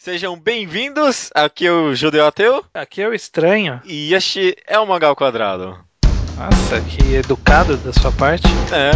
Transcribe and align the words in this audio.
Sejam 0.00 0.38
bem-vindos. 0.38 1.28
Aqui 1.34 1.66
é 1.66 1.72
o 1.72 1.92
Judeu 1.92 2.24
Ateu. 2.24 2.64
Aqui 2.72 3.02
é 3.02 3.08
o 3.08 3.12
estranho. 3.12 3.80
E 3.84 4.14
este 4.14 4.56
é 4.64 4.78
o 4.78 4.86
Mangal 4.86 5.16
Quadrado. 5.16 5.76
Nossa, 6.36 6.80
que 6.82 7.14
educado 7.14 7.76
da 7.78 7.92
sua 7.92 8.12
parte. 8.12 8.46
É. 8.72 8.92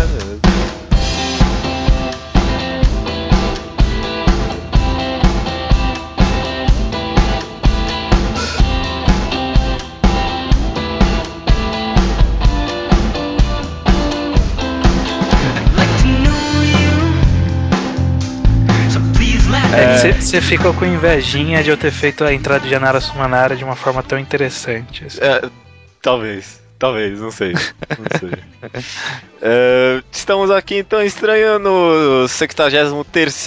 Você 20.10 20.38
é, 20.38 20.40
ficou 20.40 20.74
com 20.74 20.84
invejinha 20.84 21.62
de 21.62 21.70
eu 21.70 21.76
ter 21.76 21.92
feito 21.92 22.24
a 22.24 22.34
entrada 22.34 22.64
de 22.64 22.70
Janara 22.70 23.00
Sumanara 23.00 23.54
de 23.54 23.62
uma 23.62 23.76
forma 23.76 24.02
tão 24.02 24.18
interessante. 24.18 25.04
Assim. 25.04 25.18
É, 25.20 25.48
talvez. 26.00 26.60
Talvez, 26.76 27.20
não 27.20 27.30
sei. 27.30 27.52
Não 27.52 28.18
sei. 28.18 28.82
é, 29.40 30.02
estamos 30.10 30.50
aqui 30.50 30.78
então 30.78 31.00
estranhando 31.00 31.70
o 31.70 32.28
73 32.28 33.44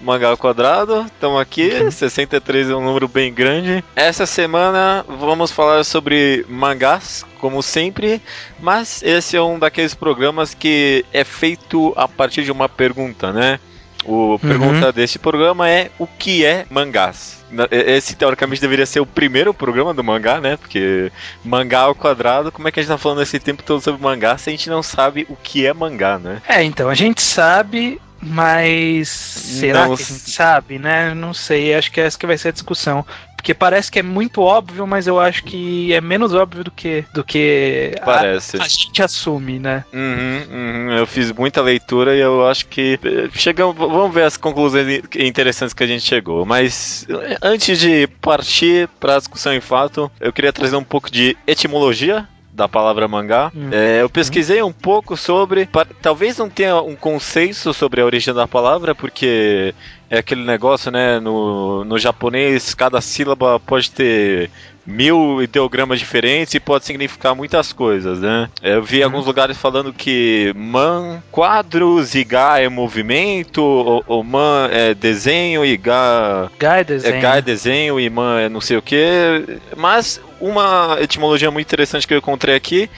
Mangá 0.00 0.28
ao 0.28 0.36
quadrado, 0.36 1.06
estamos 1.06 1.40
aqui, 1.40 1.90
63 1.90 2.70
é 2.70 2.74
um 2.74 2.82
número 2.82 3.08
bem 3.08 3.32
grande. 3.32 3.82
Essa 3.96 4.26
semana 4.26 5.04
vamos 5.06 5.50
falar 5.50 5.82
sobre 5.84 6.44
mangás, 6.48 7.24
como 7.38 7.62
sempre, 7.62 8.20
mas 8.60 9.02
esse 9.02 9.34
é 9.34 9.40
um 9.40 9.58
daqueles 9.58 9.94
programas 9.94 10.52
que 10.52 11.04
é 11.10 11.24
feito 11.24 11.94
a 11.96 12.06
partir 12.06 12.44
de 12.44 12.52
uma 12.52 12.68
pergunta, 12.68 13.32
né? 13.32 13.58
O 14.04 14.38
pergunta 14.38 14.86
uhum. 14.86 14.92
desse 14.92 15.18
programa 15.18 15.68
é 15.68 15.90
o 15.98 16.06
que 16.06 16.44
é 16.44 16.66
mangás? 16.70 17.44
Esse 17.70 18.16
teoricamente 18.16 18.60
deveria 18.60 18.86
ser 18.86 19.00
o 19.00 19.06
primeiro 19.06 19.54
programa 19.54 19.94
do 19.94 20.02
mangá, 20.02 20.40
né? 20.40 20.56
Porque 20.56 21.10
mangá 21.44 21.80
ao 21.80 21.94
quadrado, 21.94 22.50
como 22.50 22.66
é 22.66 22.72
que 22.72 22.80
a 22.80 22.82
gente 22.82 22.90
tá 22.90 22.98
falando 22.98 23.22
esse 23.22 23.38
tempo 23.38 23.62
todo 23.62 23.80
sobre 23.80 24.02
mangá 24.02 24.36
se 24.36 24.50
a 24.50 24.52
gente 24.52 24.68
não 24.68 24.82
sabe 24.82 25.26
o 25.28 25.36
que 25.36 25.66
é 25.66 25.72
mangá, 25.72 26.18
né? 26.18 26.42
É, 26.48 26.62
então, 26.62 26.88
a 26.88 26.94
gente 26.94 27.22
sabe, 27.22 28.00
mas 28.20 29.08
será 29.08 29.86
não... 29.86 29.96
que 29.96 30.02
a 30.02 30.06
gente 30.06 30.30
sabe, 30.30 30.78
né? 30.78 31.14
Não 31.14 31.32
sei, 31.32 31.74
acho 31.74 31.92
que 31.92 32.00
essa 32.00 32.18
que 32.18 32.26
vai 32.26 32.36
ser 32.36 32.48
a 32.48 32.52
discussão. 32.52 33.06
Porque 33.44 33.52
parece 33.52 33.92
que 33.92 33.98
é 33.98 34.02
muito 34.02 34.40
óbvio, 34.40 34.86
mas 34.86 35.06
eu 35.06 35.20
acho 35.20 35.44
que 35.44 35.92
é 35.92 36.00
menos 36.00 36.32
óbvio 36.32 36.64
do 36.64 36.70
que, 36.70 37.04
do 37.12 37.22
que 37.22 37.94
parece. 38.02 38.56
A, 38.56 38.62
a 38.62 38.68
gente 38.68 39.02
assume, 39.02 39.58
né? 39.58 39.84
Uhum, 39.92 40.46
uhum. 40.50 40.92
Eu 40.92 41.06
fiz 41.06 41.30
muita 41.30 41.60
leitura 41.60 42.16
e 42.16 42.20
eu 42.20 42.48
acho 42.48 42.66
que 42.68 42.98
eh, 43.04 43.28
chegamos, 43.34 43.76
vamos 43.76 44.14
ver 44.14 44.22
as 44.22 44.38
conclusões 44.38 45.02
interessantes 45.14 45.74
que 45.74 45.84
a 45.84 45.86
gente 45.86 46.00
chegou. 46.04 46.46
Mas 46.46 47.06
eh, 47.06 47.36
antes 47.42 47.78
de 47.78 48.06
partir 48.06 48.88
para 48.98 49.16
a 49.16 49.18
discussão 49.18 49.52
em 49.52 49.60
fato, 49.60 50.10
eu 50.18 50.32
queria 50.32 50.50
trazer 50.50 50.76
um 50.76 50.82
pouco 50.82 51.10
de 51.10 51.36
etimologia 51.46 52.26
da 52.54 52.68
palavra 52.68 53.08
mangá. 53.08 53.50
Hum. 53.54 53.68
É, 53.72 54.00
eu 54.00 54.08
pesquisei 54.08 54.62
um 54.62 54.72
pouco 54.72 55.16
sobre. 55.16 55.68
Talvez 56.00 56.38
não 56.38 56.48
tenha 56.48 56.80
um 56.80 56.94
consenso 56.94 57.74
sobre 57.74 58.00
a 58.00 58.04
origem 58.04 58.32
da 58.32 58.46
palavra, 58.46 58.94
porque 58.94 59.74
é 60.08 60.18
aquele 60.18 60.44
negócio, 60.44 60.90
né? 60.90 61.18
No, 61.18 61.84
no 61.84 61.98
japonês, 61.98 62.72
cada 62.72 63.00
sílaba 63.00 63.58
pode 63.58 63.90
ter 63.90 64.50
mil 64.86 65.42
ideogramas 65.42 65.98
diferentes 65.98 66.54
e 66.54 66.60
pode 66.60 66.84
significar 66.84 67.34
muitas 67.34 67.72
coisas, 67.72 68.20
né? 68.20 68.48
Eu 68.62 68.82
vi 68.82 68.98
uhum. 68.98 69.04
alguns 69.06 69.26
lugares 69.26 69.56
falando 69.56 69.92
que 69.92 70.52
man, 70.54 71.22
quadros 71.32 72.14
e 72.14 72.22
ga 72.22 72.60
é 72.60 72.68
movimento, 72.68 73.62
ou, 73.62 74.04
ou 74.06 74.22
man 74.22 74.68
é 74.70 74.94
desenho 74.94 75.64
e 75.64 75.76
ga, 75.76 76.50
ga 76.58 76.76
é 76.76 76.84
desenho. 76.84 77.14
É, 77.16 77.20
ga 77.20 77.36
é 77.36 77.42
desenho 77.42 77.98
e 77.98 78.08
man 78.10 78.40
é 78.40 78.48
não 78.48 78.60
sei 78.60 78.76
o 78.76 78.82
que. 78.82 79.58
Mas 79.76 80.20
uma 80.44 80.98
etimologia 81.00 81.50
muito 81.50 81.66
interessante 81.66 82.06
que 82.06 82.14
eu 82.14 82.18
encontrei 82.18 82.54
aqui 82.54 82.90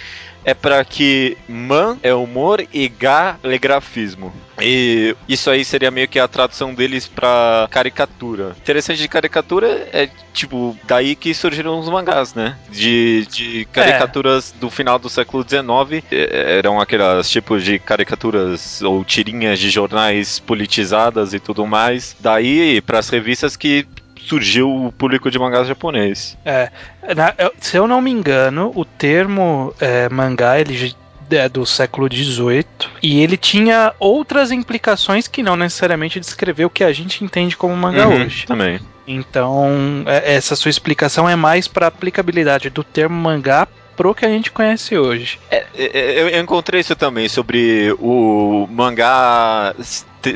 é 0.45 0.55
para 0.55 0.85
que 0.85 1.37
man 1.49 1.99
é 2.05 2.15
humor 2.15 2.65
e 2.73 2.89
ga 2.89 3.37
é 3.43 3.59
grafismo. 3.59 4.33
E 4.61 5.15
isso 5.29 5.51
aí 5.51 5.65
seria 5.65 5.91
meio 5.91 6.07
que 6.07 6.21
a 6.21 6.29
tradução 6.29 6.73
deles 6.73 7.09
pra 7.09 7.67
caricatura. 7.69 8.55
Interessante 8.57 8.99
de 8.99 9.09
caricatura 9.09 9.89
é, 9.93 10.09
tipo, 10.33 10.77
daí 10.85 11.17
que 11.17 11.35
surgiram 11.35 11.81
os 11.81 11.89
mangás, 11.89 12.33
né? 12.33 12.57
De, 12.71 13.27
de 13.27 13.65
caricaturas 13.73 14.55
é. 14.57 14.61
do 14.61 14.71
final 14.71 15.01
do 15.01 15.11
século 15.11 15.45
XIX. 15.47 16.05
Eram 16.11 16.81
aquelas 16.81 17.29
tipos 17.29 17.65
de 17.65 17.81
caricaturas 17.81 18.81
ou 18.83 19.05
tirinhas 19.05 19.59
de 19.59 19.69
jornais 19.69 20.39
politizadas 20.39 21.35
e 21.35 21.41
tudo 21.41 21.67
mais. 21.67 22.17
Daí, 22.21 22.81
para 22.81 23.01
as 23.01 23.09
revistas 23.09 23.57
que 23.57 23.85
surgiu 24.19 24.87
o 24.87 24.93
público 24.93 25.31
de 25.31 25.39
mangás 25.39 25.69
japonês. 25.69 26.37
É, 26.45 26.71
na, 27.15 27.35
se 27.61 27.77
eu 27.77 27.87
não 27.87 28.01
me 28.01 28.11
engano, 28.11 28.73
o 28.75 28.85
termo 28.85 29.75
é, 29.81 30.09
mangá 30.09 30.59
ele 30.59 30.95
é 31.31 31.49
do 31.49 31.67
século 31.67 32.09
XVIII 32.13 32.65
e 33.03 33.21
ele 33.21 33.37
tinha 33.37 33.93
outras 33.99 34.53
implicações 34.53 35.27
que 35.27 35.43
não 35.43 35.57
necessariamente 35.57 36.21
descrever 36.21 36.65
o 36.65 36.71
que 36.71 36.85
a 36.85 36.93
gente 36.93 37.25
entende 37.25 37.57
como 37.57 37.77
mangá 37.77 38.07
uhum, 38.07 38.25
hoje. 38.25 38.47
Também. 38.47 38.81
Então, 39.07 40.05
é, 40.07 40.35
essa 40.35 40.57
sua 40.57 40.71
explicação 40.71 41.29
é 41.29 41.37
mais 41.37 41.69
para 41.69 41.87
aplicabilidade 41.87 42.71
do 42.71 42.83
termo 42.83 43.15
mangá 43.15 43.69
pro 43.97 44.15
que 44.15 44.25
a 44.25 44.29
gente 44.29 44.53
conhece 44.53 44.97
hoje. 44.97 45.39
É, 45.51 45.65
é, 45.75 46.23
eu 46.23 46.41
encontrei 46.41 46.81
isso 46.81 46.95
também 46.95 47.29
sobre 47.29 47.93
o 47.99 48.69
mangá 48.71 49.75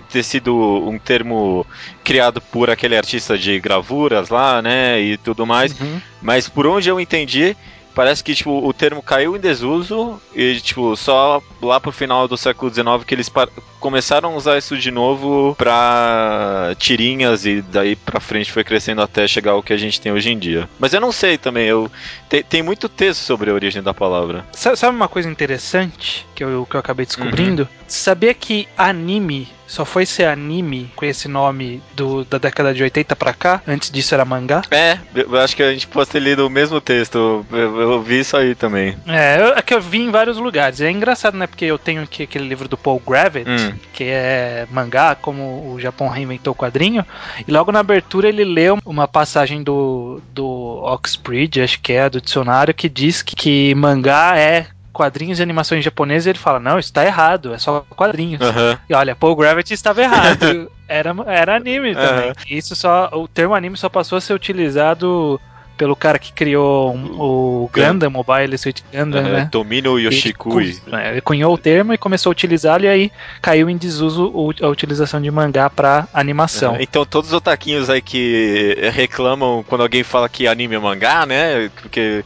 ter 0.08 0.22
sido 0.22 0.54
um 0.88 0.98
termo 0.98 1.66
criado 2.04 2.40
por 2.40 2.70
aquele 2.70 2.96
artista 2.96 3.36
de 3.36 3.58
gravuras 3.58 4.28
lá, 4.28 4.62
né, 4.62 5.00
e 5.00 5.16
tudo 5.16 5.46
mais. 5.46 5.78
Uhum. 5.80 6.00
Mas 6.22 6.48
por 6.48 6.66
onde 6.66 6.88
eu 6.88 7.00
entendi, 7.00 7.56
parece 8.00 8.24
que 8.24 8.34
tipo, 8.34 8.66
o 8.66 8.72
termo 8.72 9.02
caiu 9.02 9.36
em 9.36 9.38
desuso 9.38 10.18
e 10.34 10.58
tipo, 10.58 10.96
só 10.96 11.42
lá 11.60 11.78
pro 11.78 11.92
final 11.92 12.26
do 12.26 12.34
século 12.34 12.72
XIX 12.72 13.04
que 13.06 13.14
eles 13.14 13.30
começaram 13.78 14.32
a 14.32 14.36
usar 14.36 14.56
isso 14.56 14.74
de 14.78 14.90
novo 14.90 15.54
pra 15.54 16.74
tirinhas 16.78 17.44
e 17.44 17.60
daí 17.60 17.94
pra 17.94 18.18
frente 18.18 18.50
foi 18.50 18.64
crescendo 18.64 19.02
até 19.02 19.28
chegar 19.28 19.50
ao 19.52 19.62
que 19.62 19.74
a 19.74 19.76
gente 19.76 20.00
tem 20.00 20.12
hoje 20.12 20.30
em 20.30 20.38
dia. 20.38 20.66
Mas 20.78 20.94
eu 20.94 21.00
não 21.00 21.12
sei 21.12 21.36
também, 21.36 21.66
eu 21.66 21.92
te, 22.26 22.42
tem 22.42 22.62
muito 22.62 22.88
texto 22.88 23.20
sobre 23.20 23.50
a 23.50 23.54
origem 23.54 23.82
da 23.82 23.92
palavra. 23.92 24.46
Sabe 24.50 24.96
uma 24.96 25.08
coisa 25.08 25.28
interessante 25.28 26.26
que 26.34 26.42
eu, 26.42 26.66
que 26.70 26.76
eu 26.76 26.80
acabei 26.80 27.04
descobrindo? 27.04 27.64
Uhum. 27.64 27.84
Sabia 27.86 28.32
que 28.32 28.66
anime 28.78 29.46
só 29.70 29.84
foi 29.84 30.04
ser 30.04 30.24
anime 30.24 30.90
com 30.96 31.06
esse 31.06 31.28
nome 31.28 31.80
do, 31.94 32.24
da 32.24 32.38
década 32.38 32.74
de 32.74 32.82
80 32.82 33.14
pra 33.14 33.32
cá. 33.32 33.62
Antes 33.66 33.88
disso 33.88 34.12
era 34.12 34.24
mangá. 34.24 34.62
É, 34.68 34.98
eu 35.14 35.38
acho 35.38 35.54
que 35.54 35.62
a 35.62 35.72
gente 35.72 35.86
pode 35.86 36.10
ter 36.10 36.18
lido 36.18 36.44
o 36.44 36.50
mesmo 36.50 36.80
texto. 36.80 37.46
Eu, 37.52 37.80
eu 37.80 38.02
vi 38.02 38.18
isso 38.18 38.36
aí 38.36 38.56
também. 38.56 38.96
É, 39.06 39.54
é 39.56 39.62
que 39.62 39.72
eu 39.72 39.80
vi 39.80 40.00
em 40.00 40.10
vários 40.10 40.38
lugares. 40.38 40.80
É 40.80 40.90
engraçado, 40.90 41.36
né? 41.36 41.46
Porque 41.46 41.64
eu 41.64 41.78
tenho 41.78 42.02
aqui 42.02 42.24
aquele 42.24 42.48
livro 42.48 42.66
do 42.66 42.76
Paul 42.76 43.00
Gravett, 43.06 43.48
hum. 43.48 43.74
que 43.92 44.04
é 44.04 44.66
mangá, 44.72 45.14
como 45.14 45.72
o 45.72 45.80
Japão 45.80 46.08
reinventou 46.08 46.52
o 46.52 46.56
quadrinho. 46.56 47.06
E 47.46 47.52
logo 47.52 47.70
na 47.70 47.78
abertura 47.78 48.28
ele 48.28 48.44
leu 48.44 48.76
uma 48.84 49.06
passagem 49.06 49.62
do, 49.62 50.20
do 50.34 50.82
Oxbridge, 50.82 51.62
acho 51.62 51.80
que 51.80 51.92
é, 51.92 52.10
do 52.10 52.20
dicionário, 52.20 52.74
que 52.74 52.88
diz 52.88 53.22
que, 53.22 53.36
que 53.36 53.74
mangá 53.76 54.36
é 54.36 54.66
quadrinhos 54.92 55.38
e 55.38 55.42
animações 55.42 55.84
japonesas, 55.84 56.26
ele 56.26 56.38
fala, 56.38 56.58
não, 56.58 56.78
isso 56.78 56.92
tá 56.92 57.04
errado, 57.04 57.54
é 57.54 57.58
só 57.58 57.84
quadrinhos. 57.90 58.40
Uhum. 58.40 58.76
E 58.88 58.94
olha, 58.94 59.14
Paul 59.14 59.36
Gravity 59.36 59.74
estava 59.74 60.02
errado. 60.02 60.70
era, 60.88 61.14
era 61.26 61.56
anime 61.56 61.94
também. 61.94 62.28
Uhum. 62.28 62.34
Isso 62.48 62.74
só, 62.74 63.10
o 63.12 63.28
termo 63.28 63.54
anime 63.54 63.76
só 63.76 63.88
passou 63.88 64.18
a 64.18 64.20
ser 64.20 64.34
utilizado 64.34 65.40
pelo 65.80 65.96
cara 65.96 66.18
que 66.18 66.30
criou 66.30 66.94
o 66.94 67.70
Gundam, 67.72 68.10
Mobile 68.10 68.58
Suit 68.58 68.84
Gundam, 68.92 69.22
né? 69.22 69.48
Tomino 69.50 69.98
Yoshikui. 69.98 70.78
Ele, 70.86 70.96
é, 70.96 71.10
ele 71.12 71.20
cunhou 71.22 71.54
o 71.54 71.56
termo 71.56 71.94
e 71.94 71.96
começou 71.96 72.28
a 72.28 72.32
utilizá-lo 72.32 72.84
e 72.84 72.88
aí 72.88 73.12
caiu 73.40 73.70
em 73.70 73.78
desuso 73.78 74.30
a 74.60 74.68
utilização 74.68 75.22
de 75.22 75.30
mangá 75.30 75.70
para 75.70 76.06
animação. 76.12 76.76
então 76.78 77.06
todos 77.06 77.30
os 77.30 77.34
otaquinhos 77.34 77.88
aí 77.88 78.02
que 78.02 78.76
reclamam 78.92 79.64
quando 79.66 79.80
alguém 79.80 80.02
fala 80.02 80.28
que 80.28 80.46
anime 80.46 80.74
é 80.74 80.78
mangá, 80.78 81.24
né? 81.24 81.70
Porque 81.80 82.22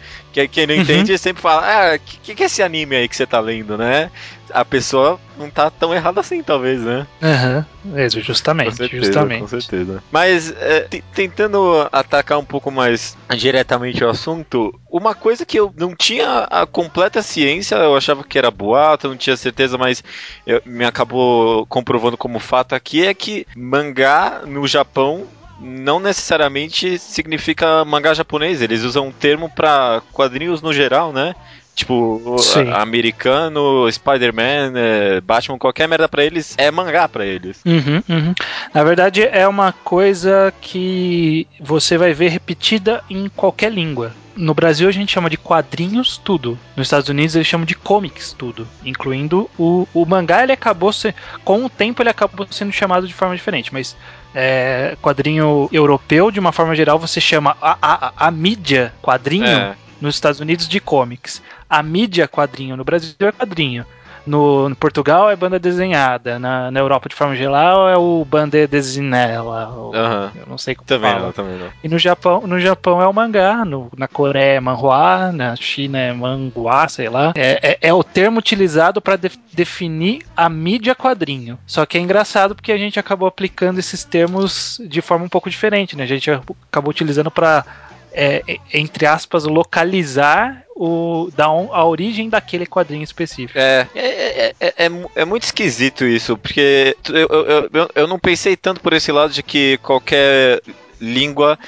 quem 0.48 0.66
não 0.66 0.74
entende 0.74 1.12
uhum. 1.12 1.18
sempre 1.18 1.42
fala, 1.42 1.62
ah, 1.64 1.96
o 1.96 1.98
que, 1.98 2.34
que 2.34 2.42
é 2.42 2.46
esse 2.46 2.62
anime 2.62 2.96
aí 2.96 3.08
que 3.08 3.16
você 3.16 3.26
tá 3.26 3.40
lendo, 3.40 3.78
né? 3.78 4.10
a 4.54 4.64
pessoa 4.64 5.18
não 5.36 5.50
tá 5.50 5.68
tão 5.68 5.92
errada 5.92 6.20
assim, 6.20 6.40
talvez, 6.42 6.80
né? 6.80 7.06
Aham, 7.20 7.66
uhum. 7.84 7.98
é, 7.98 8.08
justamente, 8.08 8.70
com 8.70 8.76
certeza, 8.76 9.04
justamente. 9.04 9.40
Com 9.40 9.48
certeza. 9.48 10.02
Mas, 10.12 10.50
é, 10.56 10.88
tentando 11.12 11.88
atacar 11.90 12.38
um 12.38 12.44
pouco 12.44 12.70
mais 12.70 13.16
diretamente 13.36 14.04
o 14.04 14.08
assunto, 14.08 14.78
uma 14.88 15.12
coisa 15.12 15.44
que 15.44 15.58
eu 15.58 15.74
não 15.76 15.94
tinha 15.94 16.44
a 16.44 16.66
completa 16.66 17.20
ciência, 17.20 17.74
eu 17.76 17.96
achava 17.96 18.22
que 18.22 18.38
era 18.38 18.50
boato, 18.50 19.08
não 19.08 19.16
tinha 19.16 19.36
certeza, 19.36 19.76
mas 19.76 20.04
eu, 20.46 20.62
me 20.64 20.84
acabou 20.84 21.66
comprovando 21.66 22.16
como 22.16 22.38
fato 22.38 22.74
aqui, 22.74 23.04
é 23.04 23.12
que 23.12 23.46
mangá 23.56 24.42
no 24.46 24.66
Japão 24.68 25.26
não 25.64 25.98
necessariamente 25.98 26.98
significa 26.98 27.84
mangá 27.84 28.12
japonês. 28.12 28.60
Eles 28.60 28.82
usam 28.82 29.08
um 29.08 29.12
termo 29.12 29.48
para 29.48 30.02
quadrinhos 30.12 30.60
no 30.60 30.72
geral, 30.72 31.12
né? 31.12 31.34
Tipo, 31.74 32.36
americano, 32.72 33.90
Spider-Man, 33.90 34.74
é, 34.76 35.20
Batman, 35.20 35.58
qualquer 35.58 35.88
merda 35.88 36.08
pra 36.08 36.24
eles 36.24 36.54
é 36.56 36.70
mangá 36.70 37.08
pra 37.08 37.26
eles. 37.26 37.60
Uhum, 37.66 38.00
uhum. 38.08 38.34
Na 38.72 38.84
verdade, 38.84 39.24
é 39.24 39.48
uma 39.48 39.72
coisa 39.72 40.54
que 40.60 41.48
você 41.58 41.98
vai 41.98 42.12
ver 42.12 42.28
repetida 42.28 43.02
em 43.10 43.28
qualquer 43.28 43.72
língua. 43.72 44.12
No 44.36 44.54
Brasil 44.54 44.88
a 44.88 44.92
gente 44.92 45.12
chama 45.12 45.30
de 45.30 45.36
quadrinhos 45.36 46.16
tudo. 46.16 46.58
Nos 46.76 46.86
Estados 46.86 47.08
Unidos 47.08 47.34
eles 47.34 47.46
chamam 47.46 47.64
de 47.64 47.74
comics 47.74 48.32
tudo, 48.32 48.68
incluindo 48.84 49.50
o, 49.58 49.88
o 49.92 50.06
mangá. 50.06 50.44
Ele 50.44 50.52
acabou 50.52 50.92
se, 50.92 51.12
com 51.44 51.64
o 51.64 51.70
tempo 51.70 52.02
ele 52.02 52.10
acabou 52.10 52.46
sendo 52.50 52.72
chamado 52.72 53.06
de 53.06 53.14
forma 53.14 53.34
diferente, 53.34 53.72
mas 53.72 53.96
é, 54.34 54.96
quadrinho 55.00 55.68
europeu 55.70 56.30
de 56.30 56.40
uma 56.40 56.52
forma 56.52 56.74
geral 56.74 56.98
você 56.98 57.20
chama 57.20 57.56
a, 57.62 57.76
a, 57.80 58.12
a 58.26 58.30
mídia 58.30 58.92
quadrinho 59.00 59.46
é. 59.46 59.76
nos 60.00 60.16
Estados 60.16 60.40
Unidos 60.40 60.68
de 60.68 60.80
comics. 60.80 61.40
A 61.70 61.82
mídia 61.82 62.26
quadrinho 62.26 62.76
no 62.76 62.84
Brasil 62.84 63.14
é 63.20 63.32
quadrinho. 63.32 63.86
No, 64.26 64.68
no, 64.68 64.76
Portugal 64.76 65.30
é 65.30 65.36
banda 65.36 65.58
desenhada, 65.58 66.38
na, 66.38 66.70
na 66.70 66.80
Europa 66.80 67.08
de 67.08 67.14
forma 67.14 67.36
geral 67.36 67.88
é 67.88 67.96
o 67.96 68.24
banda 68.24 68.66
desenela. 68.66 69.68
Uhum. 69.68 70.30
Eu 70.40 70.46
não 70.46 70.58
sei 70.58 70.74
como 70.74 70.86
também 70.86 71.10
fala. 71.10 71.26
Não, 71.26 71.32
também 71.32 71.58
não. 71.58 71.68
E 71.82 71.88
no 71.88 71.98
Japão, 71.98 72.46
no 72.46 72.58
Japão 72.58 73.02
é 73.02 73.06
o 73.06 73.12
mangá, 73.12 73.64
no, 73.64 73.90
na 73.96 74.08
Coreia 74.08 74.56
é 74.56 74.60
manhua, 74.60 75.32
na 75.32 75.56
China 75.56 75.98
é 75.98 76.12
manhua, 76.12 76.88
sei 76.88 77.08
lá. 77.08 77.32
É, 77.36 77.72
é, 77.72 77.78
é 77.88 77.92
o 77.92 78.02
termo 78.02 78.38
utilizado 78.38 79.00
para 79.00 79.16
de, 79.16 79.30
definir 79.52 80.22
a 80.36 80.48
mídia 80.48 80.94
quadrinho. 80.94 81.58
Só 81.66 81.84
que 81.86 81.98
é 81.98 82.00
engraçado 82.00 82.54
porque 82.54 82.72
a 82.72 82.78
gente 82.78 82.98
acabou 82.98 83.28
aplicando 83.28 83.78
esses 83.78 84.04
termos 84.04 84.80
de 84.86 85.00
forma 85.00 85.24
um 85.24 85.28
pouco 85.28 85.50
diferente, 85.50 85.96
né? 85.96 86.04
A 86.04 86.06
gente 86.06 86.30
acabou 86.30 86.90
utilizando 86.90 87.30
para 87.30 87.64
é, 88.14 88.58
entre 88.72 89.06
aspas, 89.06 89.44
localizar 89.44 90.64
o, 90.76 91.30
da 91.36 91.46
a 91.46 91.84
origem 91.84 92.28
daquele 92.28 92.66
quadrinho 92.66 93.02
específico. 93.02 93.58
É, 93.58 93.86
é, 93.94 94.54
é, 94.60 94.74
é, 94.86 94.90
é 95.16 95.24
muito 95.24 95.42
esquisito 95.42 96.04
isso, 96.04 96.36
porque 96.38 96.96
eu, 97.08 97.28
eu, 97.28 97.70
eu, 97.72 97.90
eu 97.94 98.06
não 98.06 98.18
pensei 98.18 98.56
tanto 98.56 98.80
por 98.80 98.92
esse 98.92 99.10
lado 99.10 99.32
de 99.32 99.42
que 99.42 99.78
qualquer 99.78 100.62
língua 101.00 101.58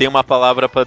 tem 0.00 0.08
uma 0.08 0.24
palavra 0.24 0.66
para 0.66 0.86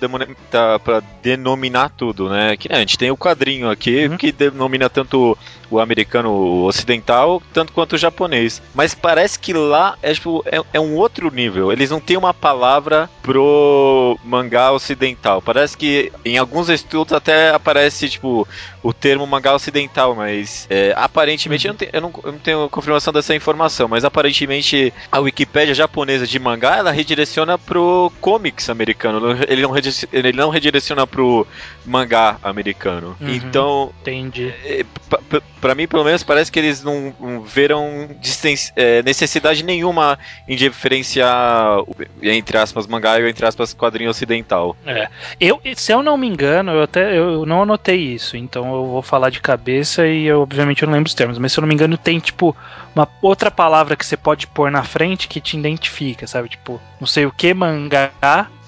denominar 1.21 1.89
tudo, 1.89 2.29
né? 2.29 2.57
Que 2.57 2.67
né, 2.67 2.77
a 2.77 2.79
gente 2.79 2.97
tem 2.97 3.11
o 3.11 3.17
quadrinho 3.17 3.69
aqui 3.69 4.07
uhum. 4.07 4.17
que 4.17 4.31
denomina 4.31 4.89
tanto 4.89 5.37
o 5.73 5.79
americano 5.79 6.63
ocidental 6.63 7.41
tanto 7.51 7.73
quanto 7.73 7.93
o 7.93 7.97
japonês. 7.97 8.61
Mas 8.73 8.93
parece 8.93 9.39
que 9.39 9.53
lá 9.53 9.97
é, 10.01 10.13
tipo, 10.13 10.43
é, 10.45 10.61
é, 10.73 10.79
um 10.79 10.95
outro 10.95 11.33
nível. 11.33 11.71
Eles 11.71 11.89
não 11.89 11.99
têm 11.99 12.17
uma 12.17 12.33
palavra 12.33 13.09
pro 13.21 14.17
mangá 14.23 14.71
ocidental. 14.71 15.41
Parece 15.41 15.77
que 15.77 16.11
em 16.23 16.37
alguns 16.37 16.69
estudos 16.69 17.13
até 17.13 17.51
aparece, 17.51 18.09
tipo, 18.09 18.47
o 18.81 18.93
termo 18.93 19.25
mangá 19.25 19.53
ocidental, 19.53 20.15
mas 20.15 20.67
é, 20.69 20.93
aparentemente, 20.95 21.67
uhum. 21.67 21.71
eu, 21.71 21.73
não 21.73 21.77
tenho, 21.77 21.91
eu, 21.93 22.01
não, 22.01 22.13
eu, 22.23 22.31
não 22.31 22.39
tenho, 22.39 22.69
confirmação 22.69 23.13
dessa 23.13 23.33
informação, 23.35 23.87
mas 23.87 24.03
aparentemente 24.03 24.93
a 25.11 25.19
Wikipédia 25.19 25.73
japonesa 25.73 26.27
de 26.27 26.37
mangá, 26.39 26.77
ela 26.77 26.91
redireciona 26.91 27.57
pro 27.57 28.11
comics 28.19 28.69
americano. 28.69 29.37
Ele 29.47 29.61
não, 29.61 29.75
ele 30.11 30.33
não 30.33 30.49
redireciona 30.49 31.07
pro 31.07 31.47
mangá 31.85 32.37
americano. 32.43 33.15
Uhum. 33.19 33.29
Então. 33.29 33.93
Entendi. 34.01 34.53
É, 34.63 34.85
para 35.63 35.73
mim, 35.73 35.87
pelo 35.87 36.03
menos, 36.03 36.23
parece 36.23 36.51
que 36.51 36.59
eles 36.59 36.83
não, 36.83 37.13
não 37.17 37.41
viram 37.41 38.09
é, 38.75 39.01
necessidade 39.01 39.63
nenhuma 39.63 40.19
em 40.45 40.57
diferenciar, 40.57 41.77
entre 42.21 42.57
aspas, 42.57 42.85
mangá 42.85 43.17
e 43.17 43.29
entre 43.29 43.45
aspas, 43.45 43.73
quadrinho 43.73 44.09
ocidental. 44.09 44.75
É. 44.85 45.07
Eu, 45.39 45.61
se 45.73 45.93
eu 45.93 46.03
não 46.03 46.17
me 46.17 46.27
engano, 46.27 46.71
eu 46.71 46.83
até 46.83 47.17
eu 47.17 47.45
não 47.45 47.63
anotei 47.63 47.95
isso, 47.95 48.35
então 48.35 48.75
eu 48.75 48.85
vou 48.87 49.01
falar 49.01 49.29
de 49.29 49.39
cabeça 49.39 50.05
e 50.05 50.25
eu, 50.25 50.41
obviamente 50.41 50.83
eu 50.83 50.87
não 50.87 50.95
lembro 50.95 51.07
os 51.07 51.13
termos, 51.13 51.37
mas 51.37 51.53
se 51.53 51.59
eu 51.59 51.61
não 51.61 51.69
me 51.69 51.73
engano, 51.73 51.97
tem 51.97 52.19
tipo 52.19 52.53
uma 52.93 53.07
outra 53.21 53.49
palavra 53.49 53.95
que 53.95 54.05
você 54.05 54.17
pode 54.17 54.47
pôr 54.47 54.69
na 54.69 54.83
frente 54.83 55.29
que 55.29 55.39
te 55.39 55.57
identifica, 55.57 56.27
sabe? 56.27 56.49
Tipo, 56.49 56.81
não 56.99 57.07
sei 57.07 57.25
o 57.25 57.31
que 57.31 57.53
mangá 57.53 58.11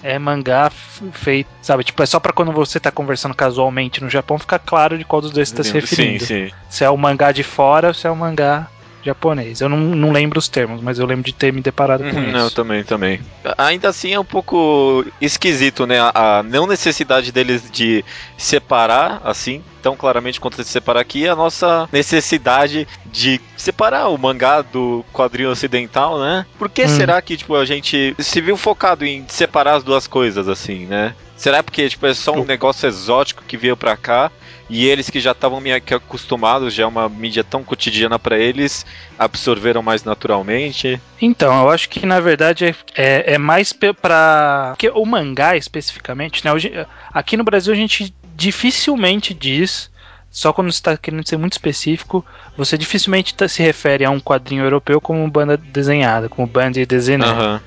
é 0.05 0.19
mangá 0.19 0.71
feito, 1.13 1.49
sabe? 1.63 1.83
Tipo, 1.83 2.03
é 2.03 2.05
só 2.05 2.19
para 2.19 2.31
quando 2.31 2.51
você 2.51 2.79
tá 2.79 2.91
conversando 2.91 3.33
casualmente 3.33 4.03
no 4.03 4.09
Japão 4.09 4.37
ficar 4.37 4.59
claro 4.59 4.97
de 4.99 5.03
qual 5.03 5.19
dos 5.19 5.31
dois 5.31 5.49
você 5.49 5.55
tá 5.55 5.63
se 5.63 5.73
referindo. 5.73 6.23
Sim, 6.23 6.47
sim. 6.47 6.51
Se 6.69 6.83
é 6.83 6.89
o 6.89 6.95
mangá 6.95 7.31
de 7.31 7.41
fora 7.41 7.87
ou 7.87 7.93
se 7.93 8.05
é 8.05 8.11
o 8.11 8.15
mangá 8.15 8.67
japonês. 9.03 9.61
Eu 9.61 9.69
não, 9.69 9.77
não 9.77 10.11
lembro 10.11 10.37
os 10.37 10.47
termos, 10.47 10.81
mas 10.81 10.99
eu 10.99 11.05
lembro 11.05 11.23
de 11.23 11.33
ter 11.33 11.51
me 11.51 11.61
deparado 11.61 12.03
com 12.03 12.15
uhum, 12.15 12.23
isso. 12.23 12.31
Não, 12.31 12.49
também, 12.49 12.83
também. 12.83 13.19
Ainda 13.57 13.89
assim 13.89 14.13
é 14.13 14.19
um 14.19 14.25
pouco 14.25 15.05
esquisito, 15.19 15.85
né? 15.85 15.99
A, 15.99 16.39
a 16.39 16.43
não 16.43 16.67
necessidade 16.67 17.31
deles 17.31 17.69
de 17.71 18.05
separar, 18.37 19.21
assim, 19.23 19.63
tão 19.85 19.95
claramente 19.95 20.41
quanto 20.41 20.57
de 20.63 20.67
separar 20.67 20.99
aqui, 20.99 21.27
a 21.27 21.35
nossa 21.35 21.87
necessidade 21.91 22.87
de 23.05 23.39
separar 23.55 24.07
o 24.07 24.17
mangá 24.17 24.63
do 24.63 25.05
quadrinho 25.13 25.51
ocidental, 25.51 26.19
né? 26.19 26.43
Por 26.57 26.71
que 26.71 26.85
hum. 26.85 26.87
será 26.87 27.21
que, 27.21 27.37
tipo, 27.37 27.55
a 27.55 27.63
gente 27.65 28.15
se 28.17 28.41
viu 28.41 28.57
focado 28.57 29.05
em 29.05 29.23
separar 29.27 29.75
as 29.75 29.83
duas 29.83 30.07
coisas, 30.07 30.49
assim, 30.49 30.87
né? 30.87 31.13
Será 31.37 31.61
porque, 31.61 31.87
tipo, 31.87 32.07
é 32.07 32.15
só 32.15 32.31
um 32.31 32.45
negócio 32.45 32.87
exótico 32.87 33.43
que 33.47 33.57
veio 33.57 33.77
pra 33.77 33.95
cá 33.95 34.31
e 34.67 34.87
eles 34.87 35.07
que 35.07 35.19
já 35.19 35.33
estavam 35.33 35.61
meio 35.61 35.79
que 35.79 35.93
acostumados, 35.93 36.73
já 36.73 36.83
é 36.83 36.87
uma 36.87 37.07
mídia 37.07 37.43
tão 37.43 37.63
cotidiana 37.63 38.17
para 38.17 38.39
eles, 38.39 38.85
absorveram 39.19 39.83
mais 39.83 40.03
naturalmente? 40.03 40.99
Então, 41.21 41.61
eu 41.61 41.69
acho 41.69 41.89
que 41.89 42.05
na 42.07 42.19
verdade 42.19 42.65
é, 42.65 42.75
é, 42.95 43.33
é 43.33 43.37
mais 43.37 43.71
para 43.71 44.71
porque 44.71 44.89
o 44.89 45.05
mangá 45.05 45.55
especificamente, 45.55 46.43
né? 46.43 46.51
Hoje, 46.51 46.73
aqui 47.13 47.37
no 47.37 47.43
Brasil 47.43 47.71
a 47.71 47.77
gente 47.77 48.11
dificilmente 48.35 49.33
diz 49.33 49.89
só 50.35 50.51
quando 50.51 50.69
você 50.69 50.79
está 50.79 50.97
querendo 50.97 51.25
ser 51.25 51.37
muito 51.37 51.53
específico, 51.53 52.23
você 52.57 52.77
dificilmente 52.77 53.33
tá, 53.33 53.47
se 53.47 53.63
refere 53.63 54.03
a 54.03 54.09
um 54.09 54.19
quadrinho 54.19 54.65
europeu 54.65 54.99
como 54.99 55.25
banda 55.29 55.55
desenhada, 55.55 56.27
como 56.27 56.45
banda 56.45 56.85
desenhada. 56.85 57.41
Uhum. 57.41 57.59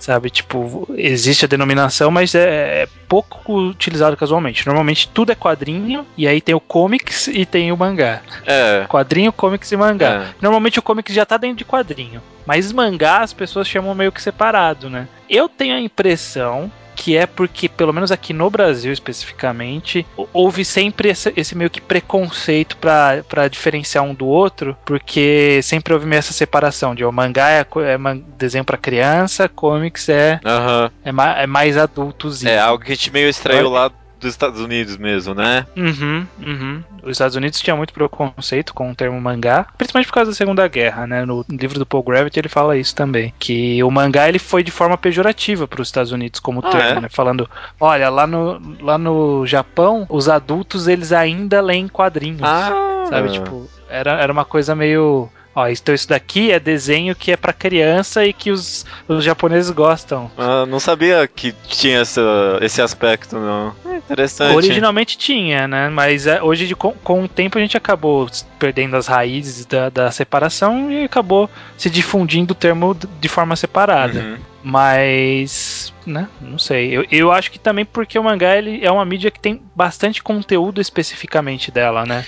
Sabe, 0.00 0.28
tipo, 0.28 0.88
existe 0.96 1.44
a 1.44 1.48
denominação, 1.48 2.10
mas 2.10 2.34
é, 2.34 2.82
é, 2.82 2.88
pouco 3.08 3.68
utilizado 3.68 4.16
casualmente. 4.16 4.66
Normalmente 4.66 5.08
tudo 5.08 5.30
é 5.30 5.36
quadrinho, 5.36 6.04
e 6.16 6.26
aí 6.26 6.40
tem 6.40 6.56
o 6.56 6.60
comics 6.60 7.28
e 7.28 7.46
tem 7.46 7.70
o 7.70 7.76
mangá. 7.76 8.20
É. 8.44 8.84
Quadrinho, 8.88 9.32
comics 9.32 9.70
e 9.70 9.76
mangá. 9.76 10.08
É. 10.08 10.34
Normalmente 10.40 10.80
o 10.80 10.82
comics 10.82 11.14
já 11.14 11.24
tá 11.24 11.36
dentro 11.36 11.58
de 11.58 11.64
quadrinho. 11.64 12.20
Mas 12.44 12.72
mangá 12.72 13.20
as 13.20 13.32
pessoas 13.32 13.68
chamam 13.68 13.94
meio 13.94 14.10
que 14.10 14.20
separado, 14.20 14.90
né? 14.90 15.06
Eu 15.30 15.48
tenho 15.48 15.76
a 15.76 15.80
impressão 15.80 16.70
que 16.98 17.16
é 17.16 17.26
porque, 17.26 17.68
pelo 17.68 17.92
menos 17.92 18.10
aqui 18.10 18.32
no 18.32 18.50
Brasil 18.50 18.92
especificamente, 18.92 20.04
houve 20.32 20.64
sempre 20.64 21.10
esse, 21.10 21.32
esse 21.36 21.56
meio 21.56 21.70
que 21.70 21.80
preconceito 21.80 22.76
para 22.76 23.46
diferenciar 23.48 24.02
um 24.02 24.12
do 24.12 24.26
outro, 24.26 24.76
porque 24.84 25.60
sempre 25.62 25.94
houve 25.94 26.06
meio 26.06 26.18
essa 26.18 26.32
separação 26.32 26.96
de 26.96 27.04
o 27.04 27.12
mangá 27.12 27.50
é, 27.50 27.60
é 27.60 27.98
desenho 28.36 28.64
para 28.64 28.76
criança, 28.76 29.48
comics 29.48 30.08
é, 30.08 30.40
uhum. 30.44 30.90
é, 31.04 31.12
ma, 31.12 31.38
é 31.38 31.46
mais 31.46 31.76
adultozinho. 31.76 32.50
É, 32.50 32.58
algo 32.58 32.84
que 32.84 32.90
a 32.90 32.94
gente 32.96 33.12
meio 33.12 33.28
extraiu 33.28 33.70
lá 33.70 33.92
dos 34.20 34.30
Estados 34.30 34.60
Unidos 34.60 34.96
mesmo, 34.96 35.34
né? 35.34 35.66
Uhum, 35.76 36.26
uhum. 36.44 36.82
Os 37.02 37.12
Estados 37.12 37.36
Unidos 37.36 37.60
tinha 37.60 37.76
muito 37.76 37.92
preconceito 37.92 38.74
com 38.74 38.90
o 38.90 38.94
termo 38.94 39.20
mangá, 39.20 39.66
principalmente 39.76 40.06
por 40.06 40.14
causa 40.14 40.30
da 40.30 40.36
Segunda 40.36 40.66
Guerra, 40.68 41.06
né? 41.06 41.24
No 41.24 41.44
livro 41.48 41.78
do 41.78 41.86
Paul 41.86 42.02
Gravity 42.02 42.38
ele 42.38 42.48
fala 42.48 42.76
isso 42.76 42.94
também, 42.94 43.32
que 43.38 43.82
o 43.82 43.90
mangá 43.90 44.28
ele 44.28 44.38
foi 44.38 44.62
de 44.62 44.70
forma 44.70 44.98
pejorativa 44.98 45.66
para 45.66 45.80
os 45.80 45.88
Estados 45.88 46.12
Unidos 46.12 46.40
como 46.40 46.60
ah, 46.64 46.70
termo, 46.70 46.98
é? 46.98 47.00
né? 47.02 47.08
Falando, 47.08 47.48
olha, 47.80 48.08
lá 48.08 48.26
no, 48.26 48.60
lá 48.80 48.98
no 48.98 49.46
Japão, 49.46 50.06
os 50.08 50.28
adultos 50.28 50.88
eles 50.88 51.12
ainda 51.12 51.60
leem 51.60 51.88
quadrinhos. 51.88 52.42
Ah. 52.42 53.06
Sabe, 53.08 53.30
tipo, 53.32 53.68
era, 53.88 54.12
era 54.20 54.32
uma 54.32 54.44
coisa 54.44 54.74
meio 54.74 55.30
Ó, 55.58 55.66
então 55.66 55.92
isso 55.92 56.08
daqui 56.08 56.52
é 56.52 56.60
desenho 56.60 57.16
que 57.16 57.32
é 57.32 57.36
para 57.36 57.52
criança 57.52 58.24
e 58.24 58.32
que 58.32 58.52
os, 58.52 58.86
os 59.08 59.24
japoneses 59.24 59.72
gostam. 59.72 60.30
Ah, 60.38 60.64
não 60.64 60.78
sabia 60.78 61.26
que 61.26 61.52
tinha 61.66 61.98
essa, 61.98 62.22
esse 62.60 62.80
aspecto, 62.80 63.36
não. 63.36 63.74
É 63.84 63.96
interessante. 63.96 64.54
Originalmente 64.54 65.18
tinha, 65.18 65.66
né? 65.66 65.88
Mas 65.88 66.28
é, 66.28 66.40
hoje, 66.40 66.72
com, 66.76 66.92
com 66.92 67.24
o 67.24 67.28
tempo, 67.28 67.58
a 67.58 67.60
gente 67.60 67.76
acabou 67.76 68.30
perdendo 68.56 68.94
as 68.96 69.08
raízes 69.08 69.66
da, 69.66 69.90
da 69.90 70.12
separação 70.12 70.92
e 70.92 71.02
acabou 71.02 71.50
se 71.76 71.90
difundindo 71.90 72.52
o 72.52 72.56
termo 72.56 72.96
de 73.20 73.28
forma 73.28 73.56
separada. 73.56 74.20
Uhum. 74.20 74.36
Mas, 74.62 75.92
né, 76.06 76.28
não 76.40 76.58
sei. 76.58 76.96
Eu, 76.96 77.04
eu 77.10 77.32
acho 77.32 77.50
que 77.50 77.58
também 77.58 77.84
porque 77.84 78.16
o 78.16 78.22
mangá 78.22 78.56
ele 78.56 78.84
é 78.84 78.92
uma 78.92 79.04
mídia 79.04 79.28
que 79.28 79.40
tem 79.40 79.60
bastante 79.74 80.22
conteúdo 80.22 80.80
especificamente 80.80 81.72
dela, 81.72 82.06
né? 82.06 82.24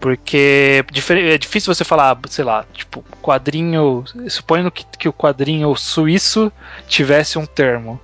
Porque 0.00 0.84
é 1.10 1.38
difícil 1.38 1.74
você 1.74 1.84
falar, 1.84 2.18
sei 2.28 2.44
lá, 2.44 2.64
tipo, 2.72 3.04
quadrinho. 3.20 4.04
Suponho 4.28 4.70
que, 4.70 4.84
que 4.96 5.08
o 5.08 5.12
quadrinho 5.12 5.74
suíço 5.76 6.52
tivesse 6.86 7.38
um 7.38 7.46
termo. 7.46 8.00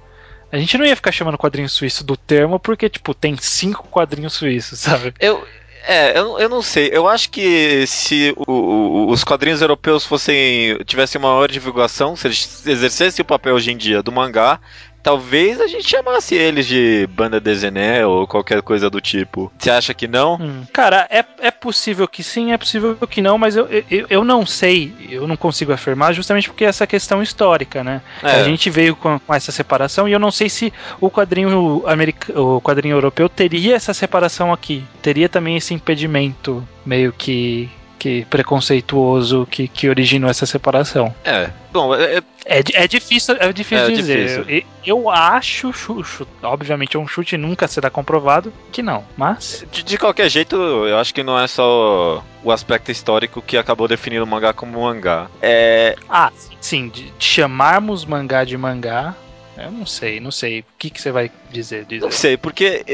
A 0.51 0.59
gente 0.59 0.79
não 0.79 0.85
ia 0.87 0.95
ficar 0.95 1.11
chamando 1.11 1.39
quadrinho 1.39 1.69
suíço 1.69 2.05
do 2.05 2.17
termo 2.17 2.61
porque, 2.61 2.89
tipo, 2.89 3.13
tem 3.13 3.37
cinco 3.37 3.89
quadrinhos 3.89 4.35
suíços, 4.35 4.79
sabe? 4.81 5.15
Eu. 5.19 5.47
É, 5.87 6.19
eu, 6.19 6.39
eu 6.39 6.49
não 6.49 6.63
sei. 6.63 6.89
Eu 6.91 7.07
acho 7.07 7.29
que 7.29 7.87
se 7.87 8.33
o, 8.37 8.53
o, 8.53 9.11
os 9.11 9.23
quadrinhos 9.23 9.61
europeus 9.61 10.05
fossem 10.07 10.79
tivessem 10.87 11.19
uma 11.19 11.29
maior 11.29 11.51
divulgação, 11.51 12.17
se 12.17 12.27
eles 12.27 12.67
exercessem 12.67 13.23
o 13.23 13.27
papel 13.27 13.55
hoje 13.55 13.71
em 13.71 13.77
dia 13.77 14.03
do 14.03 14.11
mangá, 14.11 14.59
talvez 15.05 15.61
a 15.61 15.67
gente 15.67 15.87
chamasse 15.87 16.35
eles 16.35 16.67
de 16.67 17.07
banda 17.13 17.39
desené 17.39 18.05
ou 18.07 18.27
qualquer 18.27 18.63
coisa 18.63 18.89
do 18.89 19.03
tipo. 19.03 19.53
Você 19.59 19.71
acha 19.71 19.93
que 19.93 20.09
não? 20.09 20.37
Hum. 20.41 20.65
Cara, 20.73 21.07
é, 21.11 21.23
é 21.41 21.51
possível 21.51 22.09
que 22.09 22.23
sim, 22.23 22.53
é 22.53 22.59
possível 22.59 22.97
que 23.07 23.21
não, 23.21 23.37
mas 23.37 23.55
eu, 23.55 23.69
eu, 23.91 24.07
eu 24.09 24.25
não 24.25 24.47
sei, 24.47 24.95
eu 25.11 25.29
não 25.29 25.37
consigo 25.37 25.73
afirmar 25.73 26.15
justamente 26.15 26.49
porque 26.49 26.65
essa 26.65 26.87
questão 26.87 27.23
histórica, 27.23 27.85
né? 27.85 28.01
É. 28.23 28.31
A 28.31 28.45
gente 28.45 28.71
veio 28.71 28.97
com, 28.97 29.19
com, 29.19 29.35
essa 29.35 29.53
separação 29.53 30.09
e 30.09 30.13
eu 30.13 30.19
não 30.19 30.31
sei 30.31 30.49
se 30.49 30.73
o 30.99 31.11
quadrinho, 31.11 31.85
america, 31.87 32.41
o 32.41 32.61
quadrinho 32.63 32.97
europeu 32.97 33.29
teria 33.29 33.77
essa 33.77 33.93
separação 33.93 34.55
aqui, 34.55 34.83
teria 35.03 35.29
também 35.29 35.57
esse 35.57 35.75
impedimento 35.75 36.67
meio 36.87 37.13
que 37.13 37.69
que 38.05 38.27
preconceituoso 38.27 39.49
que, 39.51 39.67
que 39.67 39.89
originou 39.89 40.29
essa 40.29 40.45
separação. 40.45 41.15
É. 41.25 41.49
Bom, 41.73 41.95
é, 41.95 42.19
é, 42.45 42.63
é 42.75 42.87
difícil, 42.87 43.35
é 43.41 43.51
difícil 43.51 43.87
é 43.87 43.91
dizer. 43.91 44.45
Difícil. 44.45 44.67
Eu, 44.85 44.99
eu, 44.99 45.11
acho, 45.11 45.73
chucho, 45.73 46.29
obviamente 46.43 46.99
é 46.99 47.01
um 47.01 47.09
chute 47.09 47.39
nunca 47.39 47.67
será 47.67 47.89
comprovado 47.89 48.53
que 48.71 48.83
não, 48.83 49.07
mas 49.17 49.65
de, 49.73 49.83
de, 49.83 49.97
qualquer 49.97 50.29
jeito, 50.29 50.55
eu 50.55 50.99
acho 50.99 51.15
que 51.15 51.23
não 51.23 51.41
é 51.41 51.47
só 51.47 52.23
o 52.43 52.53
aspecto 52.53 52.93
histórico 52.93 53.41
que 53.41 53.57
acabou 53.57 53.89
definindo 53.89 54.23
o 54.23 54.27
mangá 54.27 54.53
como 54.53 54.83
mangá. 54.83 55.31
É 55.41 55.97
Ah, 56.07 56.31
sim, 56.61 56.91
de, 56.91 57.11
de 57.11 57.25
chamarmos 57.25 58.05
mangá 58.05 58.45
de 58.45 58.59
mangá, 58.59 59.15
eu 59.57 59.71
não 59.71 59.87
sei, 59.87 60.21
não 60.21 60.31
sei. 60.31 60.61
O 60.61 60.65
que, 60.79 60.91
que 60.91 61.01
você 61.01 61.11
vai 61.11 61.31
dizer, 61.51 61.87
dizer? 61.87 62.05
Não 62.05 62.13
sei, 62.13 62.37
porque 62.37 62.85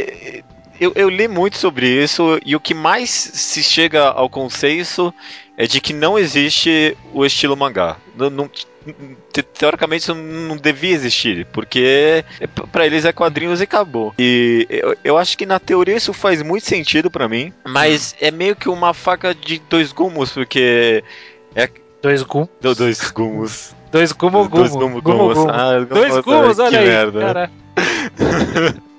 eu, 0.80 0.92
eu 0.94 1.08
li 1.10 1.28
muito 1.28 1.58
sobre 1.58 1.86
isso 1.86 2.40
e 2.44 2.56
o 2.56 2.60
que 2.60 2.72
mais 2.72 3.10
se 3.10 3.62
chega 3.62 4.04
ao 4.04 4.30
consenso 4.30 5.12
é 5.56 5.66
de 5.66 5.78
que 5.78 5.92
não 5.92 6.18
existe 6.18 6.96
o 7.12 7.24
estilo 7.24 7.54
mangá. 7.54 7.98
Não, 8.16 8.30
não, 8.30 8.50
teoricamente 9.58 10.04
isso 10.04 10.14
não 10.14 10.56
devia 10.56 10.94
existir, 10.94 11.46
porque 11.52 12.24
para 12.72 12.86
eles 12.86 13.04
é 13.04 13.12
quadrinhos 13.12 13.60
e 13.60 13.64
acabou. 13.64 14.14
E 14.18 14.66
eu, 14.70 14.96
eu, 15.04 15.18
acho 15.18 15.36
que 15.36 15.44
na 15.44 15.58
teoria 15.58 15.96
isso 15.96 16.14
faz 16.14 16.42
muito 16.42 16.64
sentido 16.64 17.10
para 17.10 17.28
mim, 17.28 17.52
mas 17.66 18.14
é 18.18 18.30
meio 18.30 18.56
que 18.56 18.70
uma 18.70 18.94
faca 18.94 19.34
de 19.34 19.60
dois 19.68 19.92
gumes, 19.92 20.30
porque 20.32 21.04
é 21.54 21.68
dois 22.02 22.22
gumos. 22.22 22.48
Dois 22.60 23.10
gumos. 23.10 23.74
Dois 23.92 24.12
gumo 24.12 24.48
gumo. 24.48 24.56
Dois 24.56 24.70
gumo, 24.70 25.02
gumo, 25.02 25.34
gumo. 25.34 25.50
Ah, 25.50 25.80
dois 25.80 26.18
gumos, 26.20 26.58
olha 26.58 26.78
aí. 26.78 26.86
Merda. 26.86 27.50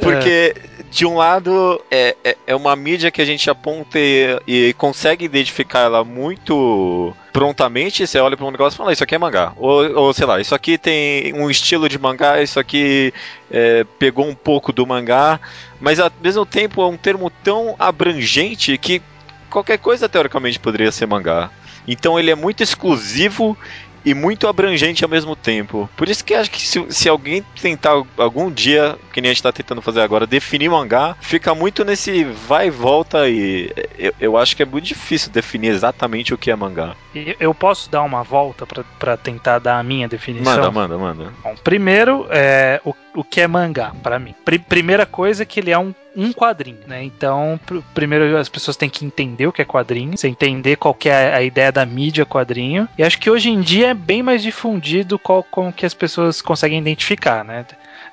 porque 0.00 0.54
é 0.54 0.73
de 0.94 1.04
um 1.04 1.16
lado, 1.16 1.82
é, 1.90 2.14
é, 2.22 2.36
é, 2.46 2.54
uma 2.54 2.76
mídia 2.76 3.10
que 3.10 3.20
a 3.20 3.24
gente 3.24 3.50
aponta 3.50 3.98
e, 3.98 4.38
e, 4.46 4.72
consegue 4.74 5.24
identificar 5.24 5.80
ela 5.80 6.04
muito 6.04 7.12
prontamente. 7.32 8.06
Você 8.06 8.20
olha 8.20 8.36
para 8.36 8.46
um 8.46 8.52
negócio 8.52 8.76
e 8.76 8.78
fala: 8.78 8.92
Isso 8.92 9.02
aqui 9.02 9.16
é 9.16 9.18
mangá. 9.18 9.52
Ou, 9.56 9.92
ou 9.92 10.14
sei 10.14 10.24
lá, 10.24 10.40
isso 10.40 10.54
aqui 10.54 10.78
tem 10.78 11.34
um 11.34 11.50
estilo 11.50 11.88
de 11.88 11.98
mangá, 11.98 12.40
isso 12.40 12.60
aqui 12.60 13.12
é, 13.50 13.84
pegou 13.98 14.24
um 14.24 14.36
pouco 14.36 14.72
do 14.72 14.86
mangá. 14.86 15.40
Mas 15.80 15.98
ao 15.98 16.12
mesmo 16.22 16.46
tempo 16.46 16.80
é 16.80 16.86
um 16.86 16.96
termo 16.96 17.28
tão 17.42 17.74
abrangente 17.76 18.78
que 18.78 19.02
qualquer 19.50 19.78
coisa 19.78 20.08
teoricamente 20.08 20.60
poderia 20.60 20.92
ser 20.92 21.06
mangá. 21.06 21.50
Então 21.88 22.20
ele 22.20 22.30
é 22.30 22.36
muito 22.36 22.62
exclusivo 22.62 23.58
e 24.04 24.14
muito 24.14 24.46
abrangente 24.46 25.04
ao 25.04 25.10
mesmo 25.10 25.34
tempo. 25.34 25.88
Por 25.96 26.08
isso 26.08 26.24
que 26.24 26.34
acho 26.34 26.50
que 26.50 26.60
se, 26.60 26.84
se 26.90 27.08
alguém 27.08 27.44
tentar 27.60 28.02
algum 28.16 28.50
dia, 28.50 28.96
que 29.12 29.20
nem 29.20 29.30
a 29.30 29.34
gente 29.34 29.42
tá 29.42 29.52
tentando 29.52 29.80
fazer 29.80 30.00
agora, 30.00 30.26
definir 30.26 30.68
mangá, 30.68 31.16
fica 31.20 31.54
muito 31.54 31.84
nesse 31.84 32.24
vai 32.24 32.68
e 32.68 32.70
volta 32.70 33.28
e 33.28 33.70
eu, 33.98 34.12
eu 34.20 34.36
acho 34.36 34.56
que 34.56 34.62
é 34.62 34.66
muito 34.66 34.84
difícil 34.84 35.30
definir 35.30 35.68
exatamente 35.68 36.34
o 36.34 36.38
que 36.38 36.50
é 36.50 36.56
mangá. 36.56 36.94
Eu 37.38 37.54
posso 37.54 37.90
dar 37.90 38.02
uma 38.02 38.22
volta 38.22 38.66
para 38.98 39.16
tentar 39.16 39.58
dar 39.58 39.78
a 39.78 39.82
minha 39.82 40.08
definição? 40.08 40.54
Manda, 40.54 40.70
manda, 40.70 40.98
manda. 40.98 41.32
Bom, 41.42 41.54
primeiro, 41.62 42.26
é, 42.30 42.80
o, 42.84 42.94
o 43.14 43.22
que 43.24 43.40
é 43.40 43.46
mangá 43.46 43.92
para 44.02 44.18
mim? 44.18 44.34
Pr 44.44 44.58
primeira 44.68 45.06
coisa 45.06 45.42
é 45.42 45.46
que 45.46 45.60
ele 45.60 45.70
é 45.70 45.78
um 45.78 45.94
um 46.16 46.32
quadrinho, 46.32 46.78
né? 46.86 47.02
Então, 47.02 47.58
pr 47.66 47.78
primeiro 47.92 48.36
as 48.36 48.48
pessoas 48.48 48.76
têm 48.76 48.88
que 48.88 49.04
entender 49.04 49.46
o 49.46 49.52
que 49.52 49.62
é 49.62 49.64
quadrinho, 49.64 50.16
você 50.16 50.28
entender 50.28 50.76
qual 50.76 50.94
que 50.94 51.08
é 51.08 51.34
a 51.34 51.42
ideia 51.42 51.72
da 51.72 51.84
mídia 51.84 52.24
quadrinho. 52.24 52.88
E 52.96 53.02
acho 53.02 53.18
que 53.18 53.30
hoje 53.30 53.50
em 53.50 53.60
dia 53.60 53.88
é 53.88 53.94
bem 53.94 54.22
mais 54.22 54.42
difundido 54.42 55.18
qual 55.18 55.42
com 55.42 55.72
que 55.72 55.84
as 55.84 55.94
pessoas 55.94 56.40
conseguem 56.40 56.78
identificar, 56.78 57.44
né? 57.44 57.64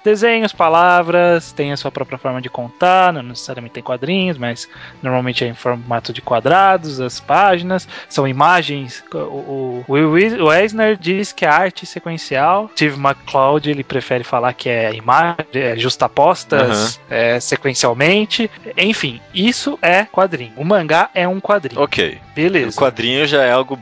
Desenhos, 0.04 0.54
palavras, 0.54 1.52
tem 1.52 1.72
a 1.72 1.78
sua 1.78 1.92
própria 1.92 2.18
forma 2.18 2.42
de 2.42 2.50
contar, 2.50 3.14
não 3.14 3.24
necessariamente 3.24 3.74
tem 3.74 3.84
quadrinhos, 3.84 4.38
mas 4.38 4.68
normalmente 5.02 5.44
é 5.44 5.48
em 5.48 5.54
formato 5.54 6.12
de 6.14 6.22
quadrados, 6.22 7.00
as 7.00 7.20
páginas, 7.20 7.88
são 8.10 8.28
imagens. 8.28 9.04
O, 9.14 9.84
o, 9.88 9.94
o 9.94 10.54
Eisner 10.54 10.98
diz 10.98 11.32
que 11.32 11.46
é 11.46 11.50
arte 11.50 11.86
sequencial, 11.86 12.70
Steve 12.74 13.00
McCloud 13.00 13.70
ele 13.70 13.84
prefere 13.84 14.24
falar 14.24 14.54
que 14.54 14.70
é 14.70 14.94
imagem, 14.94 15.46
é 15.54 15.78
justapostas 15.78 16.96
uhum. 16.96 17.02
é, 17.10 17.40
sequencialmente. 17.40 18.50
Enfim, 18.78 19.22
isso 19.34 19.78
é 19.82 20.06
quadrinho. 20.06 20.54
O 20.58 20.66
mangá 20.66 21.10
é 21.14 21.28
um 21.28 21.40
quadrinho. 21.40 21.82
Ok. 21.82 22.18
Beleza. 22.36 22.70
O 22.70 22.84
quadrinho 22.84 23.28
já 23.28 23.44
é 23.44 23.52
algo 23.52 23.78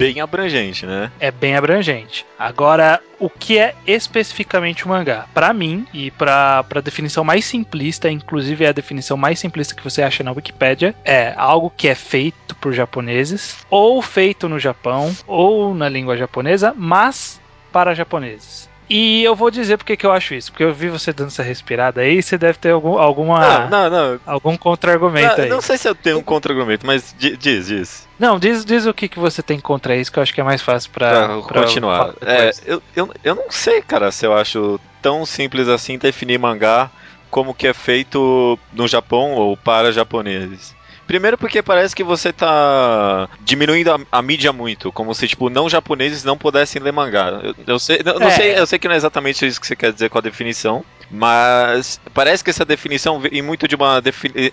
bem 0.00 0.20
abrangente, 0.20 0.86
né? 0.86 1.12
É 1.20 1.30
bem 1.30 1.54
abrangente. 1.54 2.24
Agora, 2.38 3.00
o 3.18 3.28
que 3.28 3.58
é 3.58 3.74
especificamente 3.86 4.86
o 4.86 4.88
mangá? 4.88 5.26
Para 5.34 5.52
mim, 5.52 5.86
e 5.92 6.10
para 6.10 6.64
a 6.74 6.80
definição 6.80 7.22
mais 7.22 7.44
simplista, 7.44 8.10
inclusive 8.10 8.64
é 8.64 8.68
a 8.68 8.72
definição 8.72 9.16
mais 9.16 9.38
simplista 9.38 9.74
que 9.74 9.84
você 9.84 10.02
acha 10.02 10.24
na 10.24 10.32
Wikipedia, 10.32 10.94
é 11.04 11.34
algo 11.36 11.70
que 11.76 11.86
é 11.86 11.94
feito 11.94 12.54
por 12.56 12.72
japoneses, 12.72 13.58
ou 13.68 14.00
feito 14.00 14.48
no 14.48 14.58
Japão, 14.58 15.14
ou 15.26 15.74
na 15.74 15.88
língua 15.88 16.16
japonesa, 16.16 16.74
mas 16.74 17.38
para 17.70 17.94
japoneses. 17.94 18.69
E 18.90 19.22
eu 19.22 19.36
vou 19.36 19.52
dizer 19.52 19.76
porque 19.76 19.96
que 19.96 20.04
eu 20.04 20.10
acho 20.10 20.34
isso. 20.34 20.50
Porque 20.50 20.64
eu 20.64 20.74
vi 20.74 20.88
você 20.88 21.12
dando 21.12 21.28
essa 21.28 21.44
respirada 21.44 22.00
aí, 22.00 22.20
você 22.20 22.36
deve 22.36 22.58
ter 22.58 22.70
algum, 22.70 22.98
alguma. 22.98 23.68
Não, 23.68 23.88
não, 23.88 23.90
não. 23.90 24.20
Algum 24.26 24.56
contra-argumento 24.56 25.42
aí. 25.42 25.48
Não 25.48 25.60
sei 25.60 25.78
se 25.78 25.88
eu 25.88 25.94
tenho 25.94 26.18
um 26.18 26.22
contra-argumento, 26.22 26.84
mas 26.84 27.14
diz, 27.16 27.38
diz. 27.38 28.08
Não, 28.18 28.36
diz, 28.36 28.64
diz 28.64 28.86
o 28.86 28.92
que, 28.92 29.08
que 29.08 29.18
você 29.20 29.44
tem 29.44 29.60
contra 29.60 29.94
isso, 29.94 30.10
que 30.10 30.18
eu 30.18 30.22
acho 30.24 30.34
que 30.34 30.40
é 30.40 30.44
mais 30.44 30.60
fácil 30.60 30.90
pra, 30.90 31.40
pra 31.42 31.62
continuar. 31.62 32.14
É, 32.20 32.50
eu, 32.66 32.82
eu, 32.96 33.14
eu 33.22 33.34
não 33.36 33.48
sei, 33.48 33.80
cara, 33.80 34.10
se 34.10 34.26
eu 34.26 34.34
acho 34.34 34.80
tão 35.00 35.24
simples 35.24 35.68
assim 35.68 35.96
definir 35.96 36.38
mangá 36.38 36.90
como 37.30 37.54
que 37.54 37.68
é 37.68 37.72
feito 37.72 38.58
no 38.72 38.88
Japão 38.88 39.34
ou 39.34 39.56
para 39.56 39.92
japoneses. 39.92 40.74
Primeiro 41.10 41.36
porque 41.36 41.60
parece 41.60 41.92
que 41.92 42.04
você 42.04 42.32
tá 42.32 43.28
diminuindo 43.40 43.90
a, 43.90 43.98
a, 44.12 44.22
mídia 44.22 44.52
muito, 44.52 44.92
como 44.92 45.12
se, 45.12 45.26
tipo, 45.26 45.50
não 45.50 45.68
japoneses 45.68 46.22
não 46.22 46.38
pudessem 46.38 46.80
ler 46.80 46.92
mangá. 46.92 47.40
Eu, 47.42 47.54
eu 47.66 47.78
sei, 47.80 47.98
não, 48.04 48.28
é. 48.28 48.30
sei, 48.30 48.56
eu 48.56 48.64
sei 48.64 48.78
que 48.78 48.86
não 48.86 48.94
é 48.94 48.96
exatamente 48.96 49.44
isso 49.44 49.60
que 49.60 49.66
você 49.66 49.74
quer 49.74 49.92
dizer 49.92 50.08
com 50.08 50.18
a 50.18 50.20
definição, 50.20 50.84
mas 51.10 52.00
parece 52.14 52.44
que 52.44 52.50
essa 52.50 52.64
definição 52.64 53.18
vem 53.18 53.42
muito 53.42 53.66
de 53.66 53.74
uma, 53.74 54.00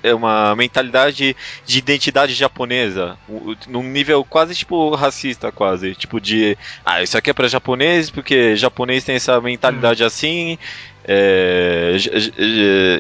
é, 0.02 0.16
uma 0.16 0.56
mentalidade 0.56 1.38
de 1.64 1.78
identidade 1.78 2.34
japonesa, 2.34 3.20
num 3.68 3.84
nível 3.84 4.26
quase, 4.26 4.56
tipo, 4.56 4.96
racista, 4.96 5.52
quase. 5.52 5.94
Tipo, 5.94 6.20
de, 6.20 6.58
ah, 6.84 7.04
isso 7.04 7.16
aqui 7.16 7.30
é 7.30 7.34
para 7.34 7.48
japoneses, 7.48 8.10
porque 8.10 8.56
japonês 8.56 9.04
tem 9.04 9.18
essa 9.18 9.40
mentalidade 9.40 10.04
hum. 10.04 10.08
assim, 10.08 10.58
é, 11.08 11.98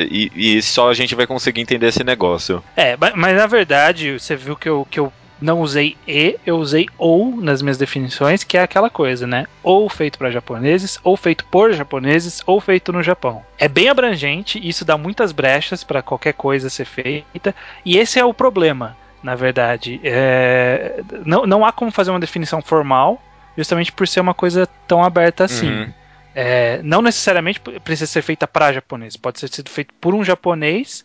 e, 0.09 0.31
e, 0.33 0.61
só 0.61 0.89
a 0.89 0.93
gente 0.93 1.13
vai 1.13 1.27
conseguir 1.27 1.61
entender 1.61 1.87
esse 1.87 2.03
negócio. 2.03 2.63
É, 2.75 2.97
mas 3.15 3.35
na 3.35 3.47
verdade, 3.47 4.17
você 4.17 4.35
viu 4.35 4.55
que 4.55 4.69
eu, 4.69 4.87
que 4.89 4.99
eu 4.99 5.11
não 5.41 5.61
usei 5.61 5.95
e, 6.07 6.37
eu 6.45 6.57
usei 6.57 6.87
ou 6.97 7.35
nas 7.35 7.61
minhas 7.61 7.77
definições, 7.77 8.43
que 8.43 8.57
é 8.57 8.61
aquela 8.61 8.89
coisa, 8.89 9.27
né? 9.27 9.45
Ou 9.61 9.89
feito 9.89 10.17
para 10.17 10.31
japoneses, 10.31 10.99
ou 11.03 11.15
feito 11.17 11.45
por 11.45 11.73
japoneses, 11.73 12.41
ou 12.45 12.59
feito 12.59 12.91
no 12.91 13.03
Japão. 13.03 13.43
É 13.59 13.67
bem 13.67 13.89
abrangente, 13.89 14.59
isso 14.65 14.85
dá 14.85 14.97
muitas 14.97 15.31
brechas 15.31 15.83
para 15.83 16.01
qualquer 16.01 16.33
coisa 16.33 16.69
ser 16.69 16.85
feita, 16.85 17.53
e 17.85 17.97
esse 17.97 18.19
é 18.19 18.25
o 18.25 18.33
problema, 18.33 18.97
na 19.21 19.35
verdade. 19.35 19.99
É, 20.03 21.01
não, 21.25 21.45
não 21.45 21.65
há 21.65 21.71
como 21.71 21.91
fazer 21.91 22.11
uma 22.11 22.19
definição 22.19 22.61
formal, 22.61 23.21
justamente 23.57 23.91
por 23.91 24.07
ser 24.07 24.21
uma 24.21 24.33
coisa 24.33 24.67
tão 24.87 25.03
aberta 25.03 25.43
assim. 25.43 25.69
Uhum. 25.69 25.93
É, 26.39 26.79
não 26.83 27.01
necessariamente 27.01 27.59
precisa 27.59 28.05
ser 28.05 28.21
feita 28.21 28.47
para 28.47 28.71
japonês, 28.71 29.17
pode 29.17 29.39
ser 29.39 29.51
sido 29.51 29.71
feito 29.71 29.91
por 29.99 30.13
um 30.13 30.23
japonês, 30.23 31.03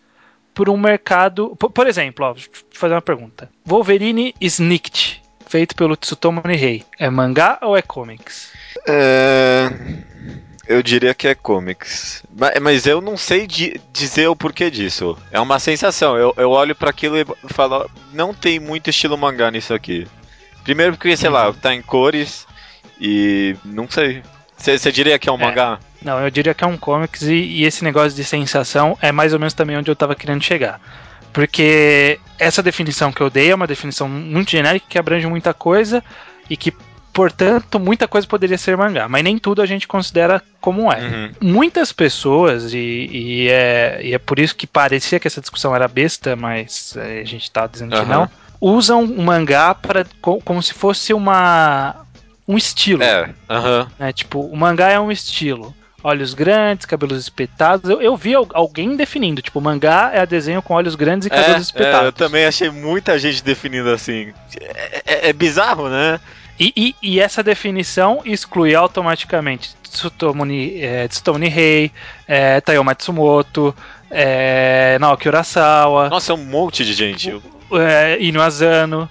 por 0.52 0.68
um 0.68 0.76
mercado. 0.76 1.56
Por, 1.56 1.70
por 1.70 1.86
exemplo, 1.86 2.26
ó, 2.26 2.34
vou 2.34 2.42
fazer 2.70 2.92
uma 2.92 3.00
pergunta: 3.00 3.48
Wolverine 3.64 4.34
Snicked, 4.38 5.22
feito 5.46 5.74
pelo 5.74 5.96
Tsutomu 5.96 6.42
Nihei, 6.44 6.84
é 6.98 7.08
mangá 7.08 7.58
ou 7.62 7.74
é 7.74 7.80
comics? 7.80 8.52
É. 8.86 9.70
Eu 10.68 10.82
diria 10.82 11.14
que 11.14 11.26
é 11.26 11.34
comics. 11.34 12.22
Mas 12.60 12.86
eu 12.86 13.00
não 13.00 13.16
sei 13.16 13.46
dizer 13.90 14.28
o 14.28 14.36
porquê 14.36 14.70
disso. 14.70 15.16
É 15.30 15.40
uma 15.40 15.58
sensação. 15.58 16.14
Eu, 16.14 16.34
eu 16.36 16.50
olho 16.50 16.74
para 16.74 16.90
aquilo 16.90 17.18
e 17.18 17.24
falo, 17.48 17.90
não 18.12 18.34
tem 18.34 18.60
muito 18.60 18.90
estilo 18.90 19.16
mangá 19.16 19.50
nisso 19.50 19.72
aqui. 19.72 20.06
Primeiro 20.62 20.92
porque, 20.92 21.16
sei 21.16 21.30
lá, 21.30 21.50
tá 21.54 21.74
em 21.74 21.80
cores 21.80 22.46
e 23.00 23.56
não 23.64 23.90
sei. 23.90 24.22
Você 24.62 24.92
diria 24.92 25.18
que 25.18 25.28
é 25.28 25.32
um 25.32 25.36
é. 25.36 25.44
mangá? 25.44 25.78
Não, 26.00 26.20
eu 26.20 26.30
diria 26.30 26.54
que 26.54 26.62
é 26.62 26.66
um 26.66 26.76
comics 26.76 27.22
e, 27.22 27.34
e, 27.34 27.64
esse 27.64 27.82
negócio 27.82 28.16
de 28.16 28.24
sensação 28.24 28.96
é 29.00 29.10
mais 29.10 29.32
ou 29.32 29.38
menos 29.38 29.54
também 29.54 29.76
onde 29.76 29.90
eu 29.90 29.96
tava 29.96 30.14
querendo 30.14 30.42
chegar. 30.42 30.80
Porque 31.32 32.20
essa 32.38 32.62
definição 32.62 33.12
que 33.12 33.20
eu 33.20 33.30
dei 33.30 33.50
é 33.50 33.54
uma 33.54 33.66
definição 33.66 34.08
muito 34.08 34.50
genérica 34.50 34.86
que 34.88 34.98
abrange 34.98 35.26
muita 35.26 35.52
coisa 35.52 36.02
e 36.48 36.56
que 36.56 36.72
portanto, 37.12 37.78
muita 37.78 38.08
coisa 38.08 38.26
poderia 38.26 38.56
ser 38.56 38.76
mangá, 38.76 39.06
mas 39.06 39.22
nem 39.22 39.38
tudo 39.38 39.60
a 39.60 39.66
gente 39.66 39.86
considera 39.86 40.42
como 40.60 40.90
é. 40.90 41.00
Uhum. 41.00 41.30
Muitas 41.42 41.92
pessoas, 41.92 42.72
e, 42.72 42.78
e, 42.78 43.48
é, 43.50 44.00
e, 44.02 44.14
é, 44.14 44.18
por 44.18 44.38
isso 44.38 44.56
que 44.56 44.66
parecia 44.66 45.20
que 45.20 45.28
essa 45.28 45.40
discussão 45.40 45.74
era 45.74 45.86
besta, 45.86 46.34
mas 46.34 46.96
é, 46.96 47.20
a 47.20 47.24
gente 47.24 47.50
tá 47.50 47.66
dizendo 47.66 47.94
uhum. 47.94 48.02
que 48.02 48.08
não, 48.08 48.30
usam 48.60 49.04
o 49.04 49.22
mangá 49.22 49.74
para 49.74 50.06
como 50.20 50.62
se 50.62 50.72
fosse 50.72 51.12
uma 51.12 52.06
um 52.46 52.56
estilo. 52.56 53.02
É, 53.02 53.26
uhum. 53.48 53.86
é, 53.98 54.12
tipo, 54.12 54.40
o 54.40 54.56
mangá 54.56 54.90
é 54.90 55.00
um 55.00 55.10
estilo 55.10 55.74
olhos 56.02 56.34
grandes, 56.34 56.84
cabelos 56.86 57.18
espetados. 57.18 57.88
Eu, 57.88 58.00
eu 58.00 58.16
vi 58.16 58.34
alguém 58.34 58.96
definindo, 58.96 59.40
tipo, 59.40 59.60
mangá 59.60 60.10
é 60.12 60.26
desenho 60.26 60.60
com 60.60 60.74
olhos 60.74 60.94
grandes 60.94 61.26
e 61.26 61.30
cabelos 61.30 61.56
é, 61.56 61.60
espetados. 61.60 62.04
É, 62.04 62.08
eu 62.08 62.12
também 62.12 62.44
achei 62.44 62.70
muita 62.70 63.18
gente 63.18 63.42
definindo 63.42 63.90
assim. 63.90 64.32
É, 64.60 65.02
é, 65.06 65.28
é 65.28 65.32
bizarro, 65.32 65.88
né? 65.88 66.18
E, 66.58 66.72
e, 66.76 66.94
e, 67.02 67.20
essa 67.20 67.42
definição 67.42 68.20
exclui 68.24 68.74
automaticamente 68.74 69.74
Tsutomu, 69.82 70.44
é, 70.50 71.08
Tsutomu 71.08 71.38
Rei, 71.38 71.90
é, 72.28 72.60
Matsumoto, 72.84 73.74
é, 74.10 74.98
Naoki 75.00 75.28
Urasawa. 75.28 76.08
Nossa, 76.08 76.32
é 76.32 76.34
um 76.34 76.44
monte 76.44 76.84
de 76.84 76.92
gente. 76.92 77.40
É, 77.72 78.18
Inu 78.20 78.40
Asano 78.42 79.08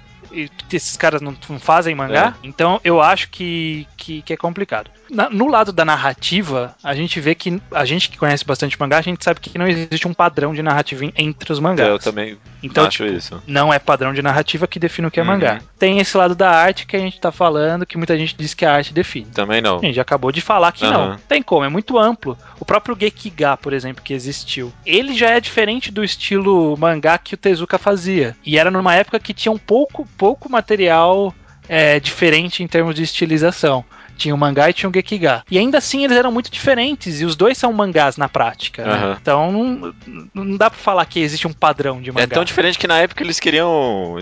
esses 0.71 0.95
caras 0.97 1.21
não, 1.21 1.35
não 1.50 1.59
fazem 1.59 1.95
mangá, 1.95 2.35
é. 2.43 2.47
então 2.47 2.79
eu 2.83 3.01
acho 3.01 3.29
que, 3.29 3.88
que, 3.97 4.21
que 4.21 4.33
é 4.33 4.38
complicado. 4.38 4.89
Na, 5.11 5.29
no 5.29 5.47
lado 5.47 5.73
da 5.73 5.83
narrativa, 5.83 6.73
a 6.81 6.95
gente 6.95 7.19
vê 7.19 7.35
que 7.35 7.61
a 7.71 7.83
gente 7.83 8.09
que 8.09 8.17
conhece 8.17 8.45
bastante 8.45 8.79
mangá, 8.79 8.97
a 8.97 9.01
gente 9.01 9.23
sabe 9.23 9.41
que 9.41 9.57
não 9.57 9.67
existe 9.67 10.07
um 10.07 10.13
padrão 10.13 10.53
de 10.53 10.63
narrativa 10.63 11.03
entre 11.17 11.51
os 11.51 11.59
mangás. 11.59 11.89
Eu 11.89 11.99
também 11.99 12.37
então, 12.63 12.85
acho 12.85 13.03
tipo, 13.03 13.17
isso. 13.17 13.43
Não 13.45 13.73
é 13.73 13.77
padrão 13.77 14.13
de 14.13 14.21
narrativa 14.21 14.67
que 14.67 14.79
define 14.79 15.07
o 15.07 15.11
que 15.11 15.19
é 15.19 15.23
uhum. 15.23 15.29
mangá. 15.29 15.61
Tem 15.77 15.99
esse 15.99 16.15
lado 16.15 16.33
da 16.33 16.49
arte 16.49 16.85
que 16.85 16.95
a 16.95 16.99
gente 16.99 17.19
tá 17.19 17.31
falando, 17.31 17.85
que 17.85 17.97
muita 17.97 18.17
gente 18.17 18.35
diz 18.37 18.53
que 18.53 18.65
a 18.65 18.73
arte 18.73 18.93
define. 18.93 19.27
Também 19.27 19.61
não. 19.61 19.79
A 19.79 19.81
gente 19.81 19.99
acabou 19.99 20.31
de 20.31 20.39
falar 20.39 20.71
que 20.71 20.85
uhum. 20.85 20.91
não. 20.91 21.17
Tem 21.27 21.41
como, 21.41 21.65
é 21.65 21.69
muito 21.69 21.99
amplo. 21.99 22.37
O 22.59 22.65
próprio 22.65 22.97
Gekiga, 22.97 23.57
por 23.57 23.73
exemplo, 23.73 24.01
que 24.01 24.13
existiu, 24.13 24.71
ele 24.85 25.13
já 25.13 25.31
é 25.31 25.41
diferente 25.41 25.91
do 25.91 26.03
estilo 26.03 26.77
mangá 26.77 27.17
que 27.17 27.33
o 27.33 27.37
Tezuka 27.37 27.77
fazia. 27.77 28.35
E 28.45 28.57
era 28.57 28.71
numa 28.71 28.95
época 28.95 29.19
que 29.19 29.33
tinha 29.33 29.51
um 29.51 29.57
pouco, 29.57 30.07
pouco 30.17 30.49
material 30.49 31.33
é, 31.67 31.99
diferente 31.99 32.63
em 32.63 32.67
termos 32.67 32.95
de 32.95 33.03
estilização. 33.03 33.83
Tinha 34.17 34.33
o 34.33 34.37
mangá 34.37 34.69
e 34.69 34.73
tinha 34.73 34.89
o 34.89 34.93
Gekiga. 34.93 35.43
E 35.49 35.57
ainda 35.57 35.77
assim 35.77 36.03
eles 36.03 36.17
eram 36.17 36.31
muito 36.31 36.51
diferentes, 36.51 37.21
e 37.21 37.25
os 37.25 37.35
dois 37.35 37.57
são 37.57 37.71
mangás 37.73 38.17
na 38.17 38.29
prática. 38.29 38.83
Uhum. 38.83 38.89
Né? 38.89 39.17
Então 39.21 39.51
não, 39.51 39.93
não 40.33 40.57
dá 40.57 40.69
pra 40.69 40.79
falar 40.79 41.05
que 41.05 41.19
existe 41.19 41.47
um 41.47 41.53
padrão 41.53 42.01
de 42.01 42.11
mangá. 42.11 42.23
É 42.23 42.27
tão 42.27 42.43
diferente 42.43 42.77
que 42.77 42.87
na 42.87 42.99
época 42.99 43.23
eles 43.23 43.39
queriam. 43.39 44.17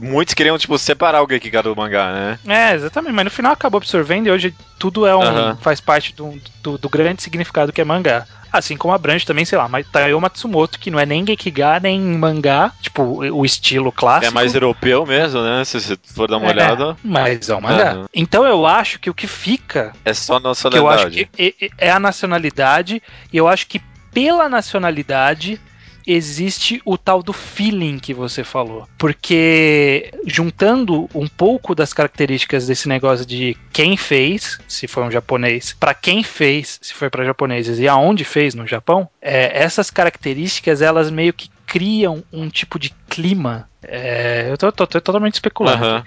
muitos 0.00 0.34
queriam, 0.34 0.58
tipo, 0.58 0.78
separar 0.78 1.22
o 1.22 1.28
Gekiga 1.28 1.62
do 1.62 1.76
mangá, 1.76 2.12
né? 2.12 2.38
É, 2.46 2.74
exatamente, 2.74 3.14
mas 3.14 3.24
no 3.24 3.30
final 3.30 3.52
acabou 3.52 3.78
absorvendo 3.78 4.26
e 4.26 4.30
hoje 4.30 4.54
tudo 4.78 5.06
é 5.06 5.16
um. 5.16 5.22
Uhum. 5.22 5.56
faz 5.56 5.80
parte 5.80 6.14
do, 6.14 6.34
do, 6.62 6.78
do 6.78 6.88
grande 6.88 7.22
significado 7.22 7.72
que 7.72 7.80
é 7.80 7.84
mangá. 7.84 8.26
Assim 8.52 8.76
como 8.76 8.92
abrange 8.92 9.24
também, 9.24 9.44
sei 9.44 9.56
lá, 9.56 9.68
mas 9.68 9.86
Taiyo 9.88 10.20
Matsumoto, 10.20 10.78
que 10.78 10.90
não 10.90 11.00
é 11.00 11.06
nem 11.06 11.26
Gekiga, 11.26 11.80
nem 11.80 12.00
mangá, 12.00 12.72
tipo, 12.80 13.02
o 13.02 13.44
estilo 13.44 13.90
clássico. 13.90 14.26
É 14.26 14.30
mais 14.30 14.54
europeu 14.54 15.06
mesmo, 15.06 15.42
né? 15.42 15.64
Se 15.64 15.80
você 15.80 15.96
for 16.04 16.28
dar 16.28 16.36
uma 16.36 16.48
é, 16.48 16.50
olhada. 16.50 16.96
Mas 17.02 17.48
é 17.48 17.56
um 17.56 17.60
mangá. 17.60 17.94
Uhum. 17.94 18.06
Então 18.14 18.44
eu 18.44 18.66
acho 18.66 18.98
que 18.98 19.08
o 19.08 19.14
que 19.14 19.26
fica. 19.26 19.92
É 20.04 20.12
só 20.12 20.38
nacionalidade. 20.38 21.10
Que 21.10 21.20
eu 21.20 21.24
acho 21.24 21.30
que 21.56 21.64
é, 21.78 21.88
é 21.88 21.90
a 21.90 21.98
nacionalidade, 21.98 23.02
e 23.32 23.36
eu 23.36 23.48
acho 23.48 23.66
que 23.66 23.80
pela 24.12 24.48
nacionalidade 24.48 25.58
existe 26.06 26.80
o 26.84 26.96
tal 26.96 27.22
do 27.22 27.32
feeling 27.32 27.98
que 27.98 28.14
você 28.14 28.44
falou. 28.44 28.86
Porque 28.98 30.12
juntando 30.26 31.08
um 31.14 31.26
pouco 31.26 31.74
das 31.74 31.92
características 31.92 32.66
desse 32.66 32.88
negócio 32.88 33.24
de 33.24 33.56
quem 33.72 33.96
fez, 33.96 34.58
se 34.68 34.86
foi 34.86 35.04
um 35.04 35.10
japonês, 35.10 35.74
para 35.78 35.94
quem 35.94 36.22
fez, 36.22 36.78
se 36.82 36.94
foi 36.94 37.10
para 37.10 37.24
japoneses 37.24 37.78
e 37.78 37.88
aonde 37.88 38.24
fez 38.24 38.54
no 38.54 38.66
Japão, 38.66 39.08
é, 39.20 39.62
essas 39.62 39.90
características 39.90 40.82
elas 40.82 41.10
meio 41.10 41.32
que 41.32 41.48
criam 41.72 42.22
um 42.30 42.50
tipo 42.50 42.78
de 42.78 42.90
clima. 43.08 43.66
É, 43.82 44.48
eu 44.50 44.58
tô, 44.58 44.70
tô, 44.70 44.86
tô, 44.86 45.00
totalmente 45.00 45.34
especulando. 45.34 46.04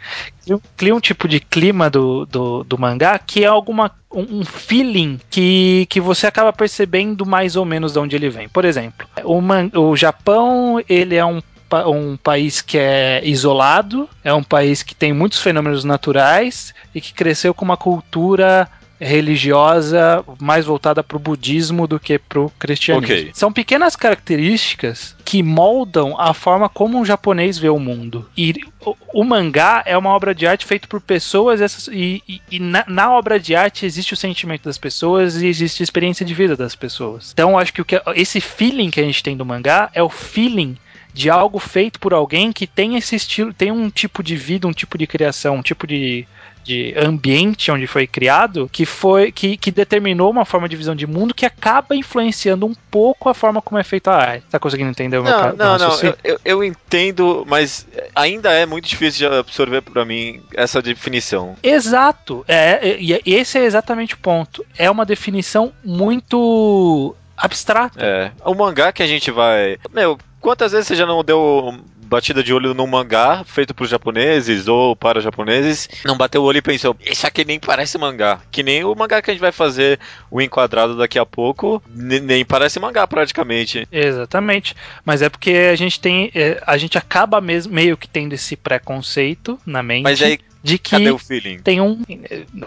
Uhum. 0.47 0.61
Cria 0.77 0.95
um 0.95 0.99
tipo 0.99 1.27
de 1.27 1.39
clima 1.39 1.89
do, 1.89 2.23
do, 2.27 2.63
do 2.63 2.77
mangá 2.77 3.17
que 3.17 3.43
é 3.43 3.47
alguma 3.47 3.89
um, 4.13 4.41
um, 4.41 4.45
feeling 4.45 5.19
que, 5.27 5.87
que 5.89 5.99
você 5.99 6.27
acaba 6.27 6.53
percebendo 6.53 7.25
mais 7.25 7.55
ou 7.55 7.65
menos 7.65 7.93
de 7.93 7.99
onde 7.99 8.15
ele 8.15 8.29
vem. 8.29 8.47
Por 8.47 8.63
exemplo, 8.63 9.07
o, 9.23 9.41
man, 9.41 9.71
o 9.73 9.95
Japão 9.95 10.79
ele 10.87 11.15
é 11.15 11.25
um 11.25 11.41
um 11.87 12.15
país 12.15 12.61
que 12.61 12.77
é 12.77 13.21
isolado, 13.25 14.07
é 14.23 14.31
um 14.31 14.43
país 14.43 14.81
que 14.81 14.95
tem 14.95 15.11
muitos 15.11 15.41
fenômenos 15.41 15.83
naturais 15.83 16.73
e 16.93 17.01
que 17.01 17.11
cresceu 17.11 17.53
com 17.53 17.65
uma 17.65 17.75
cultura 17.75 18.69
religiosa 18.99 20.23
mais 20.39 20.65
voltada 20.65 21.03
para 21.03 21.17
o 21.17 21.19
budismo 21.19 21.87
do 21.87 21.99
que 21.99 22.17
para 22.17 22.39
o 22.39 22.49
cristianismo. 22.51 23.05
Okay. 23.05 23.31
São 23.33 23.51
pequenas 23.51 23.95
características 23.95 25.15
que 25.25 25.43
moldam 25.43 26.19
a 26.19 26.33
forma 26.33 26.69
como 26.69 26.97
um 26.97 27.05
japonês 27.05 27.57
vê 27.57 27.69
o 27.69 27.79
mundo. 27.79 28.29
E 28.37 28.53
o, 28.85 28.95
o 29.13 29.23
mangá 29.23 29.83
é 29.85 29.97
uma 29.97 30.11
obra 30.11 30.33
de 30.33 30.47
arte 30.47 30.65
feita 30.65 30.87
por 30.87 31.01
pessoas 31.01 31.59
essas, 31.59 31.87
e, 31.87 32.23
e, 32.27 32.41
e 32.51 32.59
na, 32.59 32.85
na, 32.87 33.11
obra 33.11 33.39
de 33.39 33.55
arte 33.55 33.85
existe 33.85 34.13
o 34.13 34.17
sentimento 34.17 34.63
das 34.63 34.77
pessoas 34.77 35.41
e 35.41 35.47
existe 35.47 35.81
a 35.81 35.85
experiência 35.85 36.25
de 36.25 36.33
vida 36.33 36.55
das 36.55 36.75
pessoas. 36.75 37.31
Então 37.33 37.57
acho 37.57 37.73
que, 37.73 37.81
o 37.81 37.85
que 37.85 38.01
esse 38.15 38.39
feeling 38.39 38.89
que 38.89 38.99
a 39.01 39.03
gente 39.03 39.23
tem 39.23 39.35
do 39.35 39.45
mangá 39.45 39.89
é 39.93 40.01
o 40.01 40.09
feeling 40.09 40.77
de 41.13 41.29
algo 41.29 41.59
feito 41.59 41.97
por 41.97 42.13
alguém 42.13 42.51
que 42.51 42.67
tem 42.67 42.97
esse 42.97 43.15
estilo, 43.15 43.53
tem 43.53 43.71
um 43.71 43.89
tipo 43.89 44.21
de 44.21 44.35
vida, 44.35 44.67
um 44.67 44.73
tipo 44.73 44.97
de 44.97 45.07
criação, 45.07 45.55
um 45.55 45.61
tipo 45.61 45.87
de 45.87 46.27
de 46.65 46.95
ambiente 46.97 47.71
onde 47.71 47.85
foi 47.85 48.07
criado 48.07 48.67
que 48.71 48.85
foi 48.85 49.31
que, 49.31 49.55
que 49.55 49.71
determinou 49.71 50.31
uma 50.31 50.43
forma 50.43 50.67
de 50.67 50.75
visão 50.75 50.95
de 50.95 51.05
mundo 51.05 51.33
que 51.33 51.45
acaba 51.45 51.95
influenciando 51.95 52.65
um 52.65 52.73
pouco 52.89 53.29
a 53.29 53.33
forma 53.33 53.61
como 53.61 53.79
é 53.79 53.83
feita 53.83 54.11
a 54.11 54.15
arte. 54.15 54.45
Tá 54.49 54.59
conseguindo 54.59 54.89
entender 54.89 55.19
o 55.19 55.23
meu 55.23 55.31
Não, 55.31 55.55
não, 55.55 55.77
não. 55.77 55.99
Eu, 56.01 56.17
eu, 56.23 56.39
eu, 56.43 56.63
entendo, 56.63 57.45
mas 57.47 57.87
ainda 58.15 58.51
é 58.51 58.65
muito 58.65 58.87
difícil 58.87 59.29
de 59.29 59.37
absorver 59.37 59.81
para 59.81 60.03
mim 60.03 60.41
essa 60.55 60.81
definição. 60.81 61.55
Exato. 61.61 62.43
É, 62.47 62.97
e 62.99 63.21
esse 63.25 63.59
é 63.59 63.63
exatamente 63.63 64.15
o 64.15 64.17
ponto. 64.17 64.65
É 64.77 64.89
uma 64.89 65.05
definição 65.05 65.71
muito 65.83 67.15
abstrata. 67.37 68.03
É. 68.03 68.31
O 68.43 68.55
mangá 68.55 68.91
que 68.91 69.03
a 69.03 69.07
gente 69.07 69.29
vai. 69.29 69.77
Meu, 69.93 70.17
quantas 70.39 70.71
vezes 70.71 70.87
você 70.87 70.95
já 70.95 71.05
não 71.05 71.23
deu 71.23 71.77
batida 72.05 72.43
de 72.43 72.53
olho 72.53 72.73
num 72.73 72.87
mangá 72.87 73.43
feito 73.45 73.73
por 73.73 73.87
japoneses 73.87 74.67
ou 74.67 74.95
para 74.95 75.21
japoneses, 75.21 75.89
não 76.05 76.17
bateu 76.17 76.41
o 76.41 76.45
olho 76.45 76.57
e 76.57 76.61
pensou, 76.61 76.95
isso 76.99 77.25
aqui 77.25 77.43
nem 77.43 77.59
parece 77.59 77.97
mangá. 77.97 78.39
Que 78.51 78.63
nem 78.63 78.83
o 78.83 78.95
mangá 78.95 79.21
que 79.21 79.31
a 79.31 79.33
gente 79.33 79.41
vai 79.41 79.51
fazer 79.51 79.99
o 80.29 80.41
enquadrado 80.41 80.97
daqui 80.97 81.19
a 81.19 81.25
pouco, 81.25 81.81
nem 81.93 82.45
parece 82.45 82.79
mangá 82.79 83.05
praticamente. 83.07 83.87
Exatamente. 83.91 84.75
Mas 85.03 85.21
é 85.21 85.29
porque 85.29 85.51
a 85.51 85.75
gente 85.75 85.99
tem. 85.99 86.31
É, 86.33 86.61
a 86.65 86.77
gente 86.77 86.97
acaba 86.97 87.41
mesmo 87.41 87.73
meio 87.73 87.97
que 87.97 88.07
tendo 88.07 88.33
esse 88.33 88.55
preconceito 88.55 89.59
na 89.65 89.81
mente. 89.83 90.03
Mas 90.03 90.21
aí 90.21 90.39
de 90.65 90.79
que 90.79 90.89
Cadê 90.89 91.11
o 91.11 91.19
feeling? 91.19 91.59
tem 91.59 91.79
um. 91.79 92.01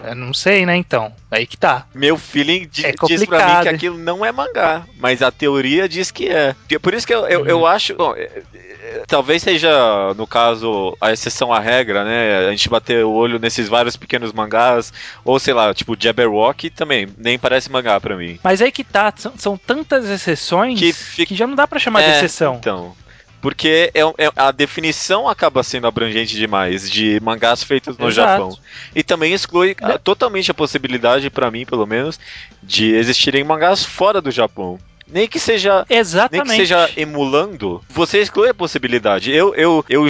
Eu 0.05 0.15
não 0.15 0.33
sei, 0.33 0.65
né? 0.65 0.77
Então. 0.77 1.11
Aí 1.29 1.45
que 1.45 1.57
tá. 1.57 1.85
Meu 1.93 2.17
feeling 2.17 2.61
é 2.81 2.93
diz 2.93 3.25
pra 3.25 3.57
mim 3.57 3.63
que 3.63 3.69
aquilo 3.69 3.97
não 3.97 4.25
é 4.25 4.31
mangá, 4.31 4.85
mas 4.97 5.21
a 5.21 5.29
teoria 5.29 5.87
diz 5.89 6.09
que 6.09 6.29
é. 6.29 6.55
Por 6.81 6.93
isso 6.93 7.05
que 7.05 7.13
eu, 7.13 7.27
eu, 7.27 7.45
eu 7.45 7.67
acho. 7.67 7.95
Bom, 7.95 8.15
é, 8.15 8.21
é, 8.21 8.68
talvez 9.07 9.43
seja, 9.43 10.13
no 10.15 10.27
caso, 10.27 10.95
a 10.99 11.11
exceção 11.11 11.51
à 11.53 11.59
regra, 11.59 12.03
né? 12.03 12.47
A 12.47 12.51
gente 12.51 12.69
bater 12.69 13.03
o 13.05 13.11
olho 13.11 13.39
nesses 13.39 13.67
vários 13.67 13.95
pequenos 13.95 14.33
mangás, 14.33 14.93
ou 15.23 15.39
sei 15.39 15.53
lá, 15.53 15.73
tipo 15.73 15.95
Jabberwock 15.99 16.69
também, 16.69 17.07
nem 17.17 17.37
parece 17.37 17.71
mangá 17.71 17.99
pra 17.99 18.15
mim. 18.15 18.39
Mas 18.43 18.61
aí 18.61 18.71
que 18.71 18.83
tá, 18.83 19.13
são, 19.15 19.33
são 19.37 19.57
tantas 19.57 20.09
exceções 20.09 20.79
que, 20.79 20.93
fica... 20.93 21.27
que 21.27 21.35
já 21.35 21.47
não 21.47 21.55
dá 21.55 21.67
pra 21.67 21.79
chamar 21.79 22.01
é, 22.01 22.11
de 22.11 22.17
exceção. 22.17 22.55
Então. 22.55 22.95
Porque 23.41 23.89
é, 23.93 24.01
é, 24.01 24.31
a 24.35 24.51
definição 24.51 25.27
acaba 25.27 25.63
sendo 25.63 25.87
abrangente 25.87 26.35
demais 26.35 26.89
de 26.89 27.19
mangás 27.21 27.63
feitos 27.63 27.97
no 27.97 28.09
Exato. 28.09 28.29
Japão. 28.29 28.57
E 28.93 29.01
também 29.01 29.33
exclui 29.33 29.75
é. 29.79 29.97
totalmente 29.97 30.51
a 30.51 30.53
possibilidade, 30.53 31.29
para 31.29 31.49
mim 31.49 31.65
pelo 31.65 31.85
menos, 31.85 32.19
de 32.61 32.93
existirem 32.93 33.43
mangás 33.43 33.83
fora 33.83 34.21
do 34.21 34.29
Japão. 34.29 34.77
Nem 35.11 35.27
que 35.27 35.39
seja. 35.39 35.85
Exatamente. 35.89 36.47
Nem 36.47 36.57
que 36.57 36.63
seja 36.63 36.89
emulando, 36.95 37.83
você 37.89 38.19
exclui 38.19 38.49
a 38.49 38.53
possibilidade. 38.53 39.31
Eu. 39.31 39.55
eu, 39.55 39.83
eu... 39.89 40.07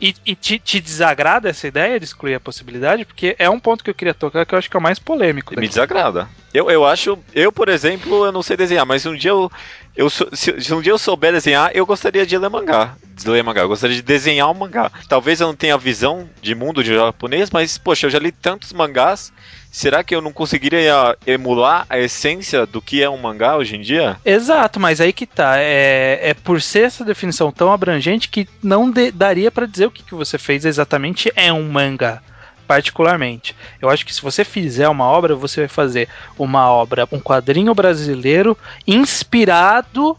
E, 0.00 0.14
e 0.24 0.34
te, 0.34 0.58
te, 0.58 0.80
desagrada 0.80 1.48
essa 1.48 1.66
ideia 1.66 1.98
de 1.98 2.04
excluir 2.04 2.34
a 2.34 2.40
possibilidade? 2.40 3.04
Porque 3.04 3.34
é 3.38 3.50
um 3.50 3.58
ponto 3.58 3.82
que 3.82 3.90
eu 3.90 3.94
queria 3.94 4.14
tocar 4.14 4.46
que 4.46 4.54
eu 4.54 4.58
acho 4.58 4.70
que 4.70 4.76
é 4.76 4.80
o 4.80 4.82
mais 4.82 4.98
polêmico. 4.98 5.50
Daqui. 5.50 5.60
Me 5.60 5.68
desagrada. 5.68 6.28
Eu, 6.54 6.70
eu 6.70 6.86
acho. 6.86 7.18
Eu, 7.34 7.50
por 7.52 7.68
exemplo, 7.68 8.24
eu 8.24 8.32
não 8.32 8.42
sei 8.42 8.56
desenhar, 8.56 8.86
mas 8.86 9.04
um 9.04 9.16
dia 9.16 9.30
eu. 9.30 9.50
Eu 9.98 10.08
se, 10.08 10.24
se 10.32 10.72
um 10.72 10.80
dia 10.80 10.92
eu 10.92 10.98
souber 10.98 11.32
desenhar, 11.32 11.72
eu 11.74 11.84
gostaria 11.84 12.24
de 12.24 12.38
ler 12.38 12.48
mangá. 12.48 12.94
De 13.16 13.28
ler 13.28 13.42
mangá. 13.42 13.62
Eu 13.62 13.68
gostaria 13.68 13.96
de 13.96 14.02
desenhar 14.02 14.48
um 14.48 14.54
mangá. 14.54 14.92
Talvez 15.08 15.40
eu 15.40 15.48
não 15.48 15.56
tenha 15.56 15.76
visão 15.76 16.30
de 16.40 16.54
mundo 16.54 16.84
de 16.84 16.94
japonês, 16.94 17.50
mas, 17.50 17.76
poxa, 17.76 18.06
eu 18.06 18.10
já 18.10 18.20
li 18.20 18.30
tantos 18.30 18.72
mangás 18.72 19.32
será 19.70 20.02
que 20.02 20.14
eu 20.14 20.20
não 20.20 20.32
conseguiria 20.32 21.16
emular 21.26 21.84
a 21.90 21.98
essência 21.98 22.64
do 22.64 22.80
que 22.80 23.02
é 23.02 23.10
um 23.10 23.18
mangá 23.18 23.56
hoje 23.56 23.76
em 23.76 23.80
dia? 23.80 24.16
Exato, 24.24 24.80
mas 24.80 25.00
aí 25.00 25.12
que 25.12 25.26
tá. 25.26 25.58
É, 25.58 26.30
é 26.30 26.34
por 26.34 26.62
ser 26.62 26.84
essa 26.84 27.04
definição 27.04 27.50
tão 27.50 27.72
abrangente 27.72 28.28
que 28.28 28.48
não 28.62 28.90
de, 28.90 29.10
daria 29.10 29.50
para 29.50 29.66
dizer 29.66 29.86
o 29.86 29.90
que, 29.90 30.02
que 30.02 30.14
você 30.14 30.38
fez 30.38 30.64
exatamente 30.64 31.30
é 31.34 31.52
um 31.52 31.68
mangá. 31.68 32.22
Particularmente. 32.68 33.56
Eu 33.80 33.88
acho 33.88 34.04
que 34.04 34.14
se 34.14 34.20
você 34.20 34.44
fizer 34.44 34.88
uma 34.88 35.06
obra, 35.06 35.34
você 35.34 35.62
vai 35.62 35.68
fazer 35.68 36.06
uma 36.38 36.70
obra, 36.70 37.08
um 37.10 37.18
quadrinho 37.18 37.74
brasileiro 37.74 38.56
inspirado 38.86 40.16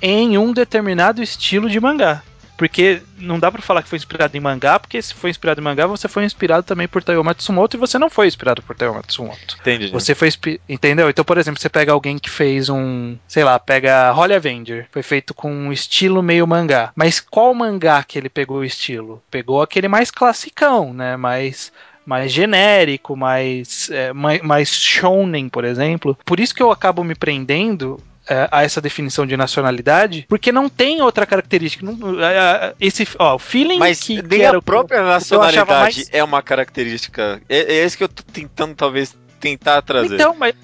em 0.00 0.38
um 0.38 0.52
determinado 0.52 1.22
estilo 1.22 1.68
de 1.68 1.78
mangá. 1.78 2.22
Porque 2.62 3.02
não 3.18 3.40
dá 3.40 3.50
para 3.50 3.60
falar 3.60 3.82
que 3.82 3.88
foi 3.88 3.96
inspirado 3.96 4.36
em 4.36 4.40
mangá, 4.40 4.78
porque 4.78 5.02
se 5.02 5.12
foi 5.12 5.30
inspirado 5.30 5.60
em 5.60 5.64
mangá, 5.64 5.84
você 5.84 6.06
foi 6.06 6.24
inspirado 6.24 6.62
também 6.62 6.86
por 6.86 7.02
Taiyo 7.02 7.24
Matsumoto 7.24 7.76
e 7.76 7.80
você 7.80 7.98
não 7.98 8.08
foi 8.08 8.28
inspirado 8.28 8.62
por 8.62 8.76
Taiyo 8.76 8.94
Matsumoto. 8.94 9.56
Entendi. 9.60 9.88
Você 9.88 10.14
foi 10.14 10.28
entendeu? 10.68 11.10
Então, 11.10 11.24
por 11.24 11.38
exemplo, 11.38 11.60
você 11.60 11.68
pega 11.68 11.90
alguém 11.90 12.20
que 12.20 12.30
fez 12.30 12.68
um, 12.68 13.16
sei 13.26 13.42
lá, 13.42 13.58
pega 13.58 14.14
Holy 14.14 14.34
Avenger, 14.34 14.86
foi 14.92 15.02
feito 15.02 15.34
com 15.34 15.52
um 15.52 15.72
estilo 15.72 16.22
meio 16.22 16.46
mangá. 16.46 16.92
Mas 16.94 17.18
qual 17.18 17.52
mangá 17.52 18.04
que 18.04 18.16
ele 18.16 18.28
pegou 18.28 18.58
o 18.58 18.64
estilo? 18.64 19.20
Pegou 19.28 19.60
aquele 19.60 19.88
mais 19.88 20.12
classicão, 20.12 20.94
né? 20.94 21.16
Mais 21.16 21.72
mais 22.06 22.32
genérico, 22.32 23.16
mais, 23.16 23.88
é, 23.90 24.12
mais, 24.12 24.40
mais 24.42 24.68
shonen, 24.68 25.48
por 25.48 25.64
exemplo. 25.64 26.16
Por 26.24 26.38
isso 26.40 26.54
que 26.54 26.62
eu 26.62 26.70
acabo 26.70 27.02
me 27.02 27.14
prendendo 27.14 28.00
é, 28.28 28.48
a 28.50 28.62
essa 28.62 28.80
definição 28.80 29.26
de 29.26 29.36
nacionalidade, 29.36 30.26
porque 30.28 30.52
não 30.52 30.68
tem 30.68 31.02
outra 31.02 31.26
característica. 31.26 31.84
Não, 31.84 32.22
é, 32.22 32.34
é, 32.34 32.74
esse, 32.80 33.06
ó, 33.18 33.34
o 33.34 33.38
feeling 33.38 33.78
Mas 33.78 34.00
que, 34.00 34.22
nem 34.22 34.40
que 34.40 34.44
a 34.44 34.62
própria 34.62 35.02
nacionalidade 35.02 35.68
mais... 35.68 36.08
é 36.12 36.22
uma 36.22 36.42
característica. 36.42 37.40
É, 37.48 37.76
é 37.76 37.84
isso 37.84 37.96
que 37.96 38.04
eu 38.04 38.08
tô 38.08 38.22
tentando, 38.22 38.74
talvez, 38.74 39.16
tentar 39.40 39.82
trazer. 39.82 40.14
Então, 40.14 40.34
mas, 40.38 40.54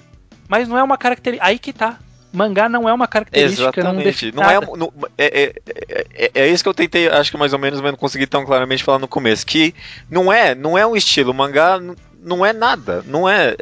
mas 0.47 0.67
não 0.67 0.77
é 0.77 0.83
uma 0.83 0.97
característica. 0.97 1.45
Aí 1.45 1.59
que 1.59 1.73
tá 1.73 1.99
mangá 2.31 2.69
não 2.69 2.87
é 2.87 2.93
uma 2.93 3.07
característica. 3.07 3.79
Exatamente. 3.79 4.31
Não, 4.31 4.43
não 4.43 4.49
é, 4.49 4.59
não, 4.77 4.93
é, 5.17 5.25
é, 5.25 5.53
é, 6.13 6.31
é, 6.33 6.47
isso 6.47 6.63
que 6.63 6.69
eu 6.69 6.73
tentei, 6.73 7.07
acho 7.07 7.31
que 7.31 7.37
mais 7.37 7.53
ou 7.53 7.59
menos, 7.59 7.81
mas 7.81 7.91
não 7.91 7.97
consegui 7.97 8.27
tão 8.27 8.45
claramente 8.45 8.83
falar 8.83 8.99
no 8.99 9.07
começo. 9.07 9.45
Que 9.45 9.73
não 10.09 10.31
é, 10.31 10.55
não 10.55 10.77
é 10.77 10.85
um 10.85 10.95
estilo. 10.95 11.31
O 11.31 11.33
mangá 11.33 11.79
não 12.21 12.45
é 12.45 12.53
nada. 12.53 13.03
Não 13.05 13.27
é. 13.27 13.55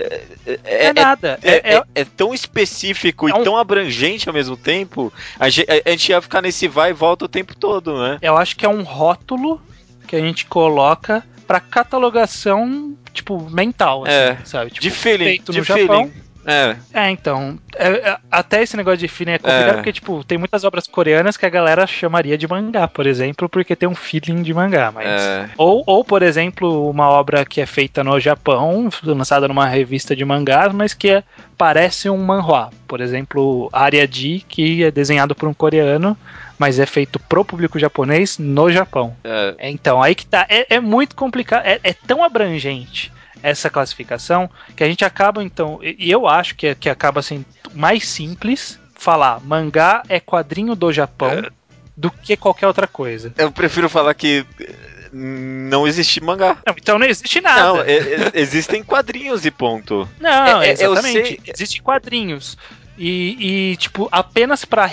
É, 0.46 0.60
é, 0.64 0.86
é 0.86 0.94
nada. 0.94 1.40
É, 1.42 1.76
é, 1.76 1.84
é, 1.96 2.06
tão 2.06 2.34
específico 2.34 3.30
e 3.30 3.34
um... 3.34 3.44
tão 3.44 3.58
abrangente 3.58 4.28
ao 4.28 4.34
mesmo 4.34 4.58
tempo. 4.58 5.14
A 5.40 5.50
gente, 5.50 5.68
a 5.70 5.90
gente 5.92 6.10
ia 6.10 6.22
ficar 6.22 6.42
nesse 6.42 6.68
vai 6.68 6.92
e 6.92 6.94
volta 6.94 7.26
o 7.26 7.30
tempo 7.30 7.56
todo, 7.56 7.98
né? 8.02 8.18
Eu 8.22 8.38
acho 8.38 8.56
que 8.56 8.66
é 8.66 8.70
um 8.70 8.84
rótulo 8.84 9.62
que 10.08 10.16
a 10.16 10.20
gente 10.20 10.46
coloca 10.46 11.24
para 11.46 11.60
catalogação, 11.60 12.96
tipo, 13.14 13.50
mental, 13.50 14.04
assim, 14.06 14.14
é, 14.14 14.38
sabe? 14.44 14.72
Tipo, 14.72 14.82
de 14.82 14.92
feeling, 14.92 15.42
de 15.42 15.64
feeling. 15.64 15.88
Japão, 15.88 16.12
é. 16.48 16.78
É, 16.94 17.12
então. 17.12 17.60
É, 17.76 17.90
é, 17.90 18.18
até 18.32 18.64
esse 18.64 18.78
negócio 18.78 18.98
de 18.98 19.08
feeling 19.10 19.34
é 19.34 19.38
complicado, 19.38 19.70
é. 19.70 19.74
porque, 19.74 19.92
tipo, 19.92 20.24
tem 20.24 20.38
muitas 20.38 20.64
obras 20.64 20.88
coreanas 20.88 21.36
que 21.36 21.46
a 21.46 21.50
galera 21.50 21.86
chamaria 21.86 22.38
de 22.38 22.48
mangá, 22.48 22.88
por 22.88 23.06
exemplo, 23.06 23.50
porque 23.50 23.76
tem 23.76 23.88
um 23.88 23.94
feeling 23.94 24.42
de 24.42 24.54
mangá, 24.54 24.90
mas. 24.92 25.06
É. 25.06 25.50
Ou, 25.58 25.84
ou, 25.86 26.06
por 26.06 26.24
exemplo, 26.24 26.90
uma 26.90 27.10
obra 27.10 27.44
que 27.44 27.60
é 27.60 27.66
feita 27.66 28.02
no 28.02 28.18
Japão, 28.18 28.90
lançada 29.04 29.46
numa 29.48 29.68
revista 29.68 30.16
de 30.16 30.24
mangás, 30.24 30.74
mas 30.74 30.94
que 30.94 31.10
é, 31.10 31.24
parece 31.58 32.10
um 32.10 32.18
manhwa. 32.18 32.72
Por 32.88 33.02
exemplo, 33.02 33.70
Aria 33.74 34.08
D, 34.08 34.42
que 34.48 34.86
é 34.86 34.90
desenhado 34.90 35.36
por 35.36 35.50
um 35.50 35.54
coreano, 35.54 36.18
mas 36.58 36.80
é 36.80 36.86
feito 36.86 37.20
pro 37.20 37.44
público 37.44 37.78
japonês 37.78 38.38
no 38.38 38.72
Japão. 38.72 39.14
É. 39.22 39.56
Então, 39.70 40.02
aí 40.02 40.16
que 40.16 40.26
tá. 40.26 40.46
É, 40.48 40.76
é 40.76 40.80
muito 40.80 41.14
complicado. 41.14 41.66
É, 41.66 41.80
é 41.84 41.94
tão 41.94 42.24
abrangente 42.24 43.12
essa 43.42 43.70
classificação, 43.70 44.50
que 44.76 44.84
a 44.84 44.88
gente 44.88 45.06
acaba 45.06 45.44
então, 45.44 45.80
e 45.82 46.10
eu 46.10 46.28
acho 46.28 46.56
que, 46.56 46.74
que 46.76 46.90
acaba 46.90 47.22
sendo 47.22 47.46
mais 47.74 48.08
simples 48.08 48.80
falar 48.96 49.40
mangá 49.42 50.04
é 50.10 50.20
quadrinho 50.20 50.76
do 50.76 50.92
Japão 50.92 51.30
é. 51.30 51.50
do 51.96 52.10
que 52.10 52.36
qualquer 52.36 52.68
outra 52.68 52.88
coisa. 52.88 53.34
Eu 53.38 53.52
prefiro 53.52 53.88
falar 53.88 54.14
que 54.14 54.46
eh, 54.60 54.76
não 55.14 55.88
existe 55.88 56.22
mangá. 56.22 56.58
Não, 56.66 56.76
então 56.78 57.00
não 57.00 57.06
existe 57.06 57.40
nada. 57.40 57.62
Não, 57.62 57.82
é, 57.82 57.98
é, 57.98 58.32
existem 58.34 58.84
quadrinhos 58.84 59.46
e 59.46 59.52
ponto. 59.52 60.08
Não, 60.20 60.62
é, 60.62 60.70
é 60.70 60.72
exatamente. 60.72 61.40
Existem 61.46 61.82
quadrinhos. 61.82 62.58
E, 62.98 63.72
e, 63.72 63.78
tipo, 63.78 64.10
apenas 64.12 64.66
para 64.66 64.90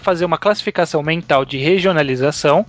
fazer 0.00 0.26
uma 0.26 0.36
classificação 0.36 1.02
mental 1.02 1.46
de 1.46 1.56
regionalização, 1.56 2.66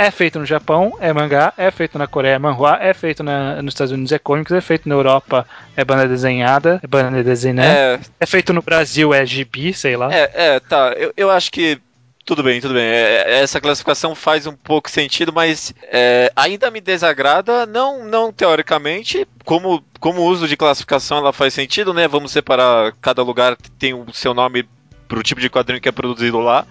é 0.00 0.10
feito 0.10 0.38
no 0.38 0.46
Japão, 0.46 0.96
é 0.98 1.12
mangá, 1.12 1.52
é 1.58 1.70
feito 1.70 1.98
na 1.98 2.06
Coreia, 2.06 2.36
é 2.36 2.38
manhua, 2.38 2.78
é 2.80 2.94
feito 2.94 3.22
na, 3.22 3.60
nos 3.60 3.74
Estados 3.74 3.92
Unidos, 3.92 4.10
é 4.12 4.18
cômics, 4.18 4.50
é 4.50 4.60
feito 4.62 4.88
na 4.88 4.94
Europa, 4.94 5.46
é 5.76 5.84
banda 5.84 6.08
desenhada, 6.08 6.80
é 6.82 6.86
banda 6.86 7.22
desenhada, 7.22 7.68
é, 7.68 8.00
é 8.18 8.24
feito 8.24 8.54
no 8.54 8.62
Brasil, 8.62 9.12
é 9.12 9.26
gibi, 9.26 9.74
sei 9.74 9.98
lá. 9.98 10.10
É, 10.10 10.30
é 10.32 10.60
tá, 10.60 10.94
eu, 10.96 11.12
eu 11.14 11.30
acho 11.30 11.52
que 11.52 11.78
tudo 12.24 12.42
bem, 12.42 12.62
tudo 12.62 12.72
bem. 12.72 12.82
É, 12.82 13.24
é, 13.26 13.40
essa 13.42 13.60
classificação 13.60 14.14
faz 14.14 14.46
um 14.46 14.54
pouco 14.54 14.90
sentido, 14.90 15.34
mas 15.34 15.74
é, 15.82 16.32
ainda 16.34 16.70
me 16.70 16.80
desagrada, 16.80 17.66
não, 17.66 18.02
não 18.02 18.32
teoricamente, 18.32 19.28
como, 19.44 19.84
como 19.98 20.22
uso 20.22 20.48
de 20.48 20.56
classificação 20.56 21.18
ela 21.18 21.32
faz 21.32 21.52
sentido, 21.52 21.92
né? 21.92 22.08
Vamos 22.08 22.32
separar, 22.32 22.94
cada 23.02 23.22
lugar 23.22 23.54
tem 23.78 23.92
o 23.92 24.06
seu 24.14 24.32
nome 24.32 24.66
pro 25.10 25.24
tipo 25.24 25.40
de 25.40 25.50
quadrinho 25.50 25.80
que 25.80 25.88
é 25.88 25.92
produzido 25.92 26.38
lá, 26.38 26.64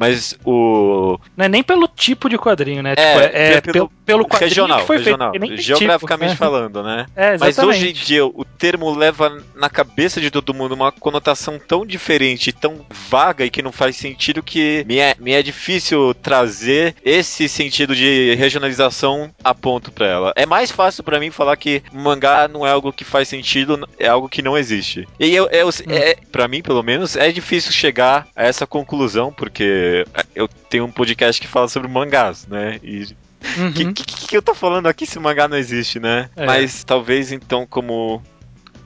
mas 0.00 0.34
o. 0.46 1.20
Não 1.36 1.44
é 1.44 1.48
nem 1.50 1.62
pelo 1.62 1.86
tipo 1.86 2.26
de 2.30 2.38
quadrinho, 2.38 2.82
né? 2.82 2.94
É, 2.96 3.12
tipo, 3.12 3.36
é, 3.36 3.52
é 3.52 3.60
pelo, 3.60 3.92
pelo 4.06 4.24
quadrinho 4.24 4.48
regional, 4.48 4.80
que 4.80 4.86
foi 4.86 4.96
regional, 4.96 5.32
feito. 5.32 5.56
Geograficamente 5.58 6.30
tipo, 6.30 6.38
falando, 6.38 6.82
né? 6.82 7.04
É, 7.20 7.36
mas 7.36 7.58
hoje 7.58 7.90
em 7.90 7.92
dia 7.92 8.24
o 8.24 8.44
termo 8.44 8.94
leva 8.94 9.42
na 9.54 9.68
cabeça 9.68 10.22
de 10.22 10.30
todo 10.30 10.54
mundo 10.54 10.72
uma 10.72 10.90
conotação 10.90 11.58
tão 11.58 11.84
diferente, 11.84 12.50
tão 12.50 12.80
vaga 12.88 13.44
e 13.44 13.50
que 13.50 13.60
não 13.60 13.72
faz 13.72 13.96
sentido 13.96 14.42
que 14.42 14.84
me 14.88 14.98
é, 14.98 15.14
me 15.18 15.32
é 15.32 15.42
difícil 15.42 16.14
trazer 16.14 16.94
esse 17.04 17.46
sentido 17.46 17.94
de 17.94 18.34
regionalização 18.36 19.30
a 19.44 19.54
ponto 19.54 19.92
para 19.92 20.06
ela. 20.06 20.32
É 20.34 20.46
mais 20.46 20.70
fácil 20.70 21.04
para 21.04 21.20
mim 21.20 21.30
falar 21.30 21.56
que 21.56 21.82
mangá 21.92 22.48
não 22.48 22.66
é 22.66 22.70
algo 22.70 22.92
que 22.92 23.04
faz 23.04 23.28
sentido, 23.28 23.86
é 23.98 24.08
algo 24.08 24.30
que 24.30 24.40
não 24.40 24.56
existe. 24.56 25.06
E 25.18 25.34
eu, 25.34 25.46
eu 25.50 25.68
hum. 25.68 25.72
é, 25.88 26.16
para 26.32 26.48
mim, 26.48 26.62
pelo 26.62 26.82
menos, 26.82 27.16
é 27.16 27.30
difícil 27.30 27.72
chegar 27.72 28.26
a 28.34 28.44
essa 28.44 28.66
conclusão, 28.66 29.30
porque 29.30 29.89
eu 30.34 30.48
tenho 30.48 30.84
um 30.84 30.90
podcast 30.90 31.40
que 31.40 31.46
fala 31.46 31.68
sobre 31.68 31.88
mangás, 31.88 32.46
né? 32.46 32.78
E 32.82 33.04
o 33.04 33.62
uhum. 33.62 33.72
que, 33.72 33.92
que, 33.92 34.04
que, 34.28 34.36
eu 34.36 34.42
tô 34.42 34.54
falando 34.54 34.86
aqui 34.86 35.06
se 35.06 35.18
mangá 35.18 35.48
não 35.48 35.56
existe, 35.56 35.98
né? 35.98 36.28
É. 36.36 36.46
Mas 36.46 36.84
talvez 36.84 37.32
então, 37.32 37.66
como 37.66 38.22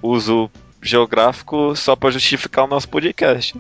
uso 0.02 0.50
geográfico, 0.80 1.74
só 1.74 1.96
para 1.96 2.10
justificar 2.10 2.64
o 2.64 2.68
nosso 2.68 2.88
podcast. 2.88 3.54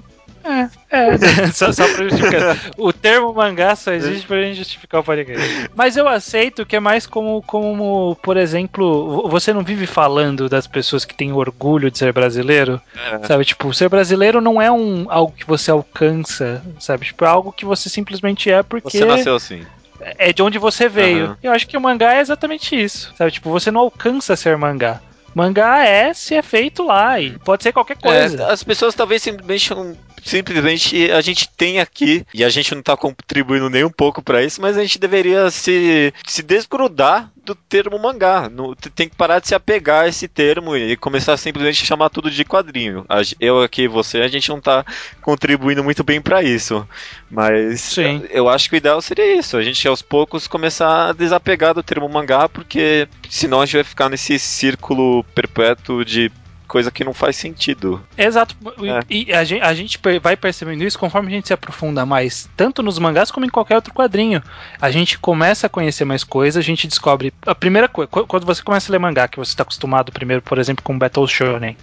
É, 0.44 0.68
é. 0.90 1.18
só, 1.52 1.72
só 1.72 1.84
pra 1.88 2.04
justificar. 2.04 2.56
O 2.76 2.92
termo 2.92 3.32
mangá 3.32 3.74
só 3.74 3.92
existe 3.92 4.26
pra 4.26 4.42
gente 4.42 4.56
justificar 4.56 5.00
o 5.00 5.04
podcast. 5.04 5.70
Mas 5.74 5.96
eu 5.96 6.06
aceito 6.06 6.66
que 6.66 6.76
é 6.76 6.80
mais 6.80 7.06
como, 7.06 7.42
como, 7.42 8.16
por 8.22 8.36
exemplo, 8.36 9.26
você 9.28 9.52
não 9.52 9.62
vive 9.62 9.86
falando 9.86 10.48
das 10.48 10.66
pessoas 10.66 11.04
que 11.04 11.14
têm 11.14 11.32
orgulho 11.32 11.90
de 11.90 11.98
ser 11.98 12.12
brasileiro, 12.12 12.80
é. 12.94 13.26
sabe? 13.26 13.44
Tipo, 13.44 13.72
ser 13.72 13.88
brasileiro 13.88 14.40
não 14.40 14.60
é 14.60 14.70
um, 14.70 15.06
algo 15.08 15.32
que 15.32 15.46
você 15.46 15.70
alcança, 15.70 16.62
sabe? 16.78 17.06
Tipo, 17.06 17.24
é 17.24 17.28
algo 17.28 17.52
que 17.52 17.64
você 17.64 17.88
simplesmente 17.88 18.50
é 18.50 18.62
porque... 18.62 18.98
Você 18.98 19.04
nasceu 19.04 19.34
assim 19.34 19.64
é 20.18 20.32
de 20.32 20.42
onde 20.42 20.58
você 20.58 20.88
veio. 20.88 21.28
Uhum. 21.28 21.36
Eu 21.42 21.52
acho 21.52 21.66
que 21.66 21.76
o 21.76 21.80
mangá 21.80 22.14
é 22.14 22.20
exatamente 22.20 22.78
isso, 22.78 23.12
sabe? 23.16 23.30
Tipo, 23.30 23.50
você 23.50 23.70
não 23.70 23.80
alcança 23.80 24.36
ser 24.36 24.56
mangá. 24.56 25.00
Mangá 25.34 25.84
é 25.84 26.14
se 26.14 26.34
é 26.34 26.42
feito 26.42 26.84
lá 26.84 27.20
e 27.20 27.38
pode 27.38 27.62
ser 27.62 27.72
qualquer 27.72 27.96
coisa. 27.96 28.42
É, 28.42 28.52
as 28.52 28.62
pessoas 28.62 28.94
talvez 28.94 29.22
simplesmente 29.22 29.74
simplesmente 30.24 31.10
a 31.10 31.20
gente 31.20 31.48
tem 31.50 31.80
aqui, 31.80 32.24
e 32.32 32.42
a 32.42 32.48
gente 32.48 32.72
não 32.72 32.80
está 32.80 32.96
contribuindo 32.96 33.68
nem 33.68 33.84
um 33.84 33.90
pouco 33.90 34.22
para 34.22 34.42
isso, 34.42 34.60
mas 34.60 34.78
a 34.78 34.82
gente 34.82 34.98
deveria 34.98 35.50
se, 35.50 36.14
se 36.26 36.42
desgrudar 36.42 37.30
do 37.44 37.54
termo 37.54 37.98
mangá. 37.98 38.48
No, 38.48 38.74
tem 38.74 39.08
que 39.08 39.16
parar 39.16 39.38
de 39.38 39.48
se 39.48 39.54
apegar 39.54 40.04
a 40.04 40.08
esse 40.08 40.26
termo 40.26 40.76
e 40.76 40.96
começar 40.96 41.36
simplesmente 41.36 41.82
a 41.82 41.86
chamar 41.86 42.08
tudo 42.10 42.30
de 42.30 42.44
quadrinho. 42.44 43.04
Eu 43.38 43.62
aqui 43.62 43.82
e 43.82 43.88
você, 43.88 44.18
a 44.18 44.28
gente 44.28 44.48
não 44.48 44.58
está 44.58 44.84
contribuindo 45.20 45.84
muito 45.84 46.02
bem 46.02 46.20
para 46.20 46.42
isso. 46.42 46.86
Mas 47.30 47.80
Sim. 47.80 48.22
eu 48.30 48.48
acho 48.48 48.68
que 48.68 48.76
o 48.76 48.78
ideal 48.78 49.00
seria 49.02 49.38
isso, 49.38 49.56
a 49.56 49.62
gente 49.62 49.86
aos 49.86 50.02
poucos 50.02 50.46
começar 50.46 51.10
a 51.10 51.12
desapegar 51.12 51.74
do 51.74 51.82
termo 51.82 52.08
mangá, 52.08 52.48
porque 52.48 53.08
senão 53.28 53.60
a 53.60 53.66
gente 53.66 53.76
vai 53.76 53.84
ficar 53.84 54.08
nesse 54.08 54.38
círculo 54.38 55.24
perpétuo 55.34 56.04
de 56.04 56.30
coisa 56.74 56.90
que 56.90 57.04
não 57.04 57.14
faz 57.14 57.36
sentido. 57.36 58.04
Exato. 58.18 58.56
É. 58.82 59.00
E 59.08 59.32
a 59.32 59.44
gente, 59.44 59.62
a 59.62 59.72
gente 59.72 60.00
vai 60.20 60.36
percebendo 60.36 60.82
isso 60.82 60.98
conforme 60.98 61.28
a 61.28 61.30
gente 61.30 61.46
se 61.46 61.54
aprofunda 61.54 62.04
mais, 62.04 62.50
tanto 62.56 62.82
nos 62.82 62.98
mangás 62.98 63.30
como 63.30 63.46
em 63.46 63.48
qualquer 63.48 63.76
outro 63.76 63.94
quadrinho. 63.94 64.42
A 64.80 64.90
gente 64.90 65.16
começa 65.16 65.68
a 65.68 65.70
conhecer 65.70 66.04
mais 66.04 66.24
coisas, 66.24 66.58
a 66.60 66.66
gente 66.66 66.88
descobre. 66.88 67.32
A 67.46 67.54
primeira 67.54 67.86
coisa, 67.86 68.10
quando 68.10 68.44
você 68.44 68.60
começa 68.60 68.90
a 68.90 68.92
ler 68.92 68.98
mangá, 68.98 69.28
que 69.28 69.38
você 69.38 69.52
está 69.52 69.62
acostumado 69.62 70.10
primeiro, 70.10 70.42
por 70.42 70.58
exemplo, 70.58 70.82
com 70.82 70.98
Battle 70.98 71.28
Shonen, 71.28 71.76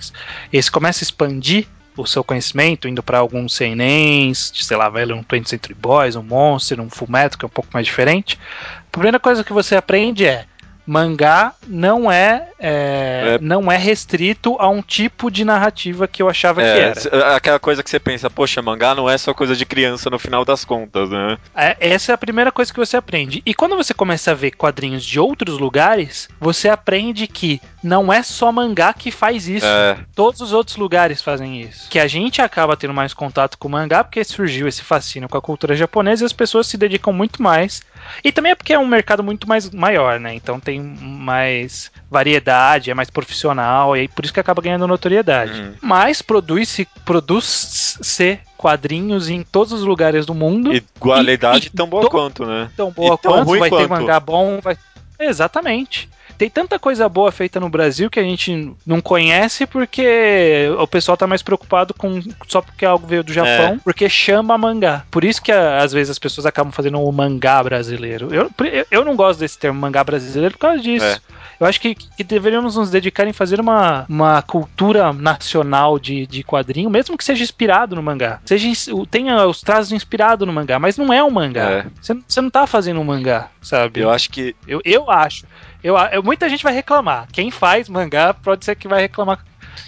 e 0.52 0.62
você 0.62 0.70
começa 0.70 1.02
a 1.02 1.06
expandir 1.06 1.68
o 1.96 2.06
seu 2.06 2.22
conhecimento, 2.22 2.86
indo 2.86 3.02
para 3.02 3.20
alguns 3.20 3.54
seinens, 3.54 4.52
sei 4.54 4.76
lá, 4.76 4.90
ler 4.90 5.14
um 5.14 5.24
20 5.30 5.48
Century 5.48 5.74
Boys, 5.74 6.18
um 6.18 6.24
Monster, 6.24 6.82
um 6.82 6.90
Fullmetal, 6.90 7.40
que 7.40 7.46
é 7.46 7.48
um 7.48 7.50
pouco 7.50 7.70
mais 7.74 7.86
diferente. 7.86 8.38
A 8.80 8.92
primeira 8.92 9.22
coisa 9.22 9.42
que 9.42 9.54
você 9.54 9.78
aprende 9.78 10.26
é 10.26 10.46
mangá 10.86 11.54
não 11.68 12.12
é, 12.12 12.50
é, 12.60 13.36
é, 13.36 13.40
não 13.42 13.72
é 13.72 13.78
restrito 13.78 14.56
a 14.60 14.68
um 14.68 14.82
tipo 14.82 15.30
de 15.30 15.46
narrativa 15.46 16.08
que 16.08 16.22
eu 16.22 16.30
achava 16.30 16.62
é, 16.62 16.94
que 16.94 17.08
era. 17.10 17.36
Aquela 17.36 17.60
coisa 17.60 17.84
que 17.84 17.90
você 17.90 18.00
pensa, 18.00 18.30
poxa, 18.30 18.62
mangá 18.62 18.96
não 18.96 19.10
é 19.10 19.18
só 19.18 19.34
coisa 19.34 19.56
de 19.56 19.66
criança 19.66 20.10
no 20.10 20.20
final 20.20 20.44
das 20.44 20.66
contas, 20.66 21.10
né? 21.10 21.38
É, 21.56 21.78
essa 21.80 22.12
é 22.12 22.16
a 22.16 22.18
primeira 22.18 22.52
coisa 22.52 22.74
que 22.74 22.80
você 22.80 22.98
aprende. 22.98 23.42
E 23.46 23.54
quando 23.54 23.76
você 23.76 23.94
começa 23.94 24.32
a 24.32 24.36
ver 24.36 24.52
quadrinhos 24.52 25.06
de 25.06 25.20
outros 25.20 25.58
lugares, 25.58 26.28
você 26.40 26.70
aprende 26.70 27.28
que 27.28 27.62
não 27.84 28.12
é 28.12 28.24
só 28.24 28.52
mangá 28.52 28.94
que 28.94 29.12
faz 29.12 29.48
isso. 29.48 29.66
É. 29.66 29.98
Todos 30.16 30.42
os 30.42 30.54
outros 30.54 30.78
lugares 30.78 31.22
fazem 31.22 31.62
isso. 31.62 31.90
Que 31.90 32.00
a 32.00 32.08
gente 32.08 32.42
acaba 32.42 32.78
tendo 32.78 32.94
mais 32.94 33.14
contato 33.14 33.58
com 33.58 33.68
o 33.68 33.72
mangá 33.72 34.04
porque 34.04 34.24
surgiu 34.24 34.68
esse 34.68 34.82
fascínio 34.82 35.30
com 35.30 35.38
a 35.38 35.42
cultura 35.42 35.76
japonesa 35.76 36.24
e 36.24 36.26
as 36.26 36.34
pessoas 36.34 36.68
se 36.68 36.78
dedicam 36.78 37.14
muito 37.14 37.42
mais 37.42 37.82
e 38.24 38.32
também 38.32 38.52
é 38.52 38.56
porque 38.56 38.74
é 38.74 38.80
um 38.80 38.88
mercado 38.88 39.24
muito 39.24 39.48
mais 39.48 39.70
maior, 39.70 40.20
né? 40.20 40.34
Então 40.34 40.60
tem 40.60 40.80
mais 40.80 41.92
variedade, 42.10 42.92
é 42.92 42.94
mais 42.94 43.10
profissional, 43.10 43.96
e 43.96 44.02
aí 44.02 44.08
por 44.08 44.26
isso 44.26 44.34
que 44.34 44.40
acaba 44.40 44.62
ganhando 44.62 44.88
notoriedade. 44.88 45.60
Uhum. 45.60 45.74
Mas 45.82 46.22
produz-se 46.22 46.88
produz 47.06 47.98
-se 48.02 48.40
quadrinhos 48.58 49.30
em 49.30 49.44
todos 49.44 49.74
os 49.74 49.84
lugares 49.84 50.26
do 50.26 50.34
mundo. 50.34 50.74
E 50.74 50.82
qualidade 51.00 51.68
e, 51.68 51.68
e 51.68 51.72
tão 51.72 51.88
boa 51.88 52.10
quanto, 52.10 52.46
né? 52.46 52.70
Tão 52.76 52.92
boa 52.92 53.18
tão 53.18 53.32
quanto, 53.32 53.60
vai 53.60 53.70
quanto. 53.70 53.82
ter 53.82 53.90
mangá 53.90 54.20
bom, 54.20 54.60
vai... 54.62 54.78
Exatamente 55.20 56.10
tem 56.42 56.50
tanta 56.50 56.80
coisa 56.80 57.08
boa 57.08 57.32
feita 57.32 57.60
no 57.60 57.70
Brasil 57.70 58.10
que 58.10 58.20
a 58.20 58.24
gente 58.24 58.74
não 58.84 59.00
conhece 59.00 59.68
porque 59.68 60.68
o 60.80 60.88
pessoal 60.88 61.16
tá 61.16 61.28
mais 61.28 61.44
preocupado 61.44 61.94
com 61.94 62.20
só 62.48 62.64
porque 62.64 62.84
algo 62.84 63.06
veio 63.06 63.24
do 63.24 63.32
Japão, 63.32 63.76
é. 63.76 63.80
porque 63.84 64.10
chama 64.10 64.58
mangá. 64.58 65.06
Por 65.12 65.24
isso 65.24 65.40
que 65.40 65.52
às 65.52 65.94
vezes 65.94 66.10
as 66.10 66.18
pessoas 66.18 66.48
acabam 66.48 66.74
fazendo 66.74 67.00
o 67.00 67.12
mangá 67.12 67.62
brasileiro. 67.62 68.34
Eu, 68.34 68.50
eu 68.90 69.06
não 69.06 69.16
gosto 69.16 69.40
desse 69.40 69.56
termo 69.56 69.80
mangá 69.80 70.04
brasileiro 70.04 70.56
por 70.56 70.62
causa 70.62 70.80
disso. 70.80 71.06
É. 71.06 71.20
Eu 71.60 71.68
acho 71.68 71.80
que, 71.80 71.94
que, 71.94 72.24
deveríamos 72.24 72.76
nos 72.76 72.90
dedicar 72.90 73.28
em 73.28 73.34
fazer 73.34 73.60
uma, 73.60 74.04
uma 74.10 74.42
cultura 74.42 75.14
nacional 75.14 76.00
de, 76.00 76.26
de 76.26 76.44
quadrinho, 76.44 76.90
mesmo 76.90 77.16
que 77.16 77.24
seja 77.24 77.44
inspirado 77.44 77.96
no 77.96 78.02
mangá. 78.02 78.40
Seja, 78.44 78.68
tenha 79.12 79.46
os 79.46 79.62
traços 79.62 79.92
inspirados 79.92 80.48
no 80.48 80.52
mangá, 80.52 80.80
mas 80.80 80.98
não 80.98 81.14
é 81.14 81.24
um 81.24 81.30
mangá. 81.30 81.70
É. 81.70 81.86
Você, 82.02 82.18
você 82.28 82.42
não 82.42 82.50
tá 82.50 82.66
fazendo 82.66 83.00
um 83.00 83.04
mangá, 83.04 83.52
sabe? 83.62 84.00
Eu 84.00 84.10
acho 84.10 84.32
que. 84.32 84.56
Eu, 84.68 84.82
eu 84.84 85.12
acho. 85.12 85.46
Eu, 85.84 85.98
eu, 85.98 86.24
muita 86.24 86.48
gente 86.48 86.64
vai 86.64 86.74
reclamar. 86.74 87.28
Quem 87.32 87.52
faz 87.52 87.90
mangá 87.90 88.34
pode 88.34 88.66
ser 88.66 88.76
que 88.76 88.88
vai 88.88 89.02
reclamar 89.02 89.44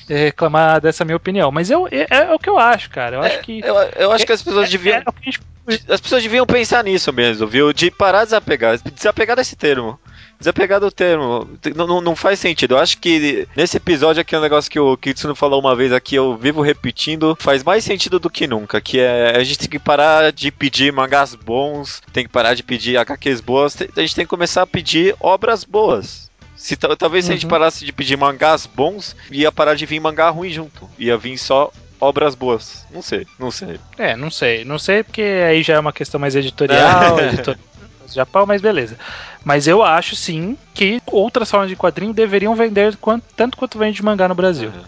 reclamar 0.08 0.82
dessa 0.82 1.06
minha 1.06 1.18
opinião. 1.18 1.52
Mas 1.52 1.70
eu, 1.70 1.88
é, 1.88 2.08
é 2.10 2.34
o 2.34 2.40
que 2.40 2.50
eu 2.50 2.58
acho, 2.58 2.90
cara. 2.90 3.18
Eu 3.18 3.24
é, 3.24 3.28
acho 3.28 3.40
que. 3.42 3.62
Eu, 3.64 3.76
eu 3.76 4.12
acho 4.12 4.26
que 4.26 4.32
as 4.32 4.42
pessoas 4.42 4.68
é, 4.68 4.72
deviam. 4.72 4.98
É 4.98 5.04
gente... 5.24 5.40
As 5.88 6.02
pessoas 6.02 6.22
deviam 6.22 6.46
pensar 6.46 6.84
nisso 6.84 7.14
mesmo, 7.14 7.48
viu? 7.48 7.72
De 7.72 7.90
parar 7.90 8.20
de 8.20 8.26
desapegar. 8.26 8.78
Desapegar 8.80 9.36
desse 9.38 9.56
termo. 9.56 9.98
Desapegar 10.40 10.80
do 10.80 10.92
termo. 10.92 11.48
Não, 11.76 12.02
não, 12.02 12.16
faz 12.16 12.40
sentido. 12.40 12.76
Eu 12.76 12.80
acho 12.80 12.98
que 12.98 13.48
nesse 13.56 13.78
episódio 13.78 14.22
aqui, 14.22 14.36
um 14.36 14.42
negócio 14.42 14.70
que 14.70 14.80
o 14.80 14.98
Kitsune 14.98 15.36
falou 15.36 15.60
uma 15.60 15.76
vez 15.76 15.94
aqui, 15.94 16.16
eu 16.16 16.36
vivo 16.36 16.62
repetindo, 16.62 17.38
faz 17.40 17.64
mais 17.64 17.84
sentido 17.84 18.20
do 18.20 18.30
que 18.30 18.48
nunca. 18.48 18.82
Que 18.82 19.00
é 19.00 19.36
a 19.36 19.44
gente 19.44 19.60
tem 19.60 19.70
que 19.70 19.80
parar 19.80 20.32
de 20.32 20.52
pedir 20.52 20.92
mangás 20.92 21.36
bons, 21.36 22.02
tem 22.12 22.26
que 22.26 22.30
parar 22.32 22.54
de 22.54 22.64
pedir 22.64 22.98
HQs 22.98 23.42
boas, 23.42 23.78
a 23.82 24.02
gente 24.02 24.16
tem 24.16 24.26
que 24.26 24.30
começar 24.30 24.64
a 24.64 24.68
pedir 24.68 25.16
obras 25.20 25.64
boas. 25.64 26.32
Se, 26.56 26.78
talvez 26.78 27.26
se 27.26 27.32
a 27.32 27.34
gente 27.34 27.46
uhum. 27.46 27.50
parasse 27.50 27.84
de 27.84 27.92
pedir 27.92 28.18
mangás 28.18 28.66
bons, 28.66 29.16
ia 29.30 29.52
parar 29.52 29.76
de 29.76 29.86
vir 29.86 30.00
mangá 30.00 30.30
ruim 30.30 30.50
junto. 30.50 30.90
Ia 30.98 31.18
vir 31.18 31.38
só 31.38 31.72
obras 32.00 32.36
boas. 32.36 32.86
Não 32.92 33.02
sei, 33.02 33.26
não 33.40 33.50
sei. 33.50 33.80
É, 33.98 34.16
não 34.16 34.30
sei. 34.30 34.66
Não 34.66 34.78
sei 34.78 35.04
porque 35.04 35.22
aí 35.22 35.64
já 35.64 35.76
é 35.76 35.80
uma 35.80 35.94
questão 35.94 36.20
mais 36.20 36.36
editorial, 36.36 37.18
editorial 38.14 38.26
Japão, 38.26 38.46
mas 38.46 38.62
beleza. 38.62 38.98
Mas 39.44 39.68
eu 39.68 39.84
acho 39.84 40.16
sim 40.16 40.58
que 40.74 41.02
outras 41.08 41.50
formas 41.50 41.70
de 41.70 41.76
quadrinho 41.76 42.14
deveriam 42.14 42.56
vender 42.56 42.96
quanto, 42.98 43.26
tanto 43.36 43.58
quanto 43.58 43.78
vende 43.78 44.04
mangá 44.04 44.28
no 44.28 44.36
Brasil. 44.36 44.70
Uhum. 44.70 44.84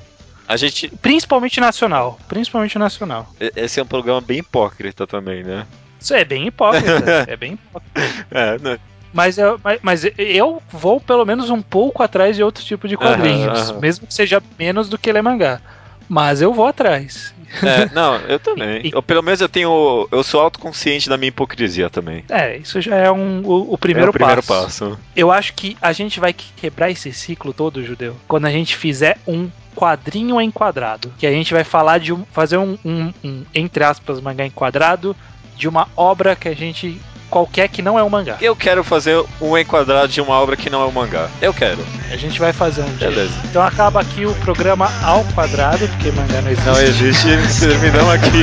A 0.48 0.58
gente... 0.58 0.88
Principalmente 1.02 1.60
nacional. 1.60 2.20
Principalmente 2.28 2.78
nacional. 2.78 3.28
Esse 3.40 3.80
é 3.80 3.84
um 3.84 3.88
programa 3.88 4.22
bem 4.22 4.40
hipócrita 4.40 5.08
também, 5.08 5.44
né? 5.44 5.66
Isso 6.00 6.14
é 6.14 6.24
bem 6.24 6.48
hipócrita. 6.48 7.26
é 7.28 7.36
bem 7.36 7.54
hipócrita. 7.54 8.02
É, 8.32 8.60
né? 8.60 8.80
Mas 9.12 9.38
eu, 9.38 9.60
mas 9.82 10.04
eu 10.18 10.62
vou 10.70 11.00
pelo 11.00 11.26
menos 11.26 11.50
um 11.50 11.62
pouco 11.62 12.04
atrás 12.04 12.36
de 12.36 12.44
outro 12.44 12.64
tipo 12.64 12.88
de 12.88 12.98
quadrinhos. 12.98 13.70
Uhum, 13.70 13.76
uhum. 13.76 13.82
Mesmo 13.82 14.06
que 14.06 14.14
seja 14.14 14.44
menos 14.60 14.90
do 14.90 14.98
que 14.98 15.12
ler 15.12 15.24
mangá. 15.24 15.62
Mas 16.08 16.42
eu 16.42 16.54
vou 16.54 16.68
atrás. 16.68 17.34
É, 17.64 17.90
não, 17.94 18.18
eu 18.22 18.40
também. 18.40 18.82
E, 18.84 18.96
ou 18.96 19.02
pelo 19.02 19.22
menos 19.22 19.42
eu 19.42 19.50
tenho. 19.50 20.08
Eu 20.12 20.24
sou 20.24 20.42
autoconsciente 20.42 21.10
da 21.10 21.18
minha 21.18 21.30
hipocrisia 21.30 21.90
também. 21.90 22.24
É, 22.30 22.58
isso 22.58 22.82
já 22.82 22.96
é 22.96 23.12
um, 23.12 23.42
o, 23.46 23.74
o 23.74 23.78
primeiro, 23.78 24.08
é 24.08 24.10
o 24.10 24.14
primeiro 24.14 24.44
passo. 24.44 24.86
passo. 24.90 25.00
Eu 25.16 25.32
acho 25.32 25.54
que 25.54 25.78
a 25.82 25.92
gente 25.92 26.20
vai 26.20 26.34
quebrar 26.34 26.90
esse 26.90 27.12
ciclo 27.14 27.54
todo, 27.54 27.84
judeu, 27.84 28.16
quando 28.28 28.46
a 28.46 28.52
gente 28.52 28.76
fizer 28.76 29.18
um 29.28 29.50
quadrinho 29.76 30.40
enquadrado. 30.40 31.14
Que 31.18 31.28
a 31.28 31.32
gente 31.32 31.54
vai 31.54 31.64
falar 31.64 32.00
de 32.00 32.14
um, 32.14 32.24
fazer 32.32 32.58
um, 32.58 32.78
um, 32.84 33.14
um 33.24 33.46
entre 33.54 33.84
aspas, 33.84 34.22
mangá 34.22 34.46
enquadrado 34.46 35.16
de 35.56 35.68
uma 35.68 35.88
obra 35.96 36.36
que 36.36 36.48
a 36.48 36.56
gente 36.56 37.00
qualquer 37.36 37.68
que 37.68 37.82
não 37.82 38.00
é 38.00 38.04
um 38.04 38.10
mangá. 38.10 38.38
Eu 38.40 38.56
quero 38.56 38.82
fazer 38.82 39.22
um 39.42 39.58
enquadrado 39.58 40.08
de 40.08 40.22
uma 40.22 40.36
obra 40.36 40.56
que 40.56 40.70
não 40.70 40.82
é 40.82 40.86
um 40.86 40.92
mangá. 40.92 41.28
Eu 41.42 41.54
quero. 41.54 41.86
A 42.10 42.16
gente 42.16 42.40
vai 42.40 42.54
fazer 42.54 42.82
um 42.82 42.96
dia. 42.96 43.10
Beleza. 43.10 43.34
Então 43.44 43.62
acaba 43.62 44.00
aqui 44.00 44.26
o 44.26 44.34
programa 44.36 44.90
ao 45.04 45.22
quadrado, 45.36 45.86
porque 45.86 46.12
mangá 46.12 46.40
não 46.42 46.50
existe. 46.50 46.66
Não 46.66 46.82
existe, 46.82 47.28
terminamos 47.68 48.14
aqui. 48.14 48.42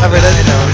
Na 0.00 0.06
verdade 0.06 0.36
não. 0.44 0.68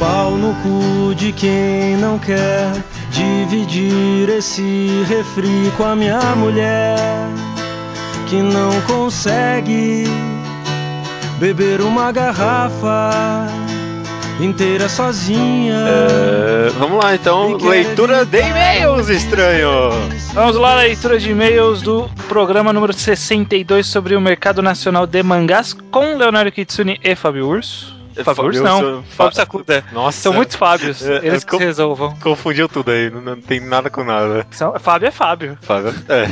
Pau 0.00 0.32
no 0.32 0.52
cu 0.62 1.14
de 1.14 1.32
quem 1.32 1.96
não 1.96 2.18
quer 2.18 2.72
dividir 3.12 4.28
esse 4.30 5.04
refri 5.08 5.72
com 5.76 5.84
a 5.84 5.94
minha 5.94 6.18
mulher 6.34 6.98
que 8.28 8.42
não 8.42 8.80
consegue 8.82 10.04
beber 11.38 11.80
uma 11.80 12.12
garrafa 12.12 13.46
inteira 14.38 14.88
sozinha. 14.88 15.74
É, 15.74 16.68
vamos 16.78 17.02
lá 17.02 17.14
então, 17.14 17.56
leitura 17.56 18.26
de 18.26 18.40
e-mails, 18.40 19.08
estranho. 19.08 19.90
Vamos 20.34 20.56
lá, 20.56 20.74
leitura 20.74 21.18
de 21.18 21.30
e-mails 21.30 21.80
do 21.80 22.08
programa 22.28 22.72
número 22.72 22.92
62 22.92 23.86
sobre 23.86 24.14
o 24.14 24.20
mercado 24.20 24.60
nacional 24.60 25.06
de 25.06 25.22
mangás 25.22 25.72
com 25.90 26.16
Leonardo 26.16 26.52
Kitsune 26.52 27.00
e 27.02 27.14
Fábio 27.14 27.48
Urso. 27.48 27.97
Fábio 28.24 28.62
não. 28.62 29.02
Fábio 29.02 29.34
Sacuda. 29.34 29.84
Nossa. 29.92 30.20
São 30.20 30.32
muitos 30.32 30.56
Fábios. 30.56 31.06
É, 31.06 31.26
eles 31.26 31.44
que 31.44 31.56
resolvam. 31.56 32.16
Confundiu 32.22 32.66
tudo 32.68 32.90
aí. 32.90 33.10
Não, 33.10 33.20
não, 33.20 33.38
tem 33.40 33.60
nada 33.60 33.90
com 33.90 34.02
nada. 34.04 34.46
São, 34.50 34.78
Fábio 34.78 35.08
é 35.08 35.10
Fábio. 35.10 35.58
Fábio. 35.62 35.94
É. 36.08 36.26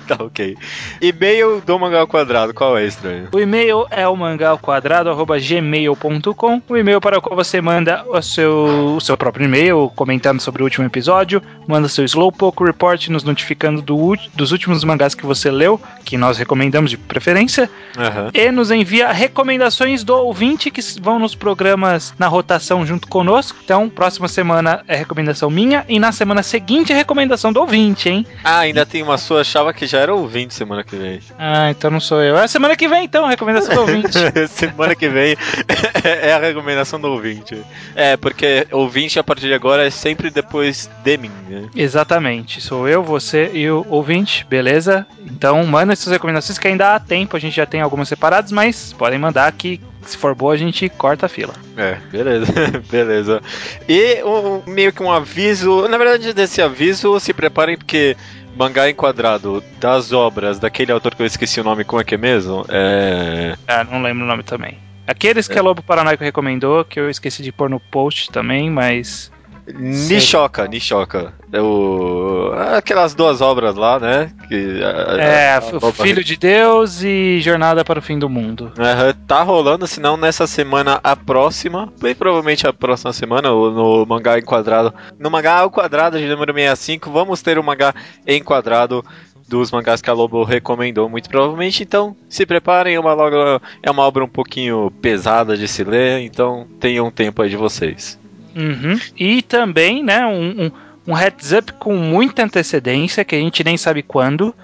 tá 0.06 0.24
ok. 0.24 0.56
E-mail 1.00 1.62
do 1.64 1.78
Mangal 1.78 2.06
Quadrado. 2.06 2.52
Qual 2.54 2.76
é, 2.76 2.86
estranho? 2.86 3.28
O 3.32 3.40
e-mail 3.40 3.86
é 3.90 4.06
o 4.06 4.14
mangalquadrado.gmail.com. 4.16 6.62
O 6.68 6.76
e-mail 6.76 7.00
para 7.00 7.18
o 7.18 7.22
qual 7.22 7.34
você 7.36 7.60
manda 7.60 8.04
o 8.08 8.22
seu, 8.22 8.96
o 8.96 9.00
seu 9.00 9.16
próprio 9.16 9.44
e-mail 9.44 9.92
comentando 9.94 10.40
sobre 10.40 10.62
o 10.62 10.64
último 10.64 10.86
episódio. 10.86 11.42
Manda 11.66 11.88
seu 11.88 12.04
Slowpoke 12.04 12.64
Report 12.64 13.08
nos 13.08 13.24
notificando 13.24 13.82
do, 13.82 14.16
dos 14.34 14.52
últimos 14.52 14.84
mangás 14.84 15.14
que 15.14 15.26
você 15.26 15.50
leu, 15.50 15.80
que 16.04 16.16
nós 16.16 16.38
recomendamos 16.38 16.90
de 16.90 16.96
preferência. 16.96 17.68
Uhum. 17.96 18.30
E 18.34 18.50
nos 18.50 18.70
envia 18.70 19.12
recomendações 19.12 20.04
do 20.04 20.14
ouvinte 20.14 20.70
que 20.70 20.80
vão 20.96 21.18
nos 21.18 21.34
programas 21.34 22.14
na 22.18 22.28
rotação 22.28 22.84
junto 22.86 23.08
conosco. 23.08 23.58
Então, 23.64 23.88
próxima 23.88 24.28
semana 24.28 24.82
é 24.86 24.96
recomendação 24.96 25.50
minha 25.50 25.84
e 25.88 25.98
na 25.98 26.12
semana 26.12 26.42
seguinte 26.42 26.92
é 26.92 26.96
recomendação 26.96 27.52
do 27.52 27.60
ouvinte, 27.60 28.08
hein? 28.08 28.26
Ah, 28.44 28.60
ainda 28.60 28.86
tem 28.86 29.02
uma 29.02 29.18
sua 29.18 29.44
chava 29.44 29.72
que 29.72 29.86
já 29.86 29.98
era 29.98 30.14
ouvinte 30.14 30.54
semana 30.54 30.84
que 30.84 30.96
vem. 30.96 31.20
Ah, 31.38 31.70
então 31.70 31.90
não 31.90 32.00
sou 32.00 32.22
eu. 32.22 32.38
É 32.38 32.46
semana 32.46 32.76
que 32.76 32.88
vem 32.88 33.04
então, 33.04 33.26
recomendação 33.26 33.74
do 33.74 33.80
ouvinte. 33.82 34.18
semana 34.48 34.94
que 34.94 35.08
vem 35.08 35.36
é 36.04 36.32
a 36.32 36.38
recomendação 36.38 37.00
do 37.00 37.08
ouvinte. 37.08 37.62
É, 37.94 38.16
porque 38.16 38.66
ouvinte 38.70 39.18
a 39.18 39.24
partir 39.24 39.46
de 39.46 39.54
agora 39.54 39.86
é 39.86 39.90
sempre 39.90 40.30
depois 40.30 40.90
de 41.02 41.16
mim, 41.16 41.30
né? 41.48 41.68
Exatamente. 41.74 42.60
Sou 42.60 42.88
eu, 42.88 43.02
você 43.02 43.50
e 43.52 43.70
o 43.70 43.84
ouvinte, 43.88 44.46
beleza? 44.48 45.06
Então, 45.24 45.64
manda 45.64 45.92
essas 45.92 46.12
recomendações 46.12 46.58
que 46.58 46.68
ainda 46.68 46.94
há 46.94 47.00
tempo, 47.00 47.36
a 47.36 47.40
gente 47.40 47.56
já 47.56 47.66
tem 47.66 47.80
algumas 47.80 48.08
separadas, 48.08 48.52
mas 48.52 48.92
podem 48.92 49.18
mandar 49.18 49.50
que 49.52 49.80
se 50.04 50.16
for 50.16 50.34
boa, 50.34 50.54
a 50.54 50.56
gente 50.56 50.88
corta 50.88 51.26
a 51.26 51.28
fila. 51.28 51.54
É, 51.76 51.96
beleza, 52.10 52.52
beleza. 52.90 53.42
E 53.88 54.22
um, 54.22 54.62
meio 54.70 54.92
que 54.92 55.02
um 55.02 55.10
aviso, 55.10 55.88
na 55.88 55.98
verdade, 55.98 56.32
desse 56.32 56.60
aviso, 56.60 57.18
se 57.20 57.32
preparem 57.32 57.76
porque 57.76 58.16
mangá 58.56 58.88
enquadrado 58.88 59.62
das 59.80 60.12
obras 60.12 60.58
daquele 60.58 60.92
autor 60.92 61.14
que 61.14 61.22
eu 61.22 61.26
esqueci 61.26 61.60
o 61.60 61.64
nome, 61.64 61.84
como 61.84 62.00
é 62.00 62.04
que 62.04 62.14
é 62.14 62.18
mesmo? 62.18 62.64
É. 62.68 63.56
Ah, 63.66 63.84
não 63.84 64.02
lembro 64.02 64.24
o 64.24 64.28
nome 64.28 64.42
também. 64.42 64.78
Aqueles 65.06 65.48
que 65.48 65.54
é. 65.54 65.58
a 65.58 65.62
Lobo 65.62 65.82
Paranoico 65.82 66.22
recomendou, 66.22 66.84
que 66.84 67.00
eu 67.00 67.10
esqueci 67.10 67.42
de 67.42 67.50
pôr 67.50 67.68
no 67.68 67.80
post 67.80 68.30
também, 68.30 68.70
mas. 68.70 69.32
Nishoka, 69.66 70.66
Nishoka. 70.66 71.32
É 71.52 71.60
o, 71.60 72.50
aquelas 72.76 73.14
duas 73.14 73.40
obras 73.40 73.76
lá, 73.76 74.00
né? 74.00 74.32
Que, 74.48 74.80
é, 75.18 75.52
a, 75.54 75.58
a 75.58 75.92
Filho 75.92 76.24
de 76.24 76.36
Deus 76.36 77.02
e 77.02 77.40
Jornada 77.40 77.84
para 77.84 77.98
o 77.98 78.02
Fim 78.02 78.18
do 78.18 78.28
Mundo. 78.28 78.72
Uhum, 78.76 79.26
tá 79.26 79.42
rolando, 79.42 79.86
senão 79.86 80.16
nessa 80.16 80.46
semana 80.46 80.98
a 81.02 81.14
próxima, 81.14 81.92
bem 82.00 82.14
provavelmente 82.14 82.66
a 82.66 82.72
próxima 82.72 83.12
semana, 83.12 83.50
no 83.50 84.04
mangá 84.06 84.38
enquadrado. 84.38 84.92
No 85.18 85.30
mangá 85.30 85.58
ao 85.58 85.70
quadrado 85.70 86.18
de 86.18 86.26
número 86.26 86.52
65, 86.52 87.10
vamos 87.10 87.40
ter 87.40 87.58
um 87.58 87.62
mangá 87.62 87.94
enquadrado 88.26 89.04
dos 89.46 89.70
mangás 89.70 90.00
que 90.00 90.08
a 90.08 90.14
Lobo 90.14 90.44
recomendou, 90.44 91.08
muito 91.08 91.28
provavelmente. 91.28 91.82
Então, 91.82 92.16
se 92.28 92.46
preparem, 92.46 92.94
é 92.94 93.00
uma, 93.00 93.12
logo, 93.12 93.36
é 93.82 93.90
uma 93.90 94.02
obra 94.02 94.24
um 94.24 94.28
pouquinho 94.28 94.90
pesada 95.02 95.56
de 95.56 95.68
se 95.68 95.84
ler, 95.84 96.20
então 96.20 96.66
tenham 96.80 97.10
tempo 97.10 97.42
aí 97.42 97.50
de 97.50 97.56
vocês. 97.56 98.18
Uhum. 98.54 98.98
E 99.16 99.42
também, 99.42 100.02
né, 100.02 100.26
um, 100.26 100.66
um, 100.66 100.70
um 101.08 101.12
heads 101.12 101.52
up 101.52 101.72
com 101.74 101.96
muita 101.96 102.44
antecedência, 102.44 103.24
que 103.24 103.34
a 103.34 103.38
gente 103.38 103.64
nem 103.64 103.76
sabe 103.76 104.02
quando. 104.02 104.54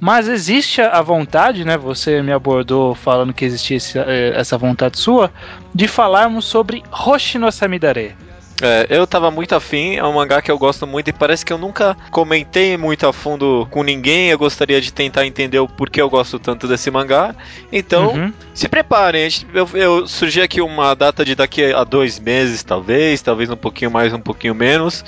Mas 0.00 0.28
existe 0.28 0.80
a 0.80 1.02
vontade, 1.02 1.64
né? 1.64 1.76
Você 1.76 2.22
me 2.22 2.30
abordou 2.30 2.94
falando 2.94 3.32
que 3.34 3.44
existia 3.44 3.80
eh, 4.06 4.32
essa 4.32 4.56
vontade 4.56 4.96
sua 4.96 5.32
de 5.74 5.88
falarmos 5.88 6.44
sobre 6.44 6.84
Hoshino 6.92 7.50
Samidare. 7.50 8.14
É, 8.60 8.86
eu 8.90 9.06
tava 9.06 9.30
muito 9.30 9.54
afim, 9.54 9.96
é 9.96 10.04
um 10.04 10.14
mangá 10.14 10.42
que 10.42 10.50
eu 10.50 10.58
gosto 10.58 10.86
muito 10.86 11.08
e 11.08 11.12
parece 11.12 11.44
que 11.44 11.52
eu 11.52 11.58
nunca 11.58 11.96
comentei 12.10 12.76
muito 12.76 13.06
a 13.06 13.12
fundo 13.12 13.66
com 13.70 13.82
ninguém. 13.82 14.30
Eu 14.30 14.38
gostaria 14.38 14.80
de 14.80 14.92
tentar 14.92 15.26
entender 15.26 15.58
o 15.58 15.68
porquê 15.68 16.02
eu 16.02 16.10
gosto 16.10 16.38
tanto 16.38 16.66
desse 16.66 16.90
mangá. 16.90 17.34
Então, 17.72 18.14
uhum. 18.14 18.32
se 18.52 18.68
preparem. 18.68 19.28
Eu, 19.54 19.68
eu 19.74 20.06
surgi 20.06 20.40
aqui 20.40 20.60
uma 20.60 20.94
data 20.94 21.24
de 21.24 21.34
daqui 21.34 21.72
a 21.72 21.84
dois 21.84 22.18
meses, 22.18 22.62
talvez, 22.62 23.22
talvez 23.22 23.50
um 23.50 23.56
pouquinho 23.56 23.90
mais, 23.90 24.12
um 24.12 24.20
pouquinho 24.20 24.54
menos. 24.54 25.04